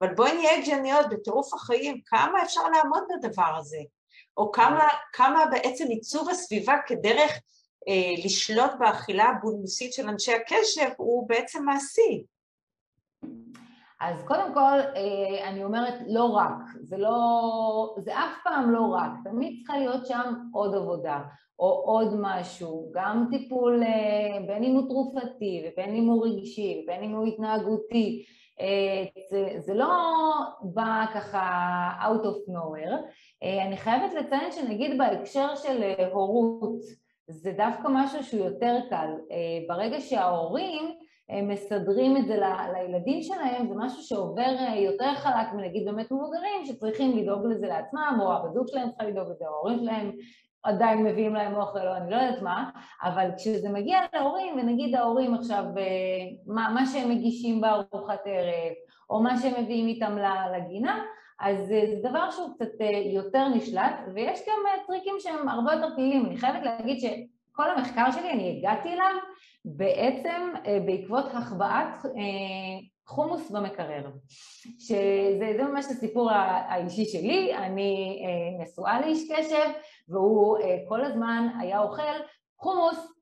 אבל 0.00 0.14
בואי 0.14 0.32
נהיה 0.32 0.58
הגיוניות 0.58 1.06
בטירוף 1.10 1.54
החיים, 1.54 2.00
כמה 2.06 2.42
אפשר 2.42 2.68
לעמוד 2.68 3.02
בדבר 3.08 3.56
הזה? 3.58 3.78
או 4.36 4.52
כמה, 4.52 4.88
כמה 5.12 5.46
בעצם 5.46 5.84
עיצוב 5.88 6.28
הסביבה 6.28 6.74
כדרך 6.86 7.32
אה, 7.88 8.24
לשלוט 8.24 8.70
באכילה 8.78 9.24
הבולמוסית 9.24 9.92
של 9.92 10.08
אנשי 10.08 10.32
הקשב 10.32 10.90
הוא 10.96 11.28
בעצם 11.28 11.64
מעשי. 11.64 12.24
אז 14.04 14.24
קודם 14.24 14.54
כל, 14.54 14.78
אה, 14.96 15.48
אני 15.48 15.64
אומרת 15.64 15.94
לא 16.08 16.24
רק, 16.24 16.56
זה 16.80 16.96
לא, 16.96 17.94
זה 17.98 18.18
אף 18.18 18.32
פעם 18.44 18.70
לא 18.70 18.80
רק, 18.80 19.10
תמיד 19.24 19.56
צריכה 19.58 19.78
להיות 19.78 20.06
שם 20.06 20.34
עוד 20.52 20.74
עבודה, 20.74 21.20
או 21.58 21.68
עוד 21.68 22.14
משהו, 22.20 22.90
גם 22.94 23.26
טיפול 23.30 23.82
אה, 23.82 24.40
בין 24.46 24.64
אם 24.64 24.74
הוא 24.74 24.88
תרופתי 24.88 25.64
ובין 25.66 25.94
אם 25.94 26.06
הוא 26.08 26.26
רגשי 26.26 26.82
ובין 26.82 27.02
אם 27.02 27.10
הוא 27.10 27.26
התנהגותי, 27.26 28.24
אה, 28.60 29.04
זה, 29.30 29.60
זה 29.60 29.74
לא 29.74 29.92
בא 30.62 31.04
ככה 31.14 31.90
out 32.02 32.24
of 32.24 32.52
nowhere. 32.52 32.96
אני 33.66 33.76
חייבת 33.76 34.14
לציין 34.14 34.52
שנגיד 34.52 34.98
בהקשר 34.98 35.54
של 35.54 35.82
הורות, 36.12 36.80
זה 37.28 37.52
דווקא 37.52 37.88
משהו 37.90 38.24
שהוא 38.24 38.44
יותר 38.44 38.76
קל. 38.90 39.10
ברגע 39.68 40.00
שההורים 40.00 40.94
מסדרים 41.30 42.16
את 42.16 42.26
זה 42.26 42.36
לילדים 42.72 43.22
שלהם, 43.22 43.68
זה 43.68 43.74
משהו 43.76 44.02
שעובר 44.02 44.54
אה, 44.58 44.76
יותר 44.76 45.14
חלק 45.14 45.52
מנגיד 45.52 45.84
באמת 45.84 46.12
מבוגרים 46.12 46.64
שצריכים 46.64 47.18
לדאוג 47.18 47.46
לזה 47.46 47.66
לעצמם, 47.66 48.18
או 48.20 48.32
הבדוק 48.32 48.68
שלהם 48.68 48.88
צריכה 48.88 49.04
לדאוג 49.04 49.28
לזה, 49.30 49.44
או 49.48 49.54
ההורים 49.54 49.78
שלהם 49.78 50.12
עדיין 50.62 51.04
מביאים 51.04 51.34
להם 51.34 51.54
אוכל, 51.54 51.88
או 51.88 51.94
אני 51.94 52.10
לא 52.10 52.16
יודעת 52.16 52.42
מה, 52.42 52.70
אבל 53.02 53.28
כשזה 53.36 53.68
מגיע 53.68 53.98
להורים, 54.14 54.54
ונגיד 54.58 54.94
ההורים 54.94 55.34
עכשיו, 55.34 55.64
אה, 55.78 55.84
מה, 56.46 56.70
מה 56.74 56.86
שהם 56.86 57.10
מגישים 57.10 57.60
בארוחת 57.60 58.20
ערב, 58.24 58.72
או 59.10 59.22
מה 59.22 59.36
שהם 59.36 59.62
מביאים 59.62 59.86
איתם 59.86 60.18
לגינה, 60.56 61.04
אז 61.40 61.66
זה 61.66 61.80
דבר 62.02 62.30
שהוא 62.30 62.54
קצת 62.54 62.80
אה, 62.80 63.02
יותר 63.04 63.48
נשלט, 63.48 63.94
ויש 64.14 64.40
גם 64.48 64.82
טריקים 64.86 65.14
שהם 65.18 65.48
הרבה 65.48 65.72
יותר 65.72 65.88
פעילים. 65.96 66.26
אני 66.26 66.36
חייבת 66.36 66.62
להגיד 66.62 67.00
שכל 67.54 67.70
המחקר 67.70 68.10
שלי, 68.10 68.30
אני 68.30 68.58
הגעתי 68.58 68.88
אליו 68.88 69.14
בעצם 69.64 70.52
אה, 70.66 70.78
בעקבות 70.86 71.24
החבאת 71.32 72.04
אה, 72.04 72.80
חומוס 73.06 73.50
במקרר, 73.50 74.10
שזה 74.78 75.62
ממש 75.62 75.84
הסיפור 75.84 76.30
האישי 76.30 77.04
שלי, 77.04 77.54
אני 77.56 78.22
אה, 78.26 78.64
נשואה 78.64 79.00
לאיש 79.00 79.32
קשב 79.32 79.70
והוא 80.08 80.58
כל 80.88 81.04
הזמן 81.04 81.48
היה 81.60 81.80
אוכל 81.80 82.02
חומוס, 82.58 83.14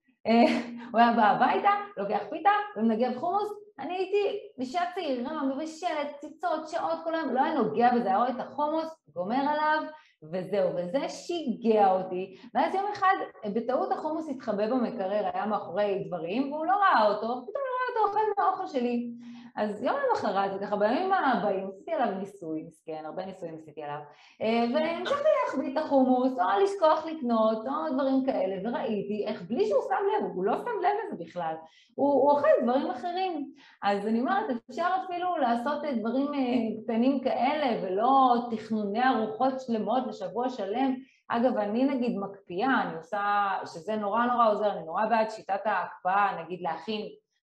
הוא 0.92 1.00
היה 1.00 1.12
בא 1.12 1.22
הביתה, 1.22 1.70
לוקח 1.96 2.20
פיתה 2.30 2.50
ומנגב 2.76 3.18
חומוס, 3.18 3.48
אני 3.78 3.94
הייתי 3.94 4.38
אישה 4.58 4.80
צעירה, 4.94 5.42
מבשלת, 5.42 6.16
ציצות, 6.20 6.68
שעות, 6.68 6.98
כל 7.04 7.14
היום, 7.14 7.34
לא 7.34 7.40
היה 7.40 7.54
נוגע 7.54 7.94
בזה, 7.94 8.08
היה 8.08 8.16
רואה 8.16 8.30
את 8.30 8.40
החומוס, 8.40 9.04
גומר 9.14 9.40
עליו 9.40 9.82
וזהו, 10.22 10.70
וזה 10.76 11.08
שיגע 11.08 11.90
אותי, 11.90 12.36
ואז 12.54 12.74
יום 12.74 12.84
אחד 12.92 13.14
בטעות 13.54 13.92
החומוס 13.92 14.28
התחבא 14.28 14.70
במקרר, 14.70 15.30
היה 15.32 15.46
מאחורי 15.46 16.04
דברים, 16.06 16.52
והוא 16.52 16.66
לא 16.66 16.72
ראה 16.72 17.06
אותו, 17.06 17.20
פתאום 17.20 17.62
הוא 17.68 17.98
ראה 17.98 18.04
אותו 18.04 18.08
אוכל 18.08 18.42
מהאוכל 18.42 18.66
שלי. 18.66 19.10
אז 19.57 19.82
יום 19.82 19.96
למחרת, 20.09 20.50
וככה 20.57 20.76
בימים 20.76 21.12
הבאים, 21.12 21.68
עשיתי 21.68 21.92
עליו 21.92 22.18
ניסוי, 22.18 22.62
מסכן, 22.62 23.03
הרבה 23.05 23.26
ניסויים 23.26 23.55
עשיתי 23.55 23.82
עליו, 23.82 23.98
אה, 24.42 24.64
והמשכתי 24.74 25.28
להחביא 25.44 25.72
את 25.72 25.84
החומוס, 25.84 26.32
או 26.38 26.62
לשכוח 26.64 27.07
לקנות, 27.07 27.66
או 27.66 27.94
דברים 27.94 28.24
כאלה, 28.26 28.68
וראיתי 28.68 29.24
איך 29.26 29.42
בלי 29.42 29.66
שהוא 29.66 29.82
שם 29.82 30.24
לב, 30.24 30.30
הוא 30.34 30.44
לא 30.44 30.57
שם 30.57 30.80
לב 30.82 31.12
לזה 31.12 31.24
בכלל, 31.24 31.55
הוא, 31.94 32.12
הוא 32.12 32.30
אוכל 32.30 32.48
דברים 32.62 32.90
אחרים. 32.90 33.53
אז 33.82 34.07
אני 34.07 34.20
אומרת, 34.20 34.44
אפשר 34.70 34.88
אפילו 35.05 35.36
לעשות 35.36 35.82
דברים 36.00 36.34
אה, 36.34 36.82
קטנים 36.82 37.20
כאלה, 37.20 37.82
ולא 37.82 38.34
תכנוני 38.50 39.09
ארוחות 39.09 39.61
שלמות 39.61 40.03
לשבוע 40.07 40.48
שלם. 40.48 40.94
אגב, 41.28 41.57
אני 41.57 41.84
נגיד 41.84 42.16
מקפיאה, 42.18 42.82
אני 42.82 42.96
עושה, 42.96 43.50
שזה 43.66 43.96
נורא 43.96 44.26
נורא 44.26 44.50
עוזר, 44.50 44.72
אני 44.72 44.84
נורא 44.84 45.07
בעד 45.07 45.30
שיטת 45.30 45.61
ההקפאה, 45.64 46.42
נגיד 46.42 46.61
להכין 46.62 47.03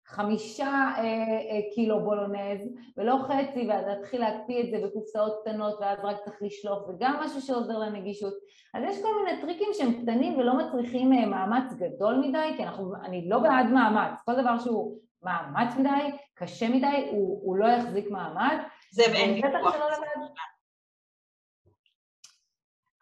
חמישה 0.09 0.67
אה, 0.67 1.03
אה, 1.03 1.73
קילו 1.75 1.99
בולונז 1.99 2.61
ולא 2.97 3.15
חצי 3.27 3.67
ואז 3.67 3.85
להתחיל 3.87 4.21
להקפיא 4.21 4.63
את 4.63 4.69
זה 4.71 4.87
בקופסאות 4.87 5.33
קטנות 5.41 5.79
ואז 5.81 5.97
רק 6.03 6.17
צריך 6.25 6.37
לשלוף 6.41 6.87
זה 6.87 6.93
גם 6.99 7.19
משהו 7.23 7.41
שעוזר 7.41 7.77
לנגישות. 7.77 8.33
אז 8.73 8.83
יש 8.87 9.01
כל 9.01 9.09
מיני 9.15 9.41
טריקים 9.41 9.67
שהם 9.73 10.01
קטנים 10.01 10.39
ולא 10.39 10.57
מצריכים 10.57 11.13
אה, 11.13 11.25
מאמץ 11.25 11.73
גדול 11.73 12.15
מדי 12.15 12.53
כי 12.57 12.63
אנחנו, 12.63 12.93
אני 13.05 13.29
לא 13.29 13.39
בעד 13.39 13.65
מאמץ. 13.65 14.21
כל 14.25 14.41
דבר 14.41 14.59
שהוא 14.59 14.97
מאמץ 15.23 15.75
מדי, 15.77 16.17
קשה 16.33 16.69
מדי, 16.69 17.07
הוא, 17.11 17.41
הוא 17.43 17.57
לא 17.57 17.65
יחזיק 17.65 18.11
מעמד 18.11 18.57
זה 18.91 19.03
אין 19.03 19.33
ויכוח. 19.33 19.75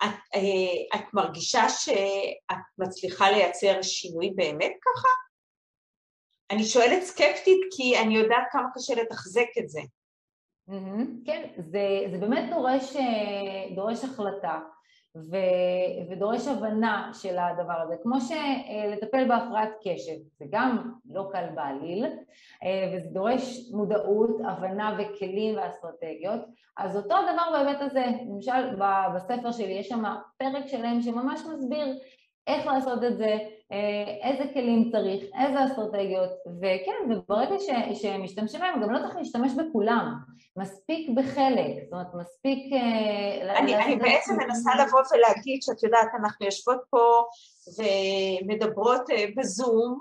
את, 0.03 0.35
אה, 0.35 0.99
את 0.99 1.13
מרגישה 1.13 1.69
שאת 1.69 2.57
מצליחה 2.77 3.31
לייצר 3.31 3.81
שינוי 3.81 4.33
באמת 4.35 4.73
ככה? 4.81 5.26
אני 6.51 6.63
שואלת 6.63 7.03
סקפטית 7.03 7.59
כי 7.71 7.99
אני 7.99 8.17
יודעת 8.17 8.43
כמה 8.51 8.67
קשה 8.75 8.95
לתחזק 9.01 9.47
את 9.59 9.69
זה. 9.69 9.81
כן, 11.25 11.49
זה, 11.57 12.05
זה 12.11 12.17
באמת 12.17 12.49
דורש, 12.49 12.95
אה, 12.95 13.75
דורש 13.75 14.03
החלטה 14.03 14.59
ו, 15.15 15.37
ודורש 16.09 16.47
הבנה 16.47 17.11
של 17.13 17.37
הדבר 17.37 17.73
הזה. 17.73 17.95
כמו 18.03 18.15
שלטפל 18.21 19.27
בהפרעת 19.27 19.69
קשב, 19.83 20.15
זה 20.39 20.45
גם 20.49 20.91
לא 21.09 21.29
קל 21.31 21.45
בעליל, 21.55 22.05
אה, 22.63 22.93
וזה 22.93 23.09
דורש 23.09 23.71
מודעות, 23.71 24.37
הבנה 24.47 24.97
וכלים 24.99 25.57
ואסטרטגיות. 25.57 26.41
אז 26.77 26.97
אותו 26.97 27.15
הדבר 27.15 27.51
בהיבט 27.51 27.81
הזה, 27.81 28.05
למשל 28.29 28.75
בספר 29.15 29.51
שלי 29.51 29.73
יש 29.73 29.89
שם 29.89 30.03
פרק 30.37 30.67
שלם 30.67 31.01
שממש 31.01 31.41
מסביר 31.53 31.99
איך 32.47 32.65
לעשות 32.65 33.03
את 33.03 33.17
זה, 33.17 33.25
אה, 33.25 33.56
איזה 34.23 34.43
כלים 34.53 34.91
צריך, 34.91 35.23
איזה 35.23 35.65
אסטרטגיות, 35.65 36.29
וכן, 36.61 37.11
וברגע 37.11 37.55
ש, 37.59 38.01
שמשתמשים 38.01 38.59
בהם 38.59 38.81
גם 38.81 38.91
לא 38.91 38.99
צריך 38.99 39.15
להשתמש 39.15 39.51
בכולם, 39.53 40.13
מספיק 40.57 41.09
בחלק, 41.15 41.83
זאת 41.83 41.93
אומרת 41.93 42.07
מספיק... 42.13 42.73
אה, 42.73 43.59
אני, 43.59 43.75
אני 43.75 43.95
בעצם 43.95 44.33
מנסה 44.37 44.71
לבוא 44.75 44.99
ולהגיד 45.11 45.63
שאת 45.63 45.83
יודעת, 45.83 46.07
אנחנו 46.19 46.45
יושבות 46.45 46.81
פה 46.89 47.23
ומדברות 47.77 49.09
אה, 49.09 49.25
בזום 49.37 49.99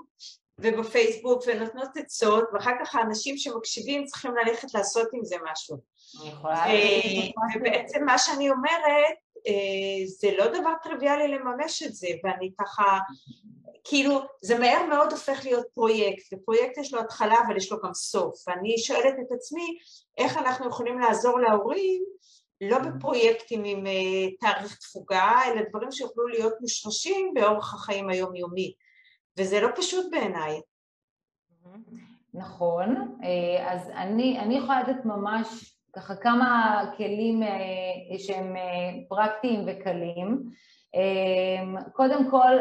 ובפייסבוק 0.59 1.43
ונותנות 1.47 1.97
עצות, 1.97 2.43
ואחר 2.53 2.71
כך 2.79 2.95
האנשים 2.95 3.37
שמקשיבים 3.37 4.05
צריכים 4.05 4.31
ללכת 4.35 4.73
לעשות 4.73 5.07
עם 5.13 5.23
זה 5.23 5.35
משהו. 5.51 5.77
אני 6.21 6.29
יכולה... 6.29 6.63
ובעצם 7.55 8.05
מה 8.05 8.17
שאני 8.17 8.49
אומרת, 8.49 9.15
זה 10.05 10.31
לא 10.37 10.47
דבר 10.47 10.73
טריוויאלי 10.83 11.27
לממש 11.27 11.83
את 11.83 11.93
זה, 11.93 12.07
ואני 12.23 12.51
ככה 12.59 12.99
כאילו 13.83 14.21
זה 14.41 14.59
מהר 14.59 14.85
מאוד 14.89 15.11
הופך 15.11 15.45
להיות 15.45 15.65
פרויקט, 15.73 16.33
ופרויקט 16.33 16.77
יש 16.77 16.93
לו 16.93 16.99
התחלה 16.99 17.35
אבל 17.47 17.57
יש 17.57 17.71
לו 17.71 17.77
גם 17.83 17.93
סוף, 17.93 18.47
ואני 18.47 18.77
שואלת 18.77 19.13
את 19.21 19.31
עצמי 19.31 19.77
איך 20.17 20.37
אנחנו 20.37 20.67
יכולים 20.67 20.99
לעזור 20.99 21.39
להורים 21.39 22.03
לא 22.61 22.77
בפרויקטים 22.79 23.63
עם 23.63 23.85
uh, 23.85 23.89
תאריך 24.39 24.77
תפוגה, 24.77 25.33
אלא 25.47 25.61
דברים 25.69 25.91
שיוכלו 25.91 26.27
להיות 26.27 26.53
מושרשים 26.61 27.33
באורח 27.33 27.73
החיים 27.73 28.09
היומיומי, 28.09 28.73
וזה 29.37 29.61
לא 29.61 29.67
פשוט 29.75 30.05
בעיניי. 30.11 30.61
נכון, 32.33 33.17
אה, 33.23 33.73
אז 33.73 33.89
אני, 33.89 34.39
אני 34.39 34.57
יכולה 34.57 34.81
לתת 34.81 35.05
ממש 35.05 35.76
ככה 35.97 36.15
כמה 36.15 36.81
כלים 36.97 37.43
אה, 37.43 38.17
שהם 38.17 38.55
פרקטיים 39.07 39.63
וקלים. 39.67 40.43
קודם 41.93 42.31
כל, 42.31 42.57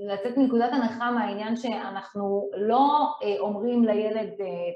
לצאת 0.00 0.36
מנקודת 0.36 0.70
הנחה 0.72 1.10
מהעניין 1.10 1.56
שאנחנו 1.56 2.50
לא 2.56 3.12
אומרים 3.38 3.84
לילד 3.84 4.30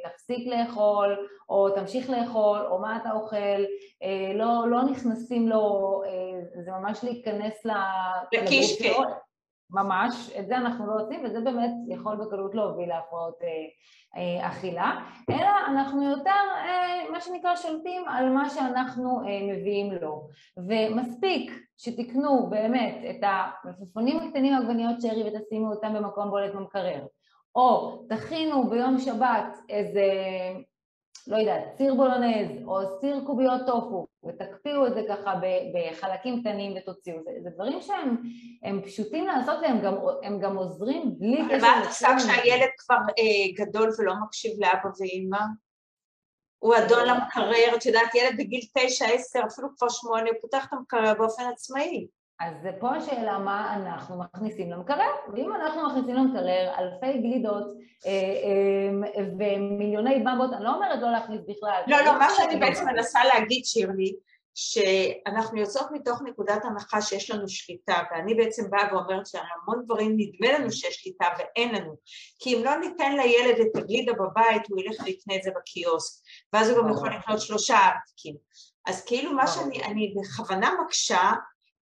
תפסיק 0.05 0.47
לאכול 0.47 1.29
או 1.49 1.71
תמשיך 1.71 2.11
לאכול 2.11 2.67
או 2.71 2.79
מה 2.79 2.97
אתה 2.97 3.13
אוכל, 3.13 3.61
לא, 4.35 4.65
לא 4.71 4.83
נכנסים 4.83 5.49
לו, 5.49 6.03
זה 6.65 6.71
ממש 6.71 7.05
להיכנס 7.05 7.67
לקישקע. 8.33 9.03
ממש, 9.71 10.31
את 10.39 10.47
זה 10.47 10.57
אנחנו 10.57 10.87
לא 10.87 11.03
עושים 11.03 11.25
וזה 11.25 11.41
באמת 11.41 11.71
יכול 11.89 12.17
בקלות 12.17 12.55
להוביל 12.55 12.89
להפרעות 12.89 13.39
אה, 13.43 13.49
אה, 14.17 14.49
אכילה, 14.49 15.01
אלא 15.31 15.51
אנחנו 15.67 16.03
יותר 16.03 16.31
אה, 16.57 17.11
מה 17.11 17.21
שנקרא 17.21 17.57
שולטים 17.57 18.09
על 18.09 18.29
מה 18.29 18.51
שאנחנו 18.51 19.21
אה, 19.21 19.53
מביאים 19.53 19.93
לו. 19.93 20.29
ומספיק 20.57 21.53
שתקנו 21.79 22.47
באמת 22.51 22.99
את 23.11 23.21
המלפפונים 23.23 24.19
הקטנים 24.19 24.55
עגבניות 24.55 25.03
שרי 25.03 25.23
ותשימו 25.29 25.71
אותם 25.71 25.95
במקום 25.95 26.31
בולט 26.31 26.55
במקרר. 26.55 27.07
או 27.55 27.99
תכינו 28.09 28.71
ביום 28.71 28.99
שבת 28.99 29.59
איזה 29.69 30.05
לא 31.29 31.37
יודעת, 31.37 31.63
סיר 31.77 31.95
בולונז 31.95 32.51
או 32.67 33.01
סיר 33.01 33.21
קוביות 33.27 33.61
טופו 33.67 34.07
ותקפיאו 34.25 34.87
את 34.87 34.95
זה 34.95 35.03
ככה 35.09 35.35
בחלקים 35.75 36.41
קטנים 36.41 36.75
ותוציאו, 36.77 37.23
זה, 37.23 37.31
זה 37.43 37.51
דברים 37.51 37.81
שהם 37.81 38.83
פשוטים 38.83 39.27
לעשות 39.27 39.59
והם 39.63 39.81
גם, 39.81 39.95
גם 40.41 40.57
עוזרים 40.57 41.19
בלי 41.19 41.43
קשר... 41.49 41.67
מה 41.67 41.81
את 41.83 41.87
עושה 41.87 42.09
כשהילד 42.17 42.69
כבר 42.79 42.97
אה, 42.97 43.65
גדול 43.65 43.91
ולא 43.99 44.15
מקשיב 44.25 44.53
לאבא 44.61 44.89
ואימא? 45.01 45.41
הוא 46.59 46.75
אדון 46.77 47.07
למקרר, 47.07 47.77
את 47.77 47.87
יודעת, 47.87 48.15
ילד 48.15 48.37
בגיל 48.39 48.61
תשע, 48.79 49.07
עשר, 49.07 49.41
אפילו 49.47 49.69
כבר 49.77 49.89
שמונה, 49.89 50.31
הוא 50.31 50.41
פותח 50.41 50.67
את 50.69 50.73
המקרר 50.73 51.15
באופן 51.19 51.43
עצמאי. 51.43 52.07
אז 52.41 52.55
פה 52.81 52.91
השאלה 52.91 53.39
מה 53.39 53.77
אנחנו 53.77 54.19
מכניסים 54.19 54.71
למקרר, 54.71 55.11
ואם 55.33 55.53
אנחנו 55.55 55.89
מכניסים 55.89 56.15
למקרר 56.15 56.75
אלפי 56.79 57.19
גלידות 57.19 57.67
אה, 58.07 58.13
אה, 58.13 59.25
ומיליוני 59.39 60.21
במבות, 60.21 60.53
אני 60.53 60.65
לא 60.65 60.75
אומרת 60.75 61.03
לא 61.03 61.11
להכניס 61.11 61.41
בכלל. 61.49 61.83
לא, 61.87 62.01
לא, 62.01 62.19
מה 62.19 62.29
שאני 62.37 62.57
בעצם 62.57 62.87
מנסה 62.87 63.25
להגיד, 63.25 63.65
שירלי, 63.65 64.15
שאנחנו 64.55 65.59
יוצאות 65.59 65.91
מתוך 65.93 66.23
נקודת 66.23 66.65
הנחה 66.65 67.03
שיש 67.03 67.31
לנו 67.31 67.49
שליטה, 67.49 68.03
ואני 68.11 68.35
בעצם 68.35 68.71
באה 68.71 68.95
ואומרת 68.95 69.27
שהמון 69.27 69.85
דברים 69.85 70.17
נדמה 70.17 70.59
לנו 70.59 70.73
שיש 70.73 70.95
שליטה 70.95 71.27
ואין 71.39 71.75
לנו, 71.75 71.97
כי 72.39 72.57
אם 72.57 72.65
לא 72.65 72.77
ניתן 72.77 73.13
לילד 73.17 73.61
את 73.61 73.77
הגלידה 73.77 74.13
בבית, 74.13 74.63
הוא 74.69 74.81
ילך 74.81 75.03
ויקנה 75.05 75.37
את 75.37 75.43
זה 75.43 75.51
בקיוסק, 75.57 76.23
ואז 76.53 76.71
הוא 76.71 76.79
גם 76.79 76.91
יכול 76.91 77.15
לקנות 77.15 77.41
שלושה 77.41 77.77
ארטיקים. 77.77 78.37
אז 78.87 79.05
כאילו 79.05 79.33
מה 79.33 79.47
שאני 79.47 80.15
בכוונה 80.17 80.71
מקשה, 80.85 81.33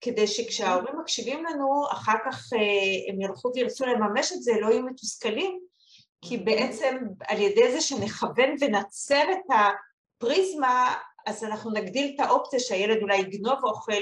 כדי 0.04 0.28
שכשההורים 0.28 1.00
מקשיבים 1.00 1.46
לנו, 1.46 1.86
אחר 1.92 2.18
כך 2.26 2.54
אה, 2.54 3.14
הם 3.14 3.22
ילכו 3.22 3.52
וירצו 3.56 3.86
לממש 3.86 4.32
את 4.32 4.44
זה, 4.44 4.52
לא 4.62 4.68
יהיו 4.68 4.84
מתוסכלים, 4.84 5.60
כי 6.22 6.38
בעצם 6.38 6.98
על 7.28 7.42
ידי 7.42 7.72
זה 7.72 7.82
שנכוון 7.82 8.56
ונצר 8.60 9.24
את 9.32 9.58
הפריזמה, 10.20 10.96
אז 11.28 11.44
אנחנו 11.44 11.72
נגדיל 11.72 12.16
את 12.16 12.20
האופציה 12.20 12.60
שהילד 12.60 13.02
אולי 13.02 13.18
יגנוב 13.18 13.60
אוכל 13.64 14.02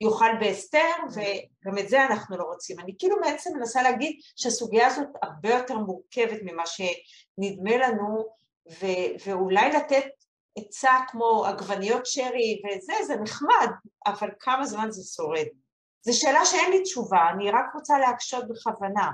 ויאכל 0.00 0.30
בהסתר, 0.40 0.92
וגם 1.14 1.78
את 1.78 1.88
זה 1.88 2.04
אנחנו 2.04 2.38
לא 2.38 2.44
רוצים. 2.44 2.80
אני 2.80 2.94
כאילו 2.98 3.16
בעצם 3.20 3.50
מנסה 3.56 3.82
להגיד 3.82 4.20
שהסוגיה 4.36 4.86
הזאת 4.86 5.08
הרבה 5.22 5.50
יותר 5.50 5.78
מורכבת 5.78 6.38
ממה 6.42 6.64
שנדמה 6.66 7.76
לנו, 7.76 8.24
ו- 8.70 9.26
ואולי 9.26 9.72
לתת 9.72 10.04
עצה 10.58 10.92
כמו 11.08 11.44
עגבניות 11.46 12.06
שרי 12.06 12.62
וזה, 12.64 12.92
זה 13.06 13.16
נחמד, 13.16 13.68
אבל 14.06 14.28
כמה 14.40 14.66
זמן 14.66 14.90
זה 14.90 15.02
שורד? 15.16 15.46
זו 16.02 16.20
שאלה 16.20 16.44
שאין 16.44 16.70
לי 16.72 16.82
תשובה, 16.82 17.30
אני 17.34 17.50
רק 17.50 17.74
רוצה 17.74 17.98
להקשות 17.98 18.48
בכוונה. 18.48 19.10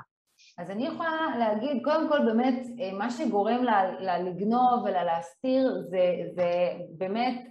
אז 0.59 0.71
אני 0.71 0.87
יכולה 0.87 1.39
להגיד, 1.39 1.85
קודם 1.85 2.09
כל 2.09 2.19
באמת, 2.25 2.55
אה, 2.81 2.99
מה 2.99 3.11
שגורם 3.11 3.65
לה, 3.65 4.01
לה 4.01 4.19
לגנוב 4.19 4.83
ולהסתיר 4.85 5.83
זה, 5.91 6.13
זה 6.35 6.73
באמת, 6.91 7.47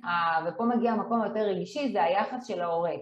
ופה 0.48 0.64
מגיע 0.64 0.92
המקום 0.92 1.22
היותר 1.22 1.40
רגישי, 1.40 1.92
זה 1.94 2.04
היחס 2.04 2.48
של 2.48 2.62
ההורה. 2.62 2.96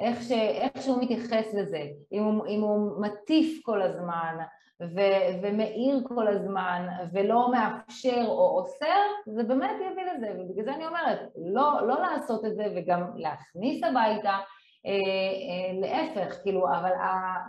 איך, 0.00 0.22
ש, 0.22 0.30
איך 0.32 0.82
שהוא 0.82 1.02
מתייחס 1.02 1.54
לזה, 1.54 1.82
אם 2.12 2.22
הוא, 2.22 2.46
אם 2.46 2.60
הוא 2.60 3.02
מטיף 3.02 3.60
כל 3.64 3.82
הזמן, 3.82 4.36
ו- 4.82 5.42
ומאיר 5.42 6.00
כל 6.08 6.28
הזמן 6.28 6.86
ולא 7.12 7.50
מאפשר 7.52 8.24
או 8.26 8.58
אוסר, 8.58 9.00
זה 9.26 9.42
באמת 9.42 9.76
יביא 9.92 10.04
לזה, 10.12 10.32
ובגלל 10.38 10.64
זה 10.64 10.74
אני 10.74 10.86
אומרת, 10.86 11.20
לא, 11.36 11.86
לא 11.86 12.00
לעשות 12.00 12.44
את 12.44 12.54
זה 12.56 12.66
וגם 12.76 13.10
להכניס 13.16 13.84
הביתה, 13.84 14.38
אה, 14.86 14.90
אה, 14.90 15.80
להפך, 15.80 16.42
כאילו, 16.42 16.66
אבל 16.68 16.92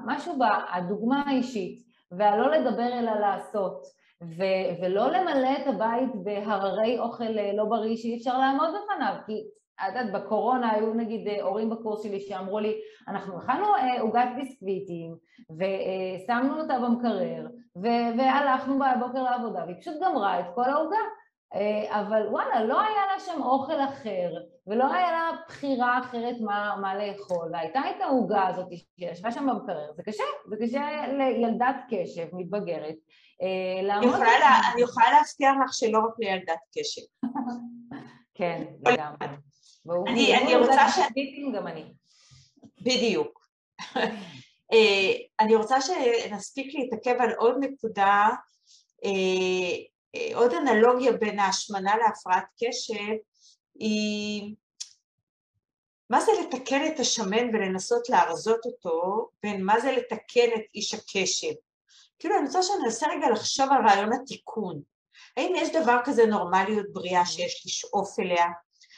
משהו 0.05 0.33
בדוגמה 0.39 1.23
האישית 1.27 1.85
והלא 2.11 2.51
לדבר 2.51 2.99
אלא 2.99 3.11
לעשות 3.11 3.81
ו- 4.23 4.81
ולא 4.81 5.11
למלא 5.11 5.49
את 5.61 5.67
הבית 5.67 6.15
בהררי 6.23 6.99
אוכל 6.99 7.39
אה, 7.39 7.53
לא 7.53 7.65
בריא 7.65 7.95
שאי 7.95 8.17
אפשר 8.17 8.37
לעמוד 8.37 8.69
בפניו, 8.69 9.15
כי 9.25 9.43
את 9.81 9.95
יודעת, 9.95 10.11
בקורונה 10.11 10.71
היו 10.71 10.93
נגיד 10.93 11.27
אה, 11.27 11.43
הורים 11.43 11.69
בקורס 11.69 12.03
שלי 12.03 12.19
שאמרו 12.19 12.59
לי, 12.59 12.75
אנחנו 13.07 13.37
הכנו 13.37 13.75
אה, 13.75 14.01
עוגת 14.01 14.27
ביסקוויטים 14.35 15.15
ושמנו 15.49 16.61
אותה 16.61 16.79
במקרר 16.79 17.47
והלכנו 18.17 18.79
בבוקר 18.79 19.23
לעבודה 19.23 19.63
והיא 19.65 19.75
פשוט 19.81 19.93
גמרה 20.01 20.39
את 20.39 20.45
כל 20.55 20.69
העוגה. 20.69 20.97
אה, 21.55 22.01
אבל 22.01 22.27
וואלה, 22.27 22.63
לא 22.63 22.81
היה 22.81 23.05
לה 23.13 23.19
שם 23.19 23.41
אוכל 23.41 23.81
אחר 23.81 24.31
ולא 24.67 24.93
היה 24.93 25.11
לה 25.11 25.31
בחירה 25.47 25.99
אחרת 25.99 26.35
מה, 26.41 26.75
מה 26.81 26.95
לאכול 26.95 27.49
והייתה 27.53 27.79
את 27.89 28.01
העוגה 28.01 28.47
הזאת 28.47 28.67
שישבה 28.99 29.31
שם 29.31 29.47
במקרר, 29.47 29.93
זה 29.95 30.03
קשה, 30.03 30.23
זה 30.49 30.55
קשה 30.61 31.07
לילדת 31.07 31.75
קשב 31.89 32.27
מתבגרת 32.33 32.95
לה, 33.83 33.97
אני 33.97 34.05
יכולה 34.81 35.09
להבטיח 35.11 35.55
לך 35.65 35.73
שלא 35.73 35.99
רק 35.99 36.13
לילדת 36.19 36.59
קשב. 36.77 37.01
כן, 38.37 38.63
לגמרי. 38.85 39.44
אני, 40.07 40.37
אני 40.37 40.55
רוצה 40.55 40.89
ש... 40.91 40.99
גם 41.55 41.67
אני. 41.67 41.83
בדיוק. 42.81 43.47
אה, 44.73 45.11
אני 45.39 45.55
רוצה 45.55 45.81
שנספיק 45.81 46.73
להתעכב 46.75 47.15
על 47.19 47.31
עוד 47.31 47.55
נקודה, 47.59 48.29
אה, 49.05 49.09
אה, 50.15 50.37
עוד 50.37 50.53
אנלוגיה 50.53 51.11
בין 51.11 51.39
ההשמנה 51.39 51.97
להפרעת 51.97 52.45
קשב, 52.63 53.13
היא 53.79 54.55
מה 56.09 56.21
זה 56.21 56.31
לתקן 56.41 56.87
את 56.87 56.99
השמן 56.99 57.55
ולנסות 57.55 58.09
להרזות 58.09 58.65
אותו, 58.65 59.29
בין 59.43 59.63
מה 59.63 59.79
זה 59.79 59.91
לתקן 59.91 60.49
את 60.55 60.63
איש 60.75 60.93
הקשב. 60.93 61.53
כאילו 62.19 62.35
אני 62.37 62.45
רוצה 62.45 62.59
שננסה 62.63 63.07
רגע 63.07 63.29
לחשוב 63.29 63.65
על 63.71 63.87
רעיון 63.87 64.13
התיקון. 64.13 64.81
האם 65.37 65.53
יש 65.55 65.69
דבר 65.69 65.97
כזה 66.05 66.25
נורמליות 66.25 66.85
בריאה 66.93 67.25
שיש 67.25 67.65
לשאוף 67.65 68.19
אליה? 68.19 68.45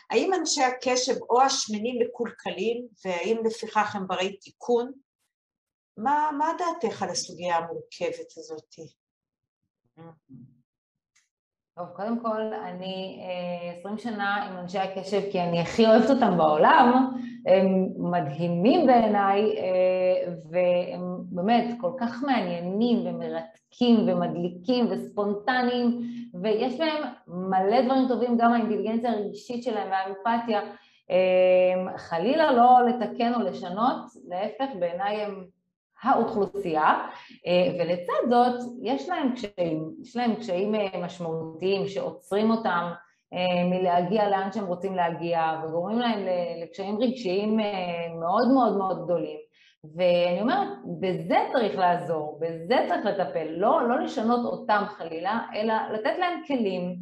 האם 0.10 0.34
אנשי 0.34 0.64
הקשב 0.64 1.14
או 1.30 1.42
השמנים 1.42 2.00
מקולקלים, 2.00 2.88
והאם 3.06 3.38
לפיכך 3.46 3.96
הם 3.96 4.08
ברי 4.08 4.38
תיקון? 4.38 4.92
מה, 5.98 6.30
מה 6.38 6.52
דעתך 6.58 7.04
על 7.04 7.10
הסוגיה 7.10 7.58
המורכבת 7.58 8.38
הזאת? 8.38 8.76
טוב, 11.78 11.88
קודם 11.96 12.20
כל, 12.22 12.42
אני 12.42 13.20
אה, 13.22 13.80
עשרים 13.80 13.98
שנה 13.98 14.36
עם 14.36 14.58
אנשי 14.58 14.78
הקשב 14.78 15.22
כי 15.32 15.42
אני 15.42 15.62
הכי 15.62 15.86
אוהבת 15.86 16.10
אותם 16.10 16.38
בעולם, 16.38 17.14
הם 17.46 17.88
מדהימים 18.12 18.88
בעיניי 18.88 19.58
אה, 19.58 20.34
והם 20.52 21.02
באמת 21.30 21.76
כל 21.82 21.92
כך 22.00 22.24
מעניינים 22.24 22.98
ומרתקים 23.06 24.10
ומדליקים 24.10 24.88
וספונטניים 24.92 26.02
ויש 26.42 26.80
בהם 26.80 27.04
מלא 27.28 27.82
דברים 27.82 28.08
טובים, 28.08 28.38
גם 28.38 28.54
האינטליגנציה 28.54 29.12
הרגשית 29.12 29.64
שלהם 29.64 29.90
והאמפתיה. 29.92 30.62
אה, 31.12 31.98
חלילה 31.98 32.52
לא 32.52 32.78
לתקן 32.88 33.34
או 33.34 33.40
לשנות, 33.40 33.98
להפך 34.28 34.76
בעיניי 34.80 35.22
הם 35.22 35.44
האוכלוסייה, 36.02 37.08
אה, 37.48 37.72
ולצד 37.80 38.30
זאת 38.30 38.80
יש 38.84 39.10
להם 39.10 39.34
קשיים, 39.34 39.92
יש 40.02 40.16
להם 40.16 40.36
קשיים 40.36 40.76
אה, 40.76 41.00
משמעותיים 41.04 41.88
שעוצרים 41.88 42.52
אותם 42.52 42.92
אה, 43.34 43.64
מלהגיע 43.70 44.30
לאן 44.30 44.52
שהם 44.52 44.66
רוצים 44.66 44.96
להגיע 44.96 45.62
וגורמים 45.64 46.00
להם 46.00 46.20
לקשיים 46.64 46.98
רגשיים 47.02 47.60
מאוד 48.20 48.48
מאוד 48.54 48.78
מאוד 48.78 49.04
גדולים. 49.04 49.47
ואני 49.96 50.42
אומרת, 50.42 50.68
בזה 51.00 51.36
צריך 51.52 51.78
לעזור, 51.78 52.40
בזה 52.42 52.76
צריך 52.88 53.06
לטפל, 53.06 53.48
לא, 53.50 53.88
לא 53.90 54.00
לשנות 54.00 54.46
אותם 54.46 54.84
חלילה, 54.88 55.40
אלא 55.56 55.74
לתת 55.94 56.14
להם 56.20 56.40
כלים 56.48 56.96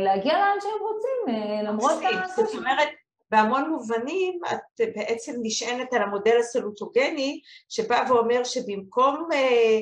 להגיע 0.00 0.32
לאן 0.32 0.56
שהם 0.60 0.80
רוצים, 0.80 1.44
למרות 1.64 1.92
ה... 1.92 2.28
זאת 2.28 2.54
אומרת, 2.54 2.88
בהמון 3.30 3.70
מובנים 3.70 4.40
את 4.52 4.80
בעצם 4.96 5.32
נשענת 5.42 5.92
על 5.92 6.02
המודל 6.02 6.36
הסלוטוגני 6.38 7.40
שבא 7.68 8.04
ואומר 8.08 8.44
שבמקום 8.44 9.28
אה, 9.32 9.38
אה, 9.38 9.80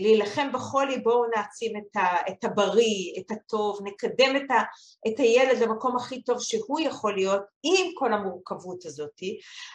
להילחם 0.00 0.52
בחולי, 0.52 0.98
בואו 0.98 1.24
נעצים 1.36 1.76
את, 1.76 1.96
ה, 1.96 2.30
את 2.30 2.44
הבריא, 2.44 3.20
את 3.20 3.30
הטוב, 3.30 3.78
נקדם 3.84 4.36
את, 4.36 4.50
ה, 4.50 4.62
את 5.08 5.20
הילד 5.20 5.58
למקום 5.58 5.96
הכי 5.96 6.22
טוב 6.22 6.40
שהוא 6.40 6.80
יכול 6.80 7.14
להיות 7.14 7.42
עם 7.62 7.86
כל 7.94 8.12
המורכבות 8.12 8.86
הזאת. 8.86 9.20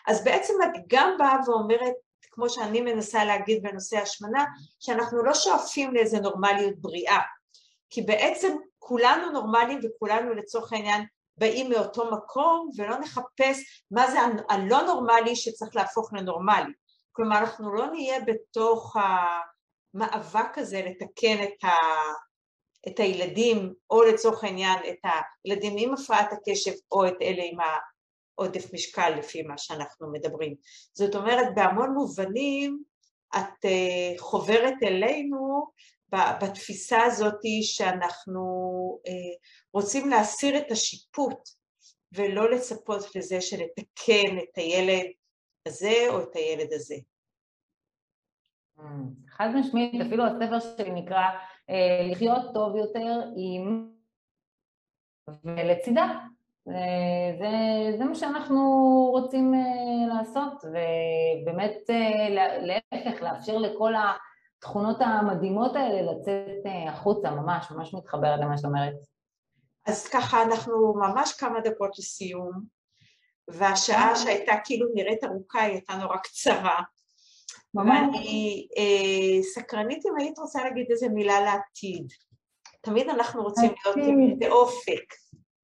אז 0.07 0.23
בעצם 0.23 0.53
את 0.63 0.81
גם 0.88 1.15
באה 1.19 1.38
ואומרת, 1.47 1.93
כמו 2.31 2.49
שאני 2.49 2.81
מנסה 2.81 3.25
להגיד 3.25 3.63
בנושא 3.63 3.97
השמנה, 3.97 4.45
שאנחנו 4.79 5.23
לא 5.23 5.33
שואפים 5.33 5.93
לאיזה 5.93 6.19
נורמליות 6.19 6.79
בריאה, 6.79 7.19
כי 7.89 8.01
בעצם 8.01 8.57
כולנו 8.79 9.31
נורמליים 9.31 9.79
וכולנו 9.83 10.33
לצורך 10.33 10.73
העניין 10.73 11.05
באים 11.38 11.69
מאותו 11.69 12.11
מקום 12.11 12.69
ולא 12.77 12.99
נחפש 12.99 13.83
מה 13.91 14.11
זה 14.11 14.17
הלא 14.49 14.81
נורמלי 14.81 15.36
שצריך 15.36 15.75
להפוך 15.75 16.13
לנורמלי. 16.13 16.73
כלומר 17.11 17.38
אנחנו 17.38 17.73
לא 17.73 17.88
נהיה 17.88 18.19
בתוך 18.19 18.95
המאבק 19.96 20.58
הזה 20.58 20.82
לתקן 20.82 21.43
את, 21.43 21.64
ה, 21.64 21.70
את 22.88 23.00
הילדים 23.00 23.74
או 23.89 24.04
לצורך 24.04 24.43
העניין 24.43 24.80
את 24.89 25.12
הילדים 25.46 25.74
עם 25.78 25.93
הפרעת 25.93 26.34
הקשב 26.34 26.72
או 26.91 27.08
את 27.08 27.16
אלה 27.22 27.43
עם 27.43 27.58
העודף 28.39 28.74
משקל 28.74 29.10
לפי 29.10 29.41
מה 29.41 29.58
שאנחנו 29.58 30.12
מדברים. 30.12 30.56
זאת 30.93 31.16
אומרת 31.16 31.48
בהמון 31.56 31.89
מובנים 31.93 32.84
את 33.36 33.66
אה, 33.66 34.14
חוברת 34.18 34.74
אלינו 34.84 35.66
בתפיסה 36.41 37.04
הזאת 37.04 37.39
שאנחנו 37.62 38.41
אה, 39.08 39.14
רוצים 39.74 40.10
להסיר 40.10 40.58
את 40.58 40.72
השיפוט 40.72 41.50
ולא 42.12 42.52
לצפות 42.52 43.16
לזה 43.16 43.41
שלתקן 43.41 44.38
את 44.43 44.58
הילד 44.58 45.06
הזה 45.66 46.06
או 46.10 46.22
את 46.22 46.36
הילד 46.36 46.74
הזה. 46.74 46.96
חד 49.30 49.47
משמעית, 49.55 50.01
אפילו 50.01 50.26
הספר 50.26 50.59
שלי 50.59 50.91
נקרא 50.91 51.23
אה, 51.69 52.07
לחיות 52.11 52.53
טוב 52.53 52.76
יותר 52.76 53.21
עם 53.36 53.89
ולצידה. 55.43 56.19
זה, 57.39 57.97
זה 57.97 58.05
מה 58.05 58.15
שאנחנו 58.15 58.59
רוצים 59.11 59.53
לעשות, 60.07 60.63
ובאמת 60.63 61.78
להפך, 62.61 63.21
לאפשר 63.21 63.57
לכל 63.57 63.93
התכונות 64.65 64.97
המדהימות 64.99 65.76
האלה 65.76 66.11
לצאת 66.11 66.65
אה, 66.65 66.89
החוצה, 66.89 67.32
ממש, 67.32 67.71
ממש 67.71 67.93
מתחברת 67.93 68.39
למה 68.39 68.57
שאת 68.57 68.65
אומרת. 68.65 68.95
אז 69.86 70.07
ככה 70.07 70.43
אנחנו 70.43 70.93
ממש 70.93 71.34
כמה 71.34 71.59
דקות 71.59 71.99
לסיום, 71.99 72.51
והשעה 73.47 74.09
אה. 74.09 74.15
שהייתה 74.15 74.53
כאילו 74.63 74.88
נראית 74.95 75.23
ארוכה 75.23 75.61
היא 75.61 75.71
הייתה 75.73 75.95
נורא 75.95 76.17
קצרה. 76.17 76.82
ממש. 77.74 77.88
ואני 77.89 78.68
אה, 78.78 79.43
סקרנית 79.43 80.06
אם 80.06 80.12
היית 80.18 80.39
רוצה 80.39 80.64
להגיד 80.64 80.88
איזה 80.89 81.10
מילה 81.10 81.41
לעתיד. 81.41 82.08
תמיד 82.82 83.10
אנחנו 83.10 83.43
רוצים 83.43 83.72
להיות 83.86 84.08
עם 84.08 84.39
באופק. 84.39 85.14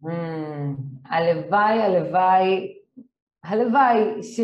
Mm, 0.03 0.09
הלוואי, 1.05 1.81
הלוואי 1.81 2.80
הלוואי 3.43 4.23
ש... 4.23 4.39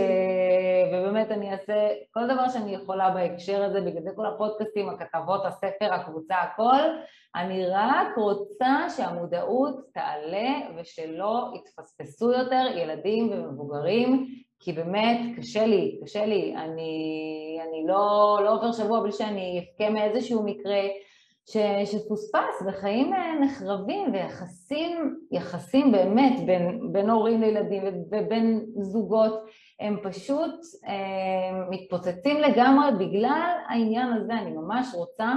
ובאמת 0.94 1.32
אני 1.32 1.52
אעשה 1.52 1.88
כל 2.12 2.26
דבר 2.26 2.50
שאני 2.50 2.76
יכולה 2.76 3.10
בהקשר 3.10 3.64
הזה, 3.64 3.82
בגלל 3.82 4.04
זה 4.04 4.10
כל 4.16 4.26
הפודקאסטים, 4.26 4.90
הכתבות, 4.90 5.46
הספר, 5.46 5.94
הקבוצה, 5.94 6.36
הכל, 6.36 6.80
אני 7.36 7.66
רק 7.70 8.18
רוצה 8.18 8.88
שהמודעות 8.98 9.76
תעלה 9.94 10.60
ושלא 10.78 11.54
יתפספסו 11.56 12.32
יותר 12.32 12.66
ילדים 12.76 13.32
ומבוגרים, 13.32 14.28
כי 14.60 14.74
באמת 14.74 15.20
קשה 15.38 15.66
לי, 15.66 16.00
קשה 16.04 16.26
לי, 16.26 16.56
אני, 16.56 17.60
אני 17.70 17.84
לא, 17.88 18.40
לא 18.44 18.54
עובר 18.54 18.72
שבוע 18.72 19.00
בלי 19.00 19.12
שאני 19.12 19.60
אבכה 19.60 19.90
מאיזשהו 19.90 20.44
מקרה 20.44 20.80
ש, 21.50 21.58
שפוספס 21.86 22.64
וחיים 22.68 23.14
אה, 23.14 23.40
נחרבים 23.40 24.14
ויחסים, 24.14 25.20
יחסים 25.32 25.92
באמת 25.92 26.46
בין, 26.46 26.94
בין 26.94 27.10
הורים 27.10 27.42
לילדים 27.42 27.84
ובין 28.12 28.66
זוגות 28.80 29.44
הם 29.80 29.98
פשוט 30.04 30.60
אה, 30.88 31.68
מתפוצצים 31.70 32.38
לגמרי 32.38 33.06
בגלל 33.06 33.52
העניין 33.70 34.14
הזה, 34.14 34.34
אני 34.34 34.52
ממש 34.52 34.88
רוצה 34.94 35.34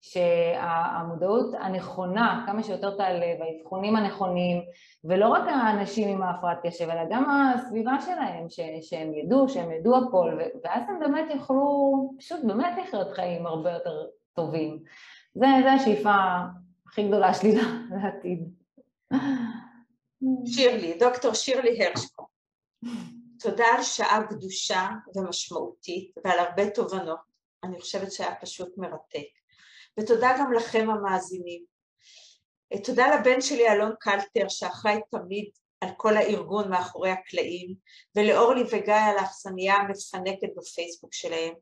שהמודעות 0.00 1.54
הנכונה 1.60 2.44
כמה 2.46 2.62
שיותר 2.62 2.96
תעלה 2.96 3.26
והאבחונים 3.40 3.96
הנכונים 3.96 4.62
ולא 5.04 5.28
רק 5.28 5.42
האנשים 5.46 6.08
עם 6.08 6.22
ההפרעת 6.22 6.58
קשב 6.62 6.90
אלא 6.90 7.02
גם 7.10 7.24
הסביבה 7.30 8.00
שלהם 8.00 8.48
ש, 8.48 8.60
שהם 8.80 9.14
ידעו, 9.14 9.48
שהם 9.48 9.72
ידעו 9.72 9.96
הכל 9.96 10.38
ואז 10.64 10.82
הם 10.88 11.00
באמת 11.00 11.30
יוכלו 11.34 11.92
פשוט 12.18 12.44
באמת 12.44 12.78
לחיות 12.82 13.10
חיים 13.10 13.46
הרבה 13.46 13.72
יותר 13.72 14.06
טובים 14.34 14.78
זה, 15.34 15.46
זה 15.62 15.72
השאיפה 15.72 16.14
הכי 16.86 17.08
גדולה 17.08 17.34
שלי 17.34 17.54
לעתיד. 18.02 18.54
שירלי, 20.46 20.98
דוקטור 20.98 21.34
שירלי 21.34 21.84
הרשקו, 21.84 22.26
תודה 23.40 23.66
על 23.76 23.82
שעה 23.82 24.26
קדושה 24.28 24.88
ומשמעותית 25.14 26.14
ועל 26.24 26.38
הרבה 26.38 26.70
תובנות, 26.70 27.20
אני 27.64 27.80
חושבת 27.80 28.12
שהיה 28.12 28.34
פשוט 28.34 28.78
מרתק. 28.78 29.28
ותודה 30.00 30.36
גם 30.38 30.52
לכם 30.52 30.90
המאזינים. 30.90 31.64
תודה 32.84 33.06
לבן 33.14 33.40
שלי 33.40 33.68
אלון 33.68 33.92
קלטר 34.00 34.48
שאחראי 34.48 35.00
תמיד 35.10 35.50
על 35.80 35.88
כל 35.96 36.16
הארגון 36.16 36.70
מאחורי 36.70 37.10
הקלעים, 37.10 37.74
ולאורלי 38.16 38.62
וגיא 38.62 38.94
על 38.94 39.18
האכסניה 39.18 39.74
המפנקת 39.74 40.48
בפייסבוק 40.56 41.14
שלהם. 41.14 41.54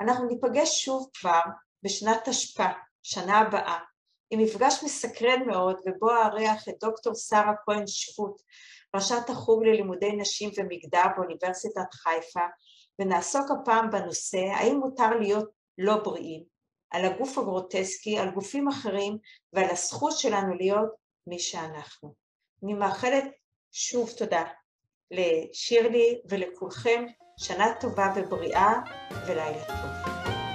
אנחנו 0.00 0.26
ניפגש 0.26 0.84
שוב 0.84 1.10
כבר 1.14 1.40
בשנת 1.82 2.28
תשפ"א, 2.28 2.72
שנה 3.02 3.38
הבאה, 3.38 3.78
עם 4.30 4.40
מפגש 4.40 4.84
מסקרן 4.84 5.46
מאוד 5.46 5.76
ובו 5.86 6.10
אארח 6.10 6.68
את 6.68 6.74
דוקטור 6.80 7.14
שרה 7.14 7.52
כהן 7.64 7.86
שפוט, 7.86 8.42
ראשת 8.96 9.28
החוג 9.30 9.64
ללימודי 9.64 10.12
נשים 10.12 10.50
ומגדר 10.56 11.04
באוניברסיטת 11.16 11.94
חיפה, 11.94 12.46
ונעסוק 12.98 13.50
הפעם 13.50 13.90
בנושא 13.90 14.38
האם 14.38 14.76
מותר 14.76 15.10
להיות 15.20 15.48
לא 15.78 15.96
בריאים, 15.96 16.44
על 16.90 17.04
הגוף 17.04 17.38
הגרוטסקי, 17.38 18.18
על 18.18 18.30
גופים 18.30 18.68
אחרים 18.68 19.18
ועל 19.52 19.70
הזכות 19.70 20.18
שלנו 20.18 20.54
להיות 20.54 20.90
מי 21.26 21.38
שאנחנו. 21.38 22.14
אני 22.64 22.74
מאחלת 22.74 23.24
שוב 23.72 24.10
תודה 24.18 24.44
לשירלי 25.10 26.20
ולכולכם, 26.30 27.06
שנה 27.38 27.74
טובה 27.80 28.12
ובריאה 28.16 28.72
ולילה 29.26 29.64
טוב. 29.66 30.49